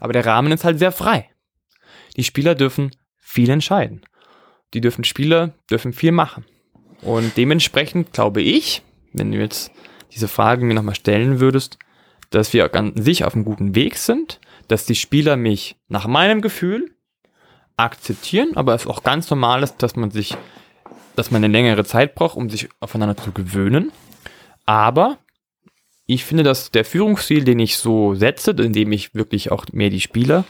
Aber 0.00 0.12
der 0.12 0.26
Rahmen 0.26 0.52
ist 0.52 0.64
halt 0.64 0.78
sehr 0.78 0.92
frei. 0.92 1.28
Die 2.16 2.24
Spieler 2.24 2.54
dürfen 2.54 2.90
viel 3.18 3.50
entscheiden. 3.50 4.02
Die 4.74 4.80
dürfen 4.80 5.04
Spieler 5.04 5.54
dürfen 5.70 5.92
viel 5.92 6.12
machen. 6.12 6.44
Und 7.02 7.36
dementsprechend 7.36 8.12
glaube 8.12 8.42
ich, 8.42 8.82
wenn 9.12 9.32
du 9.32 9.38
jetzt 9.38 9.70
diese 10.12 10.28
Frage 10.28 10.64
mir 10.64 10.74
nochmal 10.74 10.94
stellen 10.94 11.40
würdest, 11.40 11.78
dass 12.30 12.52
wir 12.52 12.74
an 12.74 12.96
sich 12.96 13.24
auf 13.24 13.34
einem 13.34 13.44
guten 13.44 13.74
Weg 13.74 13.96
sind, 13.96 14.40
dass 14.66 14.84
die 14.84 14.94
Spieler 14.94 15.36
mich 15.36 15.76
nach 15.88 16.06
meinem 16.06 16.42
Gefühl 16.42 16.94
akzeptieren, 17.76 18.56
aber 18.56 18.74
es 18.74 18.86
auch 18.86 19.02
ganz 19.02 19.30
normal 19.30 19.62
ist, 19.62 19.76
dass 19.78 19.96
man 19.96 20.10
sich 20.10 20.36
dass 21.18 21.32
man 21.32 21.42
eine 21.42 21.52
längere 21.52 21.84
Zeit 21.84 22.14
braucht, 22.14 22.36
um 22.36 22.48
sich 22.48 22.68
aufeinander 22.78 23.16
zu 23.16 23.32
gewöhnen. 23.32 23.90
Aber 24.66 25.18
ich 26.06 26.24
finde, 26.24 26.44
dass 26.44 26.70
der 26.70 26.84
Führungsstil, 26.84 27.42
den 27.44 27.58
ich 27.58 27.76
so 27.76 28.14
setze, 28.14 28.52
indem 28.52 28.92
ich 28.92 29.14
wirklich 29.14 29.50
auch 29.50 29.66
mehr 29.72 29.90
die 29.90 30.00
Spieler 30.00 30.44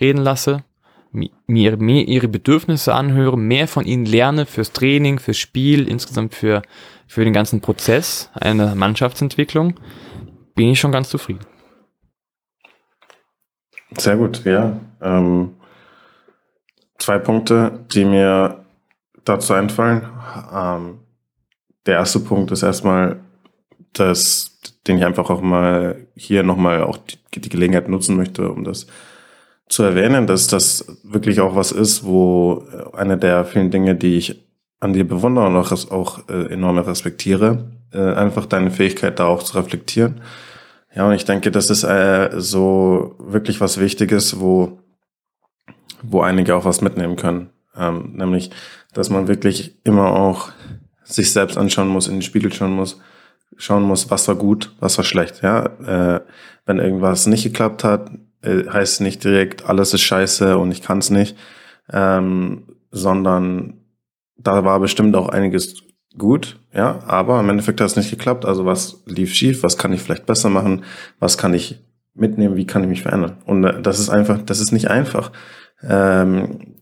reden 0.00 0.22
lasse, 0.22 0.64
mir 1.12 1.76
mehr 1.76 2.08
ihre 2.08 2.28
Bedürfnisse 2.28 2.94
anhöre, 2.94 3.38
mehr 3.38 3.68
von 3.68 3.84
ihnen 3.84 4.06
lerne 4.06 4.46
fürs 4.46 4.72
Training, 4.72 5.18
fürs 5.18 5.38
Spiel, 5.38 5.86
insgesamt 5.86 6.34
für, 6.34 6.62
für 7.06 7.24
den 7.24 7.32
ganzen 7.32 7.60
Prozess 7.60 8.30
einer 8.34 8.74
Mannschaftsentwicklung, 8.74 9.74
bin 10.54 10.70
ich 10.70 10.80
schon 10.80 10.92
ganz 10.92 11.08
zufrieden. 11.08 11.44
Sehr 13.96 14.16
gut, 14.16 14.44
ja. 14.44 14.78
Ähm, 15.00 15.56
zwei 16.98 17.18
Punkte, 17.18 17.84
die 17.92 18.04
mir 18.04 18.65
dazu 19.26 19.52
einfallen. 19.52 20.08
Ähm, 20.52 20.98
der 21.84 21.96
erste 21.96 22.20
Punkt 22.20 22.50
ist 22.50 22.62
erstmal, 22.62 23.20
dass, 23.92 24.58
den 24.86 24.98
ich 24.98 25.04
einfach 25.04 25.30
auch 25.30 25.40
mal 25.40 26.06
hier 26.14 26.42
nochmal 26.42 26.82
auch 26.82 26.98
die, 27.34 27.40
die 27.40 27.48
Gelegenheit 27.48 27.88
nutzen 27.88 28.16
möchte, 28.16 28.50
um 28.50 28.64
das 28.64 28.86
zu 29.68 29.82
erwähnen, 29.82 30.26
dass 30.26 30.46
das 30.46 30.86
wirklich 31.02 31.40
auch 31.40 31.56
was 31.56 31.72
ist, 31.72 32.04
wo 32.04 32.64
eine 32.92 33.18
der 33.18 33.44
vielen 33.44 33.70
Dinge, 33.70 33.94
die 33.94 34.16
ich 34.16 34.46
an 34.80 34.92
dir 34.92 35.06
bewundere 35.06 35.46
und 35.46 35.56
auch, 35.56 35.72
auch 35.90 36.28
äh, 36.28 36.52
enorm 36.52 36.78
respektiere, 36.78 37.72
äh, 37.92 38.12
einfach 38.12 38.46
deine 38.46 38.70
Fähigkeit 38.70 39.18
da 39.18 39.26
auch 39.26 39.42
zu 39.42 39.56
reflektieren. 39.56 40.20
Ja, 40.94 41.06
und 41.06 41.14
ich 41.14 41.24
denke, 41.24 41.50
das 41.50 41.68
ist 41.68 41.84
äh, 41.84 42.30
so 42.36 43.16
wirklich 43.18 43.60
was 43.60 43.78
Wichtiges, 43.78 44.40
wo, 44.40 44.78
wo 46.02 46.20
einige 46.20 46.54
auch 46.54 46.64
was 46.64 46.80
mitnehmen 46.80 47.16
können. 47.16 47.50
Ähm, 47.76 48.12
nämlich 48.14 48.50
dass 48.96 49.10
man 49.10 49.28
wirklich 49.28 49.76
immer 49.84 50.12
auch 50.12 50.50
sich 51.04 51.30
selbst 51.32 51.58
anschauen 51.58 51.88
muss, 51.88 52.08
in 52.08 52.14
den 52.14 52.22
Spiegel 52.22 52.52
schauen 52.52 52.72
muss, 52.72 52.98
schauen 53.56 53.82
muss, 53.82 54.10
was 54.10 54.26
war 54.26 54.34
gut, 54.34 54.74
was 54.80 54.96
war 54.96 55.04
schlecht. 55.04 55.42
Ja, 55.42 55.66
äh, 56.16 56.20
wenn 56.64 56.78
irgendwas 56.78 57.26
nicht 57.26 57.44
geklappt 57.44 57.84
hat, 57.84 58.10
äh, 58.42 58.64
heißt 58.66 59.02
nicht 59.02 59.22
direkt, 59.22 59.68
alles 59.68 59.92
ist 59.92 60.00
scheiße 60.00 60.56
und 60.56 60.72
ich 60.72 60.82
kann 60.82 60.98
es 60.98 61.10
nicht, 61.10 61.36
ähm, 61.92 62.64
sondern 62.90 63.74
da 64.38 64.64
war 64.64 64.80
bestimmt 64.80 65.14
auch 65.14 65.28
einiges 65.28 65.82
gut, 66.16 66.58
ja, 66.72 67.00
aber 67.06 67.38
im 67.40 67.50
Endeffekt 67.50 67.80
hat 67.80 67.88
es 67.88 67.96
nicht 67.96 68.10
geklappt. 68.10 68.46
Also 68.46 68.64
was 68.64 69.02
lief 69.06 69.34
schief, 69.34 69.62
was 69.62 69.76
kann 69.76 69.92
ich 69.92 70.00
vielleicht 70.00 70.26
besser 70.26 70.48
machen, 70.48 70.84
was 71.18 71.36
kann 71.36 71.52
ich 71.52 71.84
mitnehmen, 72.14 72.56
wie 72.56 72.66
kann 72.66 72.82
ich 72.82 72.88
mich 72.88 73.02
verändern? 73.02 73.36
Und 73.44 73.64
äh, 73.64 73.82
das 73.82 73.98
ist 73.98 74.08
einfach, 74.08 74.40
das 74.42 74.60
ist 74.60 74.72
nicht 74.72 74.88
einfach. 74.88 75.32
Ähm, 75.82 76.76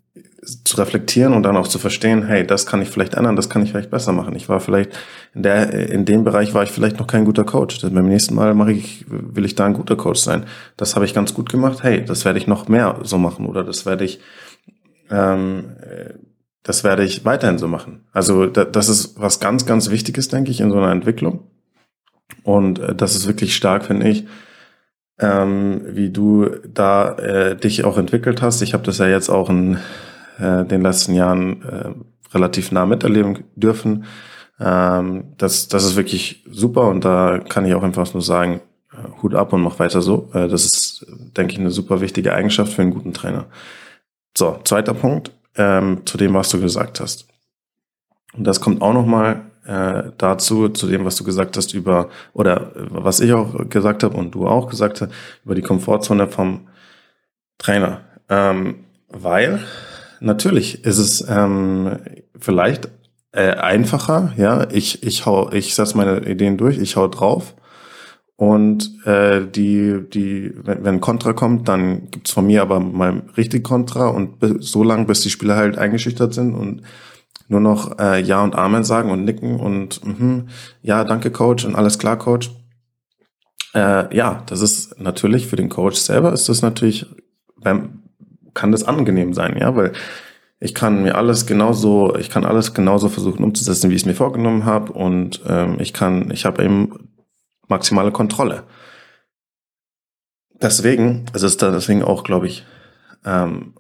zu 0.65 0.77
reflektieren 0.77 1.33
und 1.33 1.43
dann 1.43 1.57
auch 1.57 1.69
zu 1.69 1.79
verstehen, 1.79 2.27
hey, 2.27 2.47
das 2.47 2.67
kann 2.67 2.83
ich 2.83 2.91
vielleicht 2.91 3.15
ändern, 3.15 3.37
das 3.37 3.49
kann 3.49 3.63
ich 3.63 3.71
vielleicht 3.71 3.91
besser 3.91 4.13
machen. 4.13 4.37
Ich 4.37 4.49
war 4.49 4.61
vielleicht 4.61 4.91
in 5.35 5.43
der 5.43 5.73
in 5.91 6.05
dem 6.05 6.25
Bereich 6.25 6.55
war 6.55 6.63
ich 6.63 6.71
vielleicht 6.71 6.99
noch 6.99 7.07
kein 7.07 7.25
guter 7.25 7.45
Coach. 7.45 7.81
Beim 7.81 8.07
nächsten 8.07 8.35
Mal 8.35 8.55
mache 8.55 8.73
ich 8.73 9.05
will 9.09 9.45
ich 9.45 9.55
da 9.55 9.67
ein 9.67 9.75
guter 9.75 9.97
Coach 9.97 10.21
sein. 10.21 10.45
Das 10.77 10.95
habe 10.95 11.05
ich 11.05 11.15
ganz 11.15 11.35
gut 11.35 11.51
gemacht. 11.51 11.83
Hey, 11.83 12.05
das 12.05 12.25
werde 12.25 12.39
ich 12.39 12.47
noch 12.47 12.69
mehr 12.69 13.01
so 13.03 13.19
machen 13.19 13.47
oder 13.47 13.65
das 13.65 13.87
werde 13.87 14.05
ich 14.05 14.21
ähm, 15.11 15.77
das 16.65 16.83
werde 16.83 17.05
ich 17.05 17.25
weiterhin 17.25 17.59
so 17.59 17.69
machen. 17.69 18.07
Also 18.13 18.47
das 18.47 18.89
ist 18.89 19.21
was 19.21 19.39
ganz, 19.39 19.67
ganz 19.67 19.91
Wichtiges, 19.91 20.29
denke 20.29 20.51
ich, 20.51 20.61
in 20.61 20.71
so 20.71 20.79
einer 20.79 20.91
Entwicklung. 20.91 21.41
Und 22.43 22.79
äh, 22.79 22.95
das 22.95 23.15
ist 23.15 23.27
wirklich 23.27 23.55
stark, 23.55 23.85
finde 23.85 24.09
ich, 24.09 24.27
ähm, 25.19 25.83
wie 25.87 26.11
du 26.11 26.49
da 26.67 27.15
äh, 27.17 27.57
dich 27.57 27.85
auch 27.85 27.99
entwickelt 27.99 28.43
hast. 28.43 28.63
Ich 28.63 28.73
habe 28.73 28.83
das 28.83 28.99
ja 28.99 29.07
jetzt 29.07 29.29
auch 29.29 29.51
in 29.51 29.79
äh, 30.39 30.65
den 30.65 30.83
letzten 30.83 31.15
Jahren 31.15 31.63
äh, 31.63 31.91
relativ 32.35 32.73
nah 32.73 32.87
miterleben 32.87 33.45
dürfen. 33.55 34.05
Ähm, 34.61 35.35
das, 35.39 35.69
das 35.69 35.85
ist 35.85 35.97
wirklich 35.97 36.45
super 36.51 36.89
und 36.89 37.05
da 37.05 37.39
kann 37.39 37.65
ich 37.65 37.75
auch 37.75 37.83
einfach 37.83 38.13
nur 38.13 38.23
sagen, 38.23 38.61
äh, 38.93 39.23
Hut 39.23 39.35
ab 39.35 39.53
und 39.53 39.63
mach 39.63 39.79
weiter 39.79 40.03
so. 40.03 40.31
Äh, 40.33 40.49
das 40.49 40.65
ist, 40.65 41.07
denke 41.37 41.53
ich, 41.53 41.59
eine 41.59 41.71
super 41.71 42.01
wichtige 42.01 42.33
Eigenschaft 42.35 42.73
für 42.73 42.83
einen 42.83 42.93
guten 42.93 43.13
Trainer. 43.13 43.47
So, 44.37 44.59
zweiter 44.65 44.95
Punkt 44.95 45.33
ähm, 45.57 46.03
zu 46.05 46.19
dem, 46.19 46.35
was 46.35 46.49
du 46.51 46.61
gesagt 46.61 47.01
hast. 47.01 47.27
Und 48.37 48.45
das 48.45 48.61
kommt 48.61 48.83
auch 48.83 48.93
nochmal 48.93 49.43
äh, 49.65 50.11
dazu, 50.19 50.69
zu 50.69 50.87
dem, 50.87 51.05
was 51.05 51.17
du 51.17 51.25
gesagt 51.25 51.57
hast 51.57 51.73
über, 51.73 52.09
oder 52.33 52.73
was 52.75 53.21
ich 53.21 53.33
auch 53.33 53.69
gesagt 53.69 54.03
habe 54.03 54.17
und 54.17 54.35
du 54.35 54.47
auch 54.47 54.69
gesagt 54.69 55.01
hast, 55.01 55.13
über 55.45 55.55
die 55.55 55.63
Komfortzone 55.63 56.27
vom 56.27 56.69
Trainer. 57.59 58.01
Ähm, 58.29 58.85
weil 59.09 59.61
natürlich 60.25 60.85
ist 60.85 60.99
es 60.99 61.25
ähm, 61.29 61.99
vielleicht 62.39 62.89
äh, 63.33 63.51
einfacher, 63.53 64.33
ja, 64.37 64.69
ich, 64.71 65.03
ich 65.03 65.27
hau, 65.27 65.51
ich 65.53 65.75
setze 65.75 65.97
meine 65.97 66.27
Ideen 66.27 66.57
durch, 66.57 66.79
ich 66.79 66.97
hau 66.97 67.09
drauf 67.09 67.55
und 68.37 69.05
äh, 69.07 69.47
die, 69.47 70.01
die, 70.13 70.53
wenn, 70.57 70.85
wenn 70.85 71.01
Kontra 71.01 71.33
kommt, 71.33 71.69
dann 71.69 72.11
gibt's 72.11 72.33
von 72.33 72.47
mir 72.47 72.63
aber 72.63 72.81
mal 72.81 73.23
richtig 73.37 73.65
Kontra 73.65 74.09
und 74.09 74.37
so 74.61 74.83
lange, 74.83 75.05
bis 75.05 75.21
die 75.21 75.31
Spieler 75.31 75.57
halt 75.57 75.79
eingeschüchtert 75.79 76.35
sind 76.35 76.55
und 76.55 76.83
nur 77.49 77.61
noch 77.61 77.99
äh, 77.99 78.21
Ja 78.21 78.43
und 78.43 78.57
Amen 78.57 78.85
sagen 78.85 79.11
und 79.11 79.25
nicken 79.25 79.61
und 79.61 80.05
mh, 80.05 80.45
ja, 80.83 81.05
danke 81.05 81.31
Coach 81.31 81.65
und 81.65 81.75
alles 81.75 81.99
klar, 81.99 82.19
Coach. 82.19 82.51
Äh, 83.75 84.17
ja, 84.17 84.43
das 84.47 84.61
ist 84.61 85.01
natürlich 85.01 85.47
für 85.47 85.57
den 85.57 85.69
Coach 85.69 85.97
selber 85.97 86.33
ist 86.33 86.49
das 86.49 86.63
natürlich, 86.63 87.07
kann 88.55 88.73
das 88.73 88.85
angenehm 88.85 89.35
sein, 89.35 89.57
ja, 89.59 89.75
weil 89.77 89.93
ich 90.61 90.75
kann 90.75 91.03
mir 91.03 91.17
alles 91.17 91.47
genauso, 91.47 92.17
ich 92.17 92.31
kann 92.31 92.45
alles 92.45 92.75
genauso 92.75 93.09
versuchen 93.09 93.45
umzusetzen, 93.45 93.91
wie 93.91 93.95
ich 93.95 94.03
es 94.03 94.07
mir 94.07 94.15
vorgenommen 94.15 94.65
habe 94.65 94.93
und 94.93 95.43
ähm, 95.47 95.77
ich 95.79 95.93
kann, 95.93 96.31
ich 96.31 96.45
habe 96.47 96.65
eben 96.65 97.11
maximale 97.69 98.13
Kontrolle. 98.13 98.65
Deswegen, 100.63 101.27
es 101.35 101.43
ist 101.43 101.61
da 101.61 101.71
deswegen 101.71 102.03
auch, 102.03 102.25
glaube 102.25 102.47
ich, 102.47 102.65
ähm, 103.25 103.75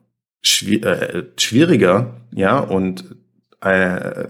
äh, 0.62 1.22
schwieriger, 1.38 2.20
ja, 2.32 2.58
und 2.58 3.16
äh, 3.62 4.28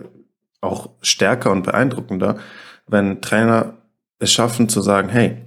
auch 0.60 0.90
stärker 1.02 1.50
und 1.50 1.64
beeindruckender, 1.64 2.38
wenn 2.86 3.20
Trainer 3.20 3.78
es 4.18 4.32
schaffen 4.32 4.68
zu 4.68 4.80
sagen, 4.80 5.08
hey, 5.08 5.38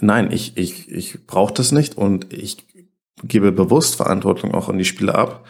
nein, 0.00 0.30
ich, 0.32 0.56
ich, 0.56 0.90
ich 0.90 1.26
brauche 1.26 1.52
das 1.52 1.72
nicht 1.72 1.96
und 1.96 2.32
ich 2.32 2.66
gebe 3.24 3.52
bewusst 3.52 3.96
Verantwortung 3.96 4.54
auch 4.54 4.68
an 4.68 4.78
die 4.78 4.84
Spieler 4.84 5.16
ab, 5.16 5.46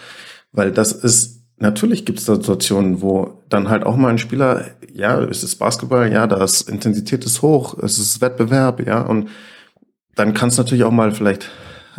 weil 0.52 0.72
das 0.72 0.92
ist 0.92 1.42
natürlich 1.58 2.04
gibt 2.04 2.18
es 2.18 2.26
Situationen, 2.26 3.00
wo 3.00 3.42
dann 3.48 3.68
halt 3.68 3.84
auch 3.84 3.96
mal 3.96 4.08
ein 4.08 4.18
Spieler, 4.18 4.66
ja, 4.92 5.20
es 5.20 5.44
ist 5.44 5.56
Basketball, 5.56 6.12
ja, 6.12 6.26
da 6.26 6.42
ist 6.42 6.68
Intensität 6.68 7.24
ist 7.24 7.40
hoch, 7.40 7.78
es 7.78 7.98
ist 7.98 8.20
Wettbewerb, 8.20 8.84
ja, 8.84 9.00
und 9.00 9.30
dann 10.16 10.34
kann 10.34 10.48
es 10.48 10.58
natürlich 10.58 10.84
auch 10.84 10.90
mal 10.90 11.12
vielleicht 11.12 11.50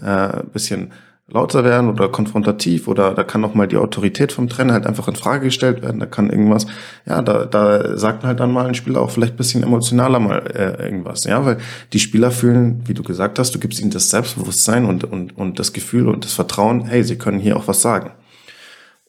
äh, 0.01 0.43
bisschen 0.51 0.91
lauter 1.27 1.63
werden 1.63 1.89
oder 1.89 2.09
konfrontativ 2.09 2.87
oder 2.87 3.13
da 3.13 3.23
kann 3.23 3.45
auch 3.45 3.53
mal 3.53 3.67
die 3.67 3.77
Autorität 3.77 4.33
vom 4.33 4.49
Trainer 4.49 4.73
halt 4.73 4.85
einfach 4.85 5.07
in 5.07 5.15
Frage 5.15 5.45
gestellt 5.45 5.81
werden. 5.81 5.99
Da 5.99 6.05
kann 6.05 6.29
irgendwas, 6.29 6.67
ja, 7.05 7.21
da, 7.21 7.45
da 7.45 7.97
sagt 7.97 8.23
halt 8.23 8.39
dann 8.39 8.51
mal 8.51 8.67
ein 8.67 8.75
Spieler 8.75 9.01
auch 9.01 9.09
vielleicht 9.09 9.37
bisschen 9.37 9.63
emotionaler 9.63 10.19
mal 10.19 10.45
äh, 10.53 10.83
irgendwas, 10.83 11.23
ja, 11.23 11.45
weil 11.45 11.57
die 11.93 11.99
Spieler 11.99 12.31
fühlen, 12.31 12.83
wie 12.85 12.93
du 12.93 13.03
gesagt 13.03 13.39
hast, 13.39 13.55
du 13.55 13.59
gibst 13.59 13.79
ihnen 13.79 13.91
das 13.91 14.09
Selbstbewusstsein 14.09 14.85
und, 14.85 15.05
und, 15.05 15.37
und 15.37 15.59
das 15.59 15.71
Gefühl 15.71 16.09
und 16.09 16.25
das 16.25 16.33
Vertrauen, 16.33 16.85
hey, 16.85 17.03
sie 17.03 17.17
können 17.17 17.39
hier 17.39 17.55
auch 17.55 17.67
was 17.67 17.81
sagen. 17.81 18.11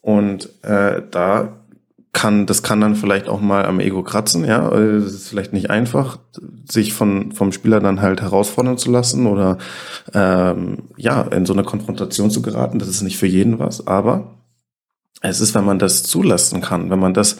Und 0.01 0.51
äh, 0.63 1.03
da 1.11 1.53
kann, 2.15 2.47
das 2.47 2.63
kann 2.63 2.81
dann 2.81 2.95
vielleicht 2.95 3.29
auch 3.29 3.41
mal 3.41 3.67
am 3.67 3.81
Ego 3.81 4.03
kratzen, 4.03 4.45
ja. 4.45 4.73
Es 4.73 5.13
ist 5.13 5.29
vielleicht 5.29 5.53
nicht 5.53 5.69
einfach, 5.69 6.19
sich 6.65 6.95
von, 6.95 7.33
vom 7.33 7.53
Spieler 7.53 7.81
dann 7.81 8.01
halt 8.01 8.23
herausfordern 8.23 8.79
zu 8.79 8.91
lassen 8.91 9.27
oder 9.27 9.59
ähm, 10.15 10.85
ja, 10.97 11.23
in 11.23 11.45
so 11.45 11.53
eine 11.53 11.65
Konfrontation 11.65 12.31
zu 12.31 12.41
geraten. 12.41 12.79
Das 12.79 12.89
ist 12.89 13.03
nicht 13.03 13.19
für 13.19 13.27
jeden 13.27 13.59
was, 13.59 13.87
aber 13.87 14.39
es 15.21 15.41
ist, 15.41 15.55
wenn 15.55 15.65
man 15.65 15.79
das 15.79 16.05
zulassen 16.05 16.61
kann, 16.61 16.89
wenn 16.89 17.01
man 17.01 17.15
das 17.15 17.39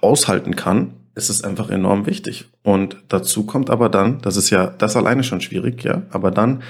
aushalten 0.00 0.56
kann, 0.56 0.94
ist 1.14 1.28
es 1.28 1.44
einfach 1.44 1.68
enorm 1.68 2.06
wichtig. 2.06 2.46
Und 2.62 2.96
dazu 3.08 3.44
kommt 3.44 3.68
aber 3.68 3.88
dann, 3.88 4.20
das 4.22 4.36
ist 4.36 4.50
ja 4.50 4.68
das 4.68 4.96
alleine 4.96 5.24
schon 5.24 5.40
schwierig, 5.40 5.84
ja, 5.84 6.02
aber 6.10 6.30
dann 6.30 6.62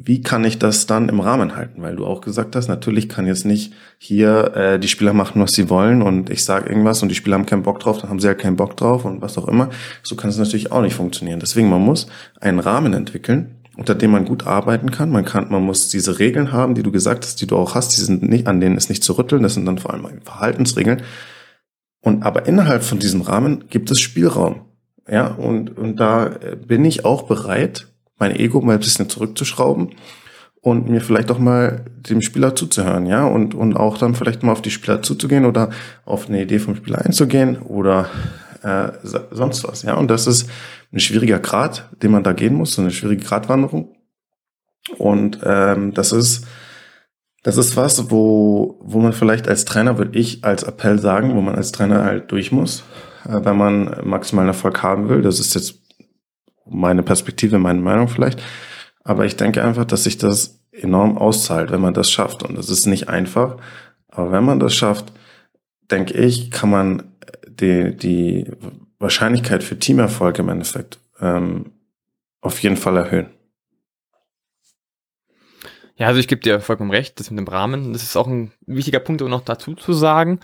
wie 0.00 0.22
kann 0.22 0.44
ich 0.44 0.60
das 0.60 0.86
dann 0.86 1.08
im 1.08 1.18
Rahmen 1.18 1.56
halten? 1.56 1.82
Weil 1.82 1.96
du 1.96 2.06
auch 2.06 2.20
gesagt 2.20 2.54
hast, 2.54 2.68
natürlich 2.68 3.08
kann 3.08 3.26
jetzt 3.26 3.44
nicht 3.44 3.72
hier 3.98 4.54
äh, 4.54 4.78
die 4.78 4.86
Spieler 4.86 5.12
machen, 5.12 5.42
was 5.42 5.52
sie 5.52 5.68
wollen 5.68 6.02
und 6.02 6.30
ich 6.30 6.44
sage 6.44 6.68
irgendwas 6.68 7.02
und 7.02 7.08
die 7.08 7.16
Spieler 7.16 7.34
haben 7.34 7.46
keinen 7.46 7.64
Bock 7.64 7.80
drauf, 7.80 7.98
dann 7.98 8.08
haben 8.08 8.20
sie 8.20 8.28
ja 8.28 8.32
halt 8.32 8.40
keinen 8.40 8.54
Bock 8.54 8.76
drauf 8.76 9.04
und 9.04 9.22
was 9.22 9.36
auch 9.38 9.48
immer. 9.48 9.70
So 10.04 10.14
kann 10.14 10.30
es 10.30 10.38
natürlich 10.38 10.70
auch 10.70 10.82
nicht 10.82 10.94
funktionieren. 10.94 11.40
Deswegen, 11.40 11.68
man 11.68 11.82
muss 11.82 12.06
einen 12.40 12.60
Rahmen 12.60 12.92
entwickeln, 12.92 13.56
unter 13.76 13.96
dem 13.96 14.12
man 14.12 14.24
gut 14.24 14.46
arbeiten 14.46 14.92
kann. 14.92 15.10
Man 15.10 15.24
kann, 15.24 15.50
man 15.50 15.64
muss 15.64 15.88
diese 15.88 16.20
Regeln 16.20 16.52
haben, 16.52 16.76
die 16.76 16.84
du 16.84 16.92
gesagt 16.92 17.24
hast, 17.24 17.40
die 17.40 17.48
du 17.48 17.56
auch 17.56 17.74
hast, 17.74 17.96
die 17.96 18.00
sind 18.00 18.22
nicht, 18.22 18.46
an 18.46 18.60
denen 18.60 18.76
ist 18.76 18.90
nicht 18.90 19.02
zu 19.02 19.18
rütteln. 19.18 19.42
Das 19.42 19.54
sind 19.54 19.66
dann 19.66 19.78
vor 19.78 19.92
allem 19.92 20.06
Verhaltensregeln. 20.22 21.02
Und 22.00 22.22
aber 22.22 22.46
innerhalb 22.46 22.84
von 22.84 23.00
diesem 23.00 23.22
Rahmen 23.22 23.64
gibt 23.68 23.90
es 23.90 23.98
Spielraum. 23.98 24.60
Ja, 25.10 25.26
und, 25.26 25.76
und 25.76 25.96
da 25.96 26.26
äh, 26.26 26.56
bin 26.56 26.84
ich 26.84 27.04
auch 27.04 27.22
bereit, 27.22 27.88
mein 28.18 28.34
Ego 28.34 28.60
mal 28.60 28.74
ein 28.74 28.80
bisschen 28.80 29.08
zurückzuschrauben 29.08 29.94
und 30.60 30.88
mir 30.88 31.00
vielleicht 31.00 31.30
auch 31.30 31.38
mal 31.38 31.84
dem 31.96 32.20
Spieler 32.20 32.54
zuzuhören, 32.54 33.06
ja, 33.06 33.24
und, 33.24 33.54
und 33.54 33.76
auch 33.76 33.98
dann 33.98 34.14
vielleicht 34.14 34.42
mal 34.42 34.52
auf 34.52 34.62
die 34.62 34.70
Spieler 34.70 35.02
zuzugehen 35.02 35.44
oder 35.44 35.70
auf 36.04 36.28
eine 36.28 36.42
Idee 36.42 36.58
vom 36.58 36.76
Spieler 36.76 37.04
einzugehen 37.04 37.58
oder 37.58 38.06
äh, 38.62 38.88
sonst 39.30 39.64
was, 39.64 39.82
ja. 39.82 39.94
Und 39.94 40.10
das 40.10 40.26
ist 40.26 40.50
ein 40.92 41.00
schwieriger 41.00 41.38
Grad, 41.38 41.88
den 42.02 42.10
man 42.10 42.24
da 42.24 42.32
gehen 42.32 42.54
muss, 42.54 42.74
so 42.74 42.82
eine 42.82 42.90
schwierige 42.90 43.24
Gratwanderung. 43.24 43.94
Und 44.96 45.40
ähm, 45.44 45.94
das 45.94 46.12
ist 46.12 46.46
das 47.42 47.56
ist 47.56 47.76
was, 47.76 48.10
wo, 48.10 48.78
wo 48.82 48.98
man 48.98 49.12
vielleicht 49.12 49.48
als 49.48 49.64
Trainer, 49.64 49.96
würde 49.96 50.18
ich 50.18 50.44
als 50.44 50.64
Appell 50.64 50.98
sagen, 50.98 51.34
wo 51.34 51.40
man 51.40 51.54
als 51.54 51.72
Trainer 51.72 52.04
halt 52.04 52.30
durch 52.32 52.52
muss, 52.52 52.82
äh, 53.26 53.40
wenn 53.44 53.56
man 53.56 54.00
maximalen 54.04 54.48
Erfolg 54.48 54.82
haben 54.82 55.08
will. 55.08 55.22
Das 55.22 55.38
ist 55.38 55.54
jetzt 55.54 55.80
meine 56.70 57.02
Perspektive, 57.02 57.58
meine 57.58 57.80
Meinung 57.80 58.08
vielleicht. 58.08 58.42
Aber 59.04 59.24
ich 59.24 59.36
denke 59.36 59.64
einfach, 59.64 59.84
dass 59.84 60.04
sich 60.04 60.18
das 60.18 60.60
enorm 60.72 61.16
auszahlt, 61.16 61.70
wenn 61.70 61.80
man 61.80 61.94
das 61.94 62.10
schafft. 62.10 62.42
Und 62.42 62.56
das 62.56 62.68
ist 62.68 62.86
nicht 62.86 63.08
einfach. 63.08 63.56
Aber 64.08 64.32
wenn 64.32 64.44
man 64.44 64.60
das 64.60 64.74
schafft, 64.74 65.12
denke 65.90 66.14
ich, 66.14 66.50
kann 66.50 66.70
man 66.70 67.02
die, 67.48 67.96
die 67.96 68.50
Wahrscheinlichkeit 68.98 69.62
für 69.62 69.78
Teamerfolg 69.78 70.38
im 70.38 70.48
Endeffekt 70.48 70.98
ähm, 71.20 71.72
auf 72.40 72.62
jeden 72.62 72.76
Fall 72.76 72.96
erhöhen. 72.96 73.30
Ja, 75.96 76.06
also 76.06 76.20
ich 76.20 76.28
gebe 76.28 76.40
dir 76.40 76.60
vollkommen 76.60 76.92
recht, 76.92 77.18
das 77.18 77.30
mit 77.30 77.38
dem 77.38 77.48
Rahmen, 77.48 77.92
das 77.92 78.04
ist 78.04 78.16
auch 78.16 78.28
ein 78.28 78.52
wichtiger 78.66 79.00
Punkt, 79.00 79.20
um 79.20 79.30
noch 79.30 79.40
dazu 79.40 79.74
zu 79.74 79.92
sagen. 79.92 80.38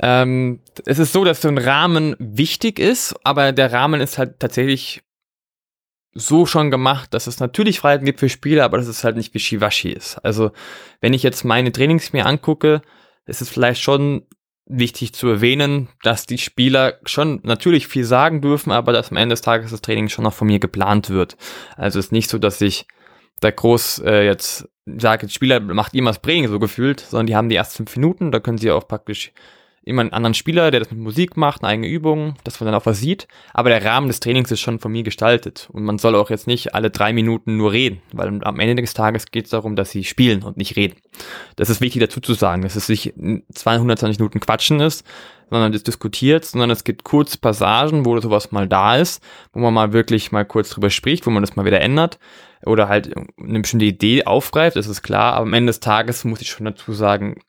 Ähm, 0.00 0.60
es 0.84 0.98
ist 0.98 1.12
so, 1.12 1.22
dass 1.24 1.40
so 1.40 1.48
ein 1.48 1.58
Rahmen 1.58 2.16
wichtig 2.18 2.80
ist, 2.80 3.14
aber 3.22 3.52
der 3.52 3.72
Rahmen 3.72 4.00
ist 4.00 4.18
halt 4.18 4.40
tatsächlich 4.40 5.02
so 6.14 6.46
schon 6.46 6.70
gemacht, 6.70 7.14
dass 7.14 7.26
es 7.26 7.40
natürlich 7.40 7.80
Freiheiten 7.80 8.04
gibt 8.04 8.20
für 8.20 8.28
Spieler, 8.28 8.64
aber 8.64 8.78
dass 8.78 8.86
es 8.86 9.04
halt 9.04 9.16
nicht 9.16 9.34
wischiwaschi 9.34 9.90
ist. 9.90 10.18
Also, 10.24 10.52
wenn 11.00 11.14
ich 11.14 11.22
jetzt 11.22 11.44
meine 11.44 11.72
Trainings 11.72 12.12
mir 12.12 12.26
angucke, 12.26 12.82
ist 13.26 13.40
es 13.40 13.48
vielleicht 13.48 13.80
schon 13.80 14.26
wichtig 14.66 15.12
zu 15.14 15.28
erwähnen, 15.28 15.88
dass 16.02 16.26
die 16.26 16.38
Spieler 16.38 16.98
schon 17.04 17.40
natürlich 17.42 17.86
viel 17.86 18.04
sagen 18.04 18.40
dürfen, 18.40 18.72
aber 18.72 18.92
dass 18.92 19.10
am 19.10 19.16
Ende 19.16 19.32
des 19.32 19.42
Tages 19.42 19.70
das 19.70 19.82
Training 19.82 20.08
schon 20.08 20.24
noch 20.24 20.34
von 20.34 20.46
mir 20.46 20.58
geplant 20.58 21.10
wird. 21.10 21.36
Also 21.76 21.98
es 21.98 22.06
ist 22.06 22.12
nicht 22.12 22.30
so, 22.30 22.38
dass 22.38 22.60
ich 22.60 22.86
da 23.40 23.50
groß 23.50 24.02
äh, 24.04 24.24
jetzt 24.24 24.68
sage, 24.86 25.28
Spieler 25.28 25.60
macht 25.60 25.94
immer 25.94 26.10
das 26.10 26.22
Training 26.22 26.48
so 26.48 26.58
gefühlt, 26.58 27.00
sondern 27.00 27.26
die 27.26 27.36
haben 27.36 27.48
die 27.48 27.56
ersten 27.56 27.78
fünf 27.78 27.96
Minuten, 27.96 28.32
da 28.32 28.40
können 28.40 28.58
sie 28.58 28.70
auch 28.70 28.86
praktisch 28.86 29.32
immer 29.84 30.02
einen 30.02 30.12
anderen 30.12 30.34
Spieler, 30.34 30.70
der 30.70 30.80
das 30.80 30.90
mit 30.90 31.00
Musik 31.00 31.36
macht, 31.36 31.62
eine 31.62 31.72
eigene 31.72 31.88
Übung, 31.88 32.34
dass 32.44 32.60
man 32.60 32.66
dann 32.66 32.74
auch 32.74 32.86
was 32.86 33.00
sieht. 33.00 33.26
Aber 33.52 33.68
der 33.68 33.84
Rahmen 33.84 34.08
des 34.08 34.20
Trainings 34.20 34.50
ist 34.50 34.60
schon 34.60 34.78
von 34.78 34.92
mir 34.92 35.02
gestaltet. 35.02 35.68
Und 35.72 35.84
man 35.84 35.98
soll 35.98 36.14
auch 36.14 36.30
jetzt 36.30 36.46
nicht 36.46 36.74
alle 36.74 36.90
drei 36.90 37.12
Minuten 37.12 37.56
nur 37.56 37.72
reden, 37.72 38.00
weil 38.12 38.40
am 38.44 38.60
Ende 38.60 38.80
des 38.80 38.94
Tages 38.94 39.30
geht 39.30 39.46
es 39.46 39.50
darum, 39.50 39.76
dass 39.76 39.90
sie 39.90 40.04
spielen 40.04 40.42
und 40.42 40.56
nicht 40.56 40.76
reden. 40.76 40.94
Das 41.56 41.70
ist 41.70 41.80
wichtig 41.80 42.00
dazu 42.00 42.20
zu 42.20 42.34
sagen, 42.34 42.62
dass 42.62 42.76
es 42.76 42.88
nicht 42.88 43.14
220 43.52 44.18
Minuten 44.18 44.40
Quatschen 44.40 44.80
ist, 44.80 45.04
sondern 45.50 45.72
das 45.72 45.82
diskutiert, 45.82 46.44
sondern 46.44 46.70
es 46.70 46.84
gibt 46.84 47.04
kurz 47.04 47.36
Passagen, 47.36 48.06
wo 48.06 48.18
sowas 48.20 48.52
mal 48.52 48.66
da 48.66 48.96
ist, 48.96 49.22
wo 49.52 49.60
man 49.60 49.74
mal 49.74 49.92
wirklich 49.92 50.32
mal 50.32 50.44
kurz 50.44 50.70
drüber 50.70 50.90
spricht, 50.90 51.26
wo 51.26 51.30
man 51.30 51.42
das 51.42 51.56
mal 51.56 51.66
wieder 51.66 51.80
ändert 51.80 52.18
oder 52.64 52.88
halt 52.88 53.12
eine 53.38 53.60
bestimmte 53.60 53.86
Idee 53.86 54.24
aufgreift, 54.24 54.76
das 54.76 54.86
ist 54.86 55.02
klar, 55.02 55.34
aber 55.34 55.46
am 55.46 55.52
Ende 55.52 55.70
des 55.70 55.80
Tages 55.80 56.24
muss 56.24 56.40
ich 56.40 56.48
schon 56.48 56.64
dazu 56.64 56.92
sagen, 56.92 57.40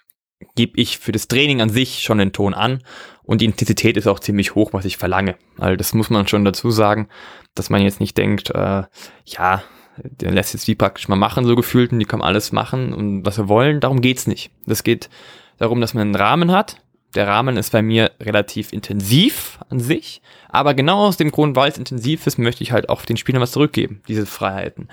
gebe 0.55 0.79
ich 0.79 0.99
für 0.99 1.11
das 1.11 1.27
Training 1.27 1.61
an 1.61 1.69
sich 1.69 2.01
schon 2.01 2.17
den 2.17 2.33
Ton 2.33 2.53
an 2.53 2.83
und 3.23 3.41
die 3.41 3.45
Intensität 3.45 3.97
ist 3.97 4.07
auch 4.07 4.19
ziemlich 4.19 4.55
hoch, 4.55 4.73
was 4.73 4.85
ich 4.85 4.97
verlange. 4.97 5.35
Also 5.57 5.75
das 5.75 5.93
muss 5.93 6.09
man 6.09 6.27
schon 6.27 6.45
dazu 6.45 6.71
sagen, 6.71 7.07
dass 7.55 7.69
man 7.69 7.81
jetzt 7.81 7.99
nicht 7.99 8.17
denkt, 8.17 8.49
äh, 8.49 8.83
ja, 9.25 9.63
der 9.97 10.31
lässt 10.31 10.53
jetzt 10.53 10.67
die 10.67 10.75
praktisch 10.75 11.07
mal 11.07 11.15
machen, 11.15 11.45
so 11.45 11.55
gefühlt, 11.55 11.91
und 11.91 11.99
die 11.99 12.05
können 12.05 12.21
alles 12.21 12.51
machen 12.51 12.93
und 12.93 13.25
was 13.25 13.37
wir 13.37 13.47
wollen, 13.47 13.79
darum 13.79 14.01
geht's 14.01 14.27
nicht. 14.27 14.51
Das 14.65 14.83
geht 14.83 15.09
darum, 15.57 15.81
dass 15.81 15.93
man 15.93 16.01
einen 16.01 16.15
Rahmen 16.15 16.51
hat. 16.51 16.77
Der 17.15 17.27
Rahmen 17.27 17.57
ist 17.57 17.71
bei 17.71 17.83
mir 17.83 18.11
relativ 18.19 18.73
intensiv 18.73 19.59
an 19.69 19.79
sich, 19.79 20.21
aber 20.49 20.73
genau 20.73 21.05
aus 21.05 21.17
dem 21.17 21.29
Grund, 21.29 21.55
weil 21.55 21.69
es 21.69 21.77
intensiv 21.77 22.25
ist, 22.25 22.39
möchte 22.39 22.63
ich 22.63 22.71
halt 22.71 22.89
auch 22.89 23.05
den 23.05 23.17
Spielern 23.17 23.41
was 23.41 23.51
zurückgeben, 23.51 24.01
diese 24.07 24.25
Freiheiten. 24.25 24.87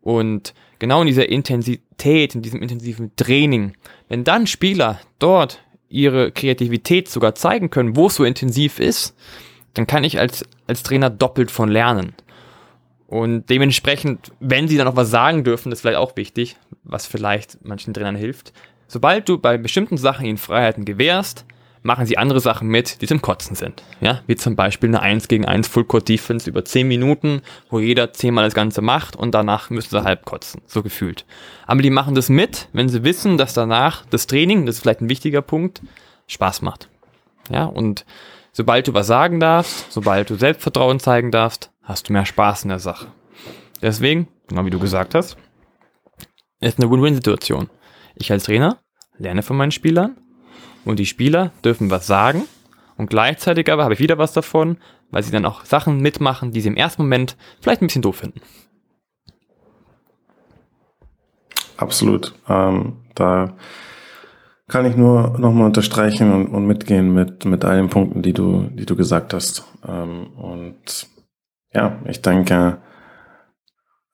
Und 0.00 0.54
genau 0.78 1.00
in 1.00 1.08
dieser 1.08 1.28
Intensität, 1.28 2.36
in 2.36 2.42
diesem 2.42 2.62
intensiven 2.62 3.16
Training, 3.16 3.72
wenn 4.08 4.24
dann 4.24 4.46
Spieler 4.46 5.00
dort 5.18 5.62
ihre 5.88 6.32
Kreativität 6.32 7.08
sogar 7.08 7.34
zeigen 7.34 7.70
können, 7.70 7.96
wo 7.96 8.06
es 8.06 8.16
so 8.16 8.24
intensiv 8.24 8.78
ist, 8.78 9.16
dann 9.74 9.86
kann 9.86 10.04
ich 10.04 10.18
als, 10.18 10.44
als 10.66 10.82
Trainer 10.82 11.10
doppelt 11.10 11.50
von 11.50 11.68
lernen. 11.68 12.14
Und 13.06 13.48
dementsprechend, 13.50 14.32
wenn 14.40 14.68
sie 14.68 14.76
dann 14.76 14.86
noch 14.86 14.96
was 14.96 15.10
sagen 15.10 15.44
dürfen, 15.44 15.70
das 15.70 15.78
ist 15.78 15.82
vielleicht 15.82 15.98
auch 15.98 16.16
wichtig, 16.16 16.56
was 16.82 17.06
vielleicht 17.06 17.64
manchen 17.64 17.94
Trainern 17.94 18.16
hilft. 18.16 18.52
Sobald 18.88 19.28
du 19.28 19.38
bei 19.38 19.58
bestimmten 19.58 19.96
Sachen 19.96 20.26
ihnen 20.26 20.38
Freiheiten 20.38 20.84
gewährst, 20.84 21.44
machen 21.86 22.04
sie 22.04 22.18
andere 22.18 22.40
Sachen 22.40 22.68
mit, 22.68 23.00
die 23.00 23.06
zum 23.06 23.22
Kotzen 23.22 23.56
sind. 23.56 23.82
Ja, 24.00 24.20
wie 24.26 24.36
zum 24.36 24.56
Beispiel 24.56 24.90
eine 24.90 25.00
1 25.00 25.28
gegen 25.28 25.46
1 25.46 25.68
Full 25.68 25.84
Court 25.84 26.08
Defense 26.08 26.50
über 26.50 26.64
10 26.64 26.86
Minuten, 26.86 27.42
wo 27.70 27.78
jeder 27.78 28.12
zehnmal 28.12 28.44
das 28.44 28.54
Ganze 28.54 28.82
macht 28.82 29.16
und 29.16 29.34
danach 29.34 29.70
müssen 29.70 29.90
sie 29.90 30.04
halb 30.04 30.24
kotzen, 30.24 30.60
so 30.66 30.82
gefühlt. 30.82 31.24
Aber 31.66 31.80
die 31.80 31.90
machen 31.90 32.14
das 32.14 32.28
mit, 32.28 32.68
wenn 32.72 32.88
sie 32.88 33.04
wissen, 33.04 33.38
dass 33.38 33.54
danach 33.54 34.04
das 34.10 34.26
Training, 34.26 34.66
das 34.66 34.76
ist 34.76 34.82
vielleicht 34.82 35.00
ein 35.00 35.08
wichtiger 35.08 35.42
Punkt, 35.42 35.80
Spaß 36.26 36.62
macht. 36.62 36.90
Ja, 37.50 37.64
und 37.64 38.04
sobald 38.52 38.88
du 38.88 38.94
was 38.94 39.06
sagen 39.06 39.40
darfst, 39.40 39.90
sobald 39.90 40.28
du 40.28 40.34
Selbstvertrauen 40.34 41.00
zeigen 41.00 41.30
darfst, 41.30 41.70
hast 41.82 42.08
du 42.08 42.12
mehr 42.12 42.26
Spaß 42.26 42.64
in 42.64 42.70
der 42.70 42.80
Sache. 42.80 43.06
Deswegen, 43.80 44.28
genau 44.48 44.64
wie 44.66 44.70
du 44.70 44.80
gesagt 44.80 45.14
hast, 45.14 45.36
ist 46.60 46.80
eine 46.80 46.90
Win-Win-Situation. 46.90 47.70
Ich 48.16 48.32
als 48.32 48.44
Trainer 48.44 48.78
lerne 49.18 49.42
von 49.42 49.56
meinen 49.56 49.70
Spielern 49.70 50.16
und 50.86 50.98
die 50.98 51.06
Spieler 51.06 51.52
dürfen 51.64 51.90
was 51.90 52.06
sagen 52.06 52.44
und 52.96 53.10
gleichzeitig 53.10 53.70
aber 53.70 53.84
habe 53.84 53.94
ich 53.94 54.00
wieder 54.00 54.18
was 54.18 54.32
davon, 54.32 54.78
weil 55.10 55.22
sie 55.22 55.30
dann 55.30 55.44
auch 55.44 55.64
Sachen 55.64 56.00
mitmachen, 56.00 56.52
die 56.52 56.60
sie 56.60 56.68
im 56.68 56.76
ersten 56.76 57.02
Moment 57.02 57.36
vielleicht 57.60 57.82
ein 57.82 57.86
bisschen 57.86 58.02
doof 58.02 58.16
finden. 58.16 58.40
Absolut. 61.76 62.34
Ähm, 62.48 62.96
da 63.14 63.54
kann 64.68 64.86
ich 64.86 64.96
nur 64.96 65.38
nochmal 65.38 65.66
unterstreichen 65.66 66.32
und, 66.32 66.48
und, 66.48 66.66
mitgehen 66.66 67.12
mit, 67.12 67.44
mit 67.44 67.64
all 67.64 67.76
den 67.76 67.90
Punkten, 67.90 68.22
die 68.22 68.32
du, 68.32 68.68
die 68.72 68.86
du 68.86 68.96
gesagt 68.96 69.34
hast. 69.34 69.64
Ähm, 69.86 70.32
und 70.36 71.06
ja, 71.72 71.98
ich 72.06 72.22
denke, 72.22 72.78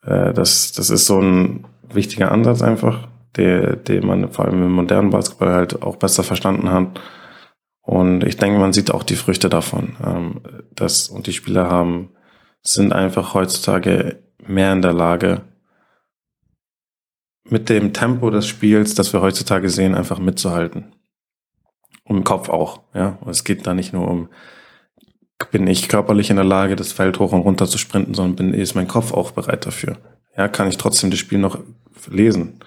äh, 0.03 0.33
das, 0.33 0.73
das 0.73 0.91
ist 0.91 1.07
so 1.07 1.21
ein 1.21 1.67
wichtiger 1.89 2.33
Ansatz 2.33 2.63
einfach, 2.63 3.09
der, 3.37 3.77
den 3.77 4.07
man 4.07 4.31
vor 4.31 4.45
allem 4.45 4.63
im 4.63 4.73
modernen 4.73 5.11
Basketball 5.11 5.53
halt 5.53 5.83
auch 5.83 5.97
besser 5.97 6.23
verstanden 6.23 6.71
hat. 6.71 7.01
Und 7.81 8.25
ich 8.25 8.37
denke, 8.37 8.59
man 8.59 8.73
sieht 8.73 8.93
auch 8.93 9.03
die 9.03 9.17
Früchte 9.17 9.49
davon. 9.49 9.97
Ähm, 10.05 10.41
das, 10.75 11.09
und 11.09 11.27
die 11.27 11.33
Spieler 11.33 11.69
haben, 11.69 12.11
sind 12.63 12.93
einfach 12.93 13.35
heutzutage 13.35 14.23
mehr 14.39 14.73
in 14.73 14.83
der 14.83 14.93
Lage, 14.93 15.43
mit 17.45 17.69
dem 17.69 17.93
Tempo 17.93 18.31
des 18.31 18.47
Spiels, 18.47 18.95
das 18.95 19.13
wir 19.13 19.21
heutzutage 19.21 19.69
sehen, 19.69 19.95
einfach 19.95 20.21
mitzuhalten. 20.21 20.95
Und 22.05 22.19
im 22.19 22.25
Kopf 22.25 22.49
auch, 22.49 22.83
ja. 22.95 23.19
Und 23.21 23.31
es 23.31 23.45
geht 23.45 23.67
da 23.67 23.75
nicht 23.75 23.93
nur 23.93 24.09
um, 24.09 24.29
bin 25.51 25.67
ich 25.67 25.89
körperlich 25.89 26.31
in 26.31 26.37
der 26.37 26.45
Lage, 26.45 26.77
das 26.77 26.93
Feld 26.93 27.19
hoch 27.19 27.33
und 27.33 27.41
runter 27.41 27.67
zu 27.67 27.79
sprinten, 27.79 28.15
sondern 28.15 28.37
bin, 28.37 28.55
ist 28.55 28.75
mein 28.75 28.87
Kopf 28.87 29.13
auch 29.13 29.33
bereit 29.33 29.67
dafür. 29.67 29.99
Ja, 30.37 30.47
kann 30.49 30.69
ich 30.69 30.79
trotzdem 30.79 31.11
das 31.11 31.19
Spiel 31.19 31.39
noch 31.39 31.59
lesen 32.09 32.61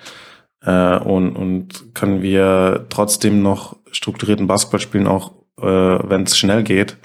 äh, 0.66 0.98
und, 0.98 1.36
und 1.36 1.94
können 1.94 2.22
wir 2.22 2.86
trotzdem 2.90 3.42
noch 3.42 3.78
strukturierten 3.92 4.48
Basketball 4.48 4.80
spielen, 4.80 5.08
auch 5.08 5.34
äh, 5.60 5.64
wenn 5.66 6.24
es 6.24 6.38
schnell 6.38 6.64
geht? 6.64 6.98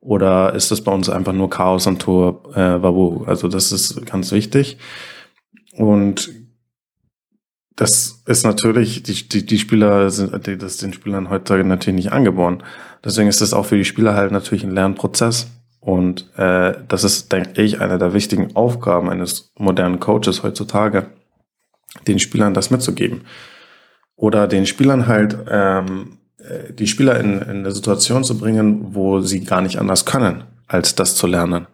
Oder 0.00 0.54
ist 0.54 0.70
das 0.70 0.82
bei 0.82 0.92
uns 0.92 1.08
einfach 1.08 1.32
nur 1.32 1.50
Chaos 1.50 1.86
und 1.86 2.00
Tor 2.00 2.42
äh, 2.54 2.78
Babu? 2.78 3.24
Also 3.24 3.48
das 3.48 3.72
ist 3.72 4.06
ganz 4.06 4.30
wichtig. 4.30 4.78
Und 5.72 6.30
das 7.74 8.22
ist 8.26 8.44
natürlich, 8.44 9.02
die, 9.02 9.28
die, 9.28 9.44
die 9.44 9.58
Spieler 9.58 10.10
sind, 10.10 10.46
die, 10.46 10.56
das 10.56 10.72
ist 10.72 10.82
den 10.82 10.92
Spielern 10.92 11.28
heutzutage 11.28 11.64
natürlich 11.64 12.04
nicht 12.04 12.12
angeboren. 12.12 12.62
Deswegen 13.04 13.28
ist 13.28 13.40
das 13.40 13.52
auch 13.52 13.66
für 13.66 13.76
die 13.76 13.84
Spieler 13.84 14.14
halt 14.14 14.32
natürlich 14.32 14.64
ein 14.64 14.70
Lernprozess. 14.70 15.48
Und 15.80 16.30
äh, 16.36 16.74
das 16.88 17.04
ist, 17.04 17.32
denke 17.32 17.62
ich, 17.62 17.80
eine 17.80 17.98
der 17.98 18.12
wichtigen 18.12 18.56
Aufgaben 18.56 19.08
eines 19.08 19.52
modernen 19.58 20.00
Coaches 20.00 20.42
heutzutage, 20.42 21.06
den 22.06 22.18
Spielern 22.18 22.54
das 22.54 22.70
mitzugeben. 22.70 23.22
Oder 24.16 24.48
den 24.48 24.66
Spielern 24.66 25.06
halt 25.06 25.36
ähm, 25.48 26.18
äh, 26.38 26.72
die 26.72 26.86
Spieler 26.86 27.18
in, 27.20 27.40
in 27.42 27.48
eine 27.48 27.72
Situation 27.72 28.24
zu 28.24 28.38
bringen, 28.38 28.94
wo 28.94 29.20
sie 29.20 29.44
gar 29.44 29.60
nicht 29.60 29.78
anders 29.78 30.06
können, 30.06 30.44
als 30.66 30.94
das 30.94 31.14
zu 31.14 31.26
lernen. 31.26 31.66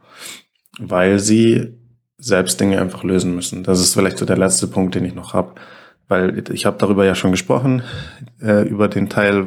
Weil 0.78 1.18
sie 1.18 1.78
selbst 2.18 2.60
Dinge 2.60 2.80
einfach 2.80 3.02
lösen 3.02 3.34
müssen. 3.34 3.64
Das 3.64 3.80
ist 3.80 3.94
vielleicht 3.94 4.18
so 4.18 4.24
der 4.24 4.38
letzte 4.38 4.68
Punkt, 4.68 4.94
den 4.94 5.04
ich 5.04 5.14
noch 5.14 5.34
habe. 5.34 5.54
Weil 6.08 6.42
ich 6.52 6.66
habe 6.66 6.78
darüber 6.78 7.04
ja 7.04 7.14
schon 7.14 7.30
gesprochen, 7.30 7.82
äh, 8.40 8.66
über 8.68 8.88
den 8.88 9.08
Teil, 9.08 9.46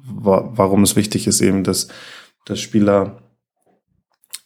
warum 0.00 0.82
es 0.82 0.96
wichtig 0.96 1.26
ist 1.26 1.40
eben, 1.40 1.64
dass, 1.64 1.88
dass 2.44 2.60
Spieler 2.60 3.22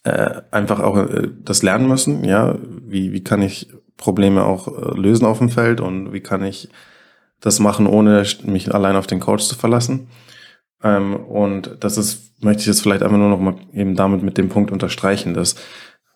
äh, 0.03 0.41
einfach 0.51 0.79
auch 0.79 0.97
äh, 0.97 1.29
das 1.43 1.63
lernen 1.63 1.87
müssen. 1.87 2.23
Ja, 2.23 2.57
wie, 2.61 3.13
wie 3.13 3.23
kann 3.23 3.41
ich 3.41 3.69
Probleme 3.97 4.43
auch 4.43 4.67
äh, 4.67 4.97
lösen 4.97 5.25
auf 5.25 5.39
dem 5.39 5.49
Feld 5.49 5.81
und 5.81 6.13
wie 6.13 6.21
kann 6.21 6.43
ich 6.43 6.69
das 7.39 7.59
machen, 7.59 7.87
ohne 7.87 8.23
mich 8.43 8.73
allein 8.73 8.95
auf 8.95 9.07
den 9.07 9.19
Coach 9.19 9.43
zu 9.43 9.55
verlassen. 9.55 10.07
Ähm, 10.81 11.15
und 11.15 11.77
das 11.81 11.97
ist, 11.97 12.41
möchte 12.43 12.61
ich 12.61 12.67
jetzt 12.67 12.81
vielleicht 12.81 13.03
einfach 13.03 13.17
nur 13.17 13.29
noch 13.29 13.39
mal 13.39 13.55
eben 13.73 13.95
damit 13.95 14.23
mit 14.23 14.37
dem 14.37 14.49
Punkt 14.49 14.71
unterstreichen, 14.71 15.33
dass, 15.33 15.55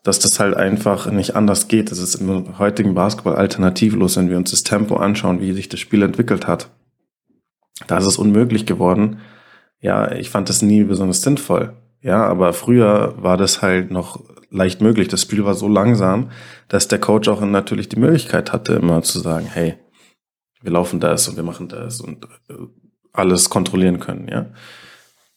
dass 0.03 0.19
das 0.19 0.39
halt 0.39 0.55
einfach 0.55 1.11
nicht 1.11 1.36
anders 1.36 1.67
geht. 1.67 1.91
Das 1.91 1.99
ist 1.99 2.15
im 2.15 2.57
heutigen 2.59 2.93
Basketball 2.93 3.36
alternativlos, 3.36 4.17
wenn 4.17 4.30
wir 4.30 4.38
uns 4.38 4.51
das 4.51 4.63
Tempo 4.63 4.97
anschauen, 4.97 5.41
wie 5.41 5.53
sich 5.53 5.69
das 5.69 5.80
Spiel 5.80 6.01
entwickelt 6.01 6.47
hat. 6.47 6.69
Da 7.88 7.97
ist 7.97 8.07
es 8.07 8.17
unmöglich 8.17 8.65
geworden. 8.65 9.19
Ja, 9.80 10.11
ich 10.11 10.30
fand 10.30 10.49
das 10.49 10.61
nie 10.61 10.84
besonders 10.84 11.21
sinnvoll. 11.21 11.73
Ja, 12.01 12.25
aber 12.25 12.53
früher 12.53 13.15
war 13.17 13.37
das 13.37 13.61
halt 13.61 13.91
noch 13.91 14.23
leicht 14.49 14.81
möglich. 14.81 15.07
Das 15.07 15.21
Spiel 15.21 15.43
war 15.43 15.55
so 15.55 15.67
langsam, 15.67 16.31
dass 16.67 16.87
der 16.87 16.99
Coach 16.99 17.27
auch 17.27 17.41
natürlich 17.41 17.89
die 17.89 17.99
Möglichkeit 17.99 18.53
hatte, 18.53 18.73
immer 18.73 19.01
zu 19.01 19.19
sagen, 19.19 19.45
hey, 19.45 19.75
wir 20.61 20.71
laufen 20.71 20.99
das 20.99 21.27
und 21.27 21.35
wir 21.35 21.43
machen 21.43 21.67
das 21.67 22.01
und 22.01 22.25
äh, 22.49 22.53
alles 23.13 23.49
kontrollieren 23.49 23.99
können, 23.99 24.27
ja. 24.27 24.47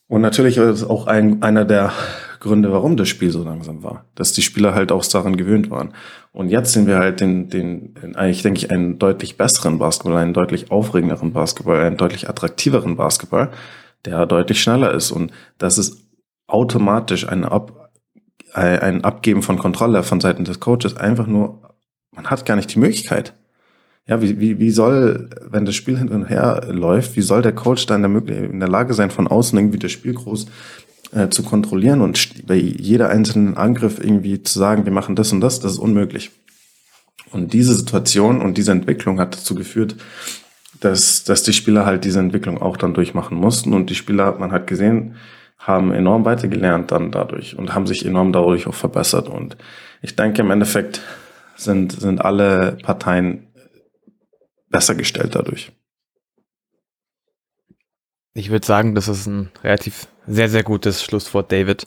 Und 0.06 0.22
natürlich 0.22 0.56
ist 0.56 0.82
es 0.82 0.84
auch 0.84 1.06
ein, 1.06 1.40
einer 1.40 1.64
der 1.64 1.92
Gründe, 2.40 2.72
warum 2.72 2.96
das 2.96 3.08
Spiel 3.08 3.30
so 3.30 3.44
langsam 3.44 3.84
war, 3.84 4.06
dass 4.16 4.32
die 4.32 4.42
Spieler 4.42 4.74
halt 4.74 4.90
auch 4.90 5.06
daran 5.06 5.36
gewöhnt 5.36 5.70
waren. 5.70 5.94
Und 6.32 6.48
jetzt 6.48 6.72
sehen 6.72 6.88
wir 6.88 6.98
halt 6.98 7.20
den, 7.20 7.48
den, 7.48 7.94
eigentlich 8.16 8.42
denke 8.42 8.58
ich, 8.58 8.72
einen 8.72 8.98
deutlich 8.98 9.36
besseren 9.36 9.78
Basketball, 9.78 10.16
einen 10.16 10.34
deutlich 10.34 10.72
aufregenderen 10.72 11.32
Basketball, 11.32 11.78
einen 11.78 11.96
deutlich 11.96 12.28
attraktiveren 12.28 12.96
Basketball, 12.96 13.50
der 14.04 14.26
deutlich 14.26 14.61
schneller 14.61 14.92
ist. 14.92 15.12
Und 15.12 15.30
das 15.58 15.78
ist 15.78 16.09
automatisch 16.53 17.28
ein, 17.28 17.44
Ab, 17.44 17.90
ein 18.53 19.05
Abgeben 19.05 19.42
von 19.42 19.59
Kontrolle 19.59 20.03
von 20.03 20.20
Seiten 20.20 20.44
des 20.44 20.61
Coaches 20.61 20.96
einfach 20.96 21.26
nur, 21.26 21.74
man 22.12 22.26
hat 22.26 22.46
gar 22.46 22.57
nicht 22.57 22.74
die 22.74 22.78
Möglichkeit. 22.78 23.34
Ja, 24.07 24.20
wie, 24.22 24.40
wie, 24.40 24.59
wie 24.59 24.70
soll, 24.70 25.30
wenn 25.48 25.66
das 25.66 25.74
Spiel 25.74 25.96
hin 25.96 26.09
und 26.09 26.24
her 26.24 26.66
läuft, 26.68 27.16
wie 27.16 27.22
soll 27.22 27.42
der 27.42 27.55
Coach 27.55 27.86
da 27.86 27.94
in 27.94 28.03
der, 28.03 28.51
in 28.51 28.59
der 28.59 28.68
Lage 28.68 28.94
sein, 28.94 29.11
von 29.11 29.28
außen 29.28 29.57
irgendwie 29.57 29.78
das 29.78 29.92
Spiel 29.92 30.14
groß 30.14 30.46
äh, 31.12 31.28
zu 31.28 31.42
kontrollieren 31.42 32.01
und 32.01 32.46
bei 32.46 32.57
jeder 32.57 33.09
einzelnen 33.09 33.57
Angriff 33.57 34.03
irgendwie 34.03 34.42
zu 34.42 34.59
sagen, 34.59 34.84
wir 34.84 34.92
machen 34.92 35.16
das 35.16 35.32
und 35.32 35.40
das, 35.40 35.61
das 35.61 35.72
ist 35.72 35.78
unmöglich. 35.78 36.32
Und 37.30 37.53
diese 37.53 37.74
Situation 37.74 38.40
und 38.40 38.59
diese 38.59 38.72
Entwicklung 38.72 39.20
hat 39.20 39.36
dazu 39.36 39.55
geführt, 39.55 39.96
dass, 40.80 41.24
dass 41.24 41.42
die 41.42 41.53
Spieler 41.53 41.86
halt 41.86 42.05
diese 42.05 42.18
Entwicklung 42.18 42.61
auch 42.61 42.76
dann 42.76 42.94
durchmachen 42.94 43.36
mussten. 43.36 43.72
Und 43.72 43.90
die 43.90 43.94
Spieler, 43.94 44.38
man 44.38 44.53
hat 44.53 44.66
gesehen, 44.66 45.16
haben 45.61 45.92
enorm 45.92 46.24
weitergelernt 46.24 46.90
dann 46.90 47.12
dadurch 47.12 47.56
und 47.56 47.74
haben 47.74 47.86
sich 47.86 48.04
enorm 48.04 48.32
dadurch 48.32 48.66
auch 48.66 48.74
verbessert. 48.74 49.28
Und 49.28 49.56
ich 50.00 50.16
denke, 50.16 50.40
im 50.40 50.50
Endeffekt 50.50 51.02
sind, 51.54 51.92
sind 51.92 52.24
alle 52.24 52.78
Parteien 52.82 53.46
besser 54.70 54.94
gestellt 54.94 55.34
dadurch. 55.34 55.72
Ich 58.32 58.50
würde 58.50 58.66
sagen, 58.66 58.94
das 58.94 59.08
ist 59.08 59.26
ein 59.26 59.50
relativ 59.62 60.08
sehr, 60.26 60.48
sehr 60.48 60.62
gutes 60.62 61.02
Schlusswort, 61.02 61.52
David. 61.52 61.86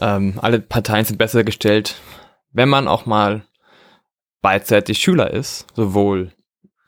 Ähm, 0.00 0.38
alle 0.42 0.60
Parteien 0.60 1.04
sind 1.04 1.18
besser 1.18 1.44
gestellt, 1.44 1.96
wenn 2.52 2.68
man 2.68 2.88
auch 2.88 3.06
mal 3.06 3.44
beidseitig 4.40 4.98
Schüler 4.98 5.30
ist, 5.30 5.66
sowohl 5.74 6.32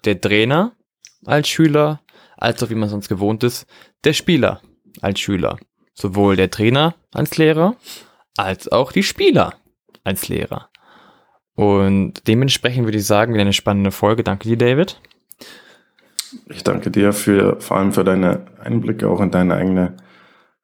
der 0.05 0.21
Trainer 0.21 0.73
als 1.25 1.49
Schüler, 1.49 2.01
als 2.37 2.63
auch 2.63 2.71
wie 2.71 2.75
man 2.75 2.89
sonst 2.89 3.09
gewohnt 3.09 3.45
ist, 3.45 3.67
der 4.05 4.15
Spieler 4.15 4.63
als 5.01 5.21
Schüler. 5.21 5.59
Sowohl 6.01 6.37
der 6.37 6.51
Trainer 6.51 6.95
als 7.13 7.37
Lehrer, 7.39 7.75
als 8.37 8.71
auch 8.71 8.93
die 8.93 9.03
Spieler 9.03 9.55
als 10.05 10.29
Lehrer. 10.29 10.71
Und 11.55 12.29
dementsprechend 12.29 12.85
würde 12.85 12.99
ich 12.99 13.05
sagen, 13.05 13.35
wieder 13.35 13.43
eine 13.43 13.53
spannende 13.53 13.91
Folge. 13.91 14.23
Danke 14.23 14.49
dir, 14.49 14.57
David. 14.57 15.01
Ich 16.47 16.63
danke 16.63 16.93
dir 16.93 17.13
für, 17.13 17.61
vor 17.61 17.79
allem 17.79 17.93
für 17.93 18.05
deine 18.05 18.47
Einblicke 18.61 19.09
auch 19.09 19.21
in 19.21 19.33
deine 19.33 19.55
eigene 19.55 19.97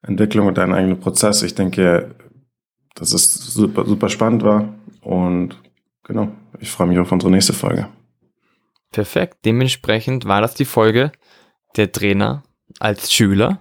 Entwicklung 0.03 0.47
und 0.47 0.57
deinen 0.57 0.73
eigenen 0.73 1.01
Prozess. 1.01 1.43
Ich 1.43 1.57
denke, 1.57 2.15
dass 2.95 3.13
es 3.13 3.25
super, 3.25 3.85
super 3.87 4.09
spannend 4.09 4.45
war 4.45 4.73
und 5.01 5.61
genau, 6.05 6.29
ich 6.61 6.71
freue 6.71 6.87
mich 6.87 6.99
auf 7.01 7.11
unsere 7.11 7.33
nächste 7.33 7.55
Folge. 7.55 7.89
Perfekt. 8.93 9.39
Dementsprechend 9.45 10.27
war 10.27 10.41
das 10.41 10.55
die 10.55 10.65
Folge 10.65 11.11
der 11.77 11.91
Trainer 11.91 12.45
als 12.79 13.13
Schüler. 13.13 13.61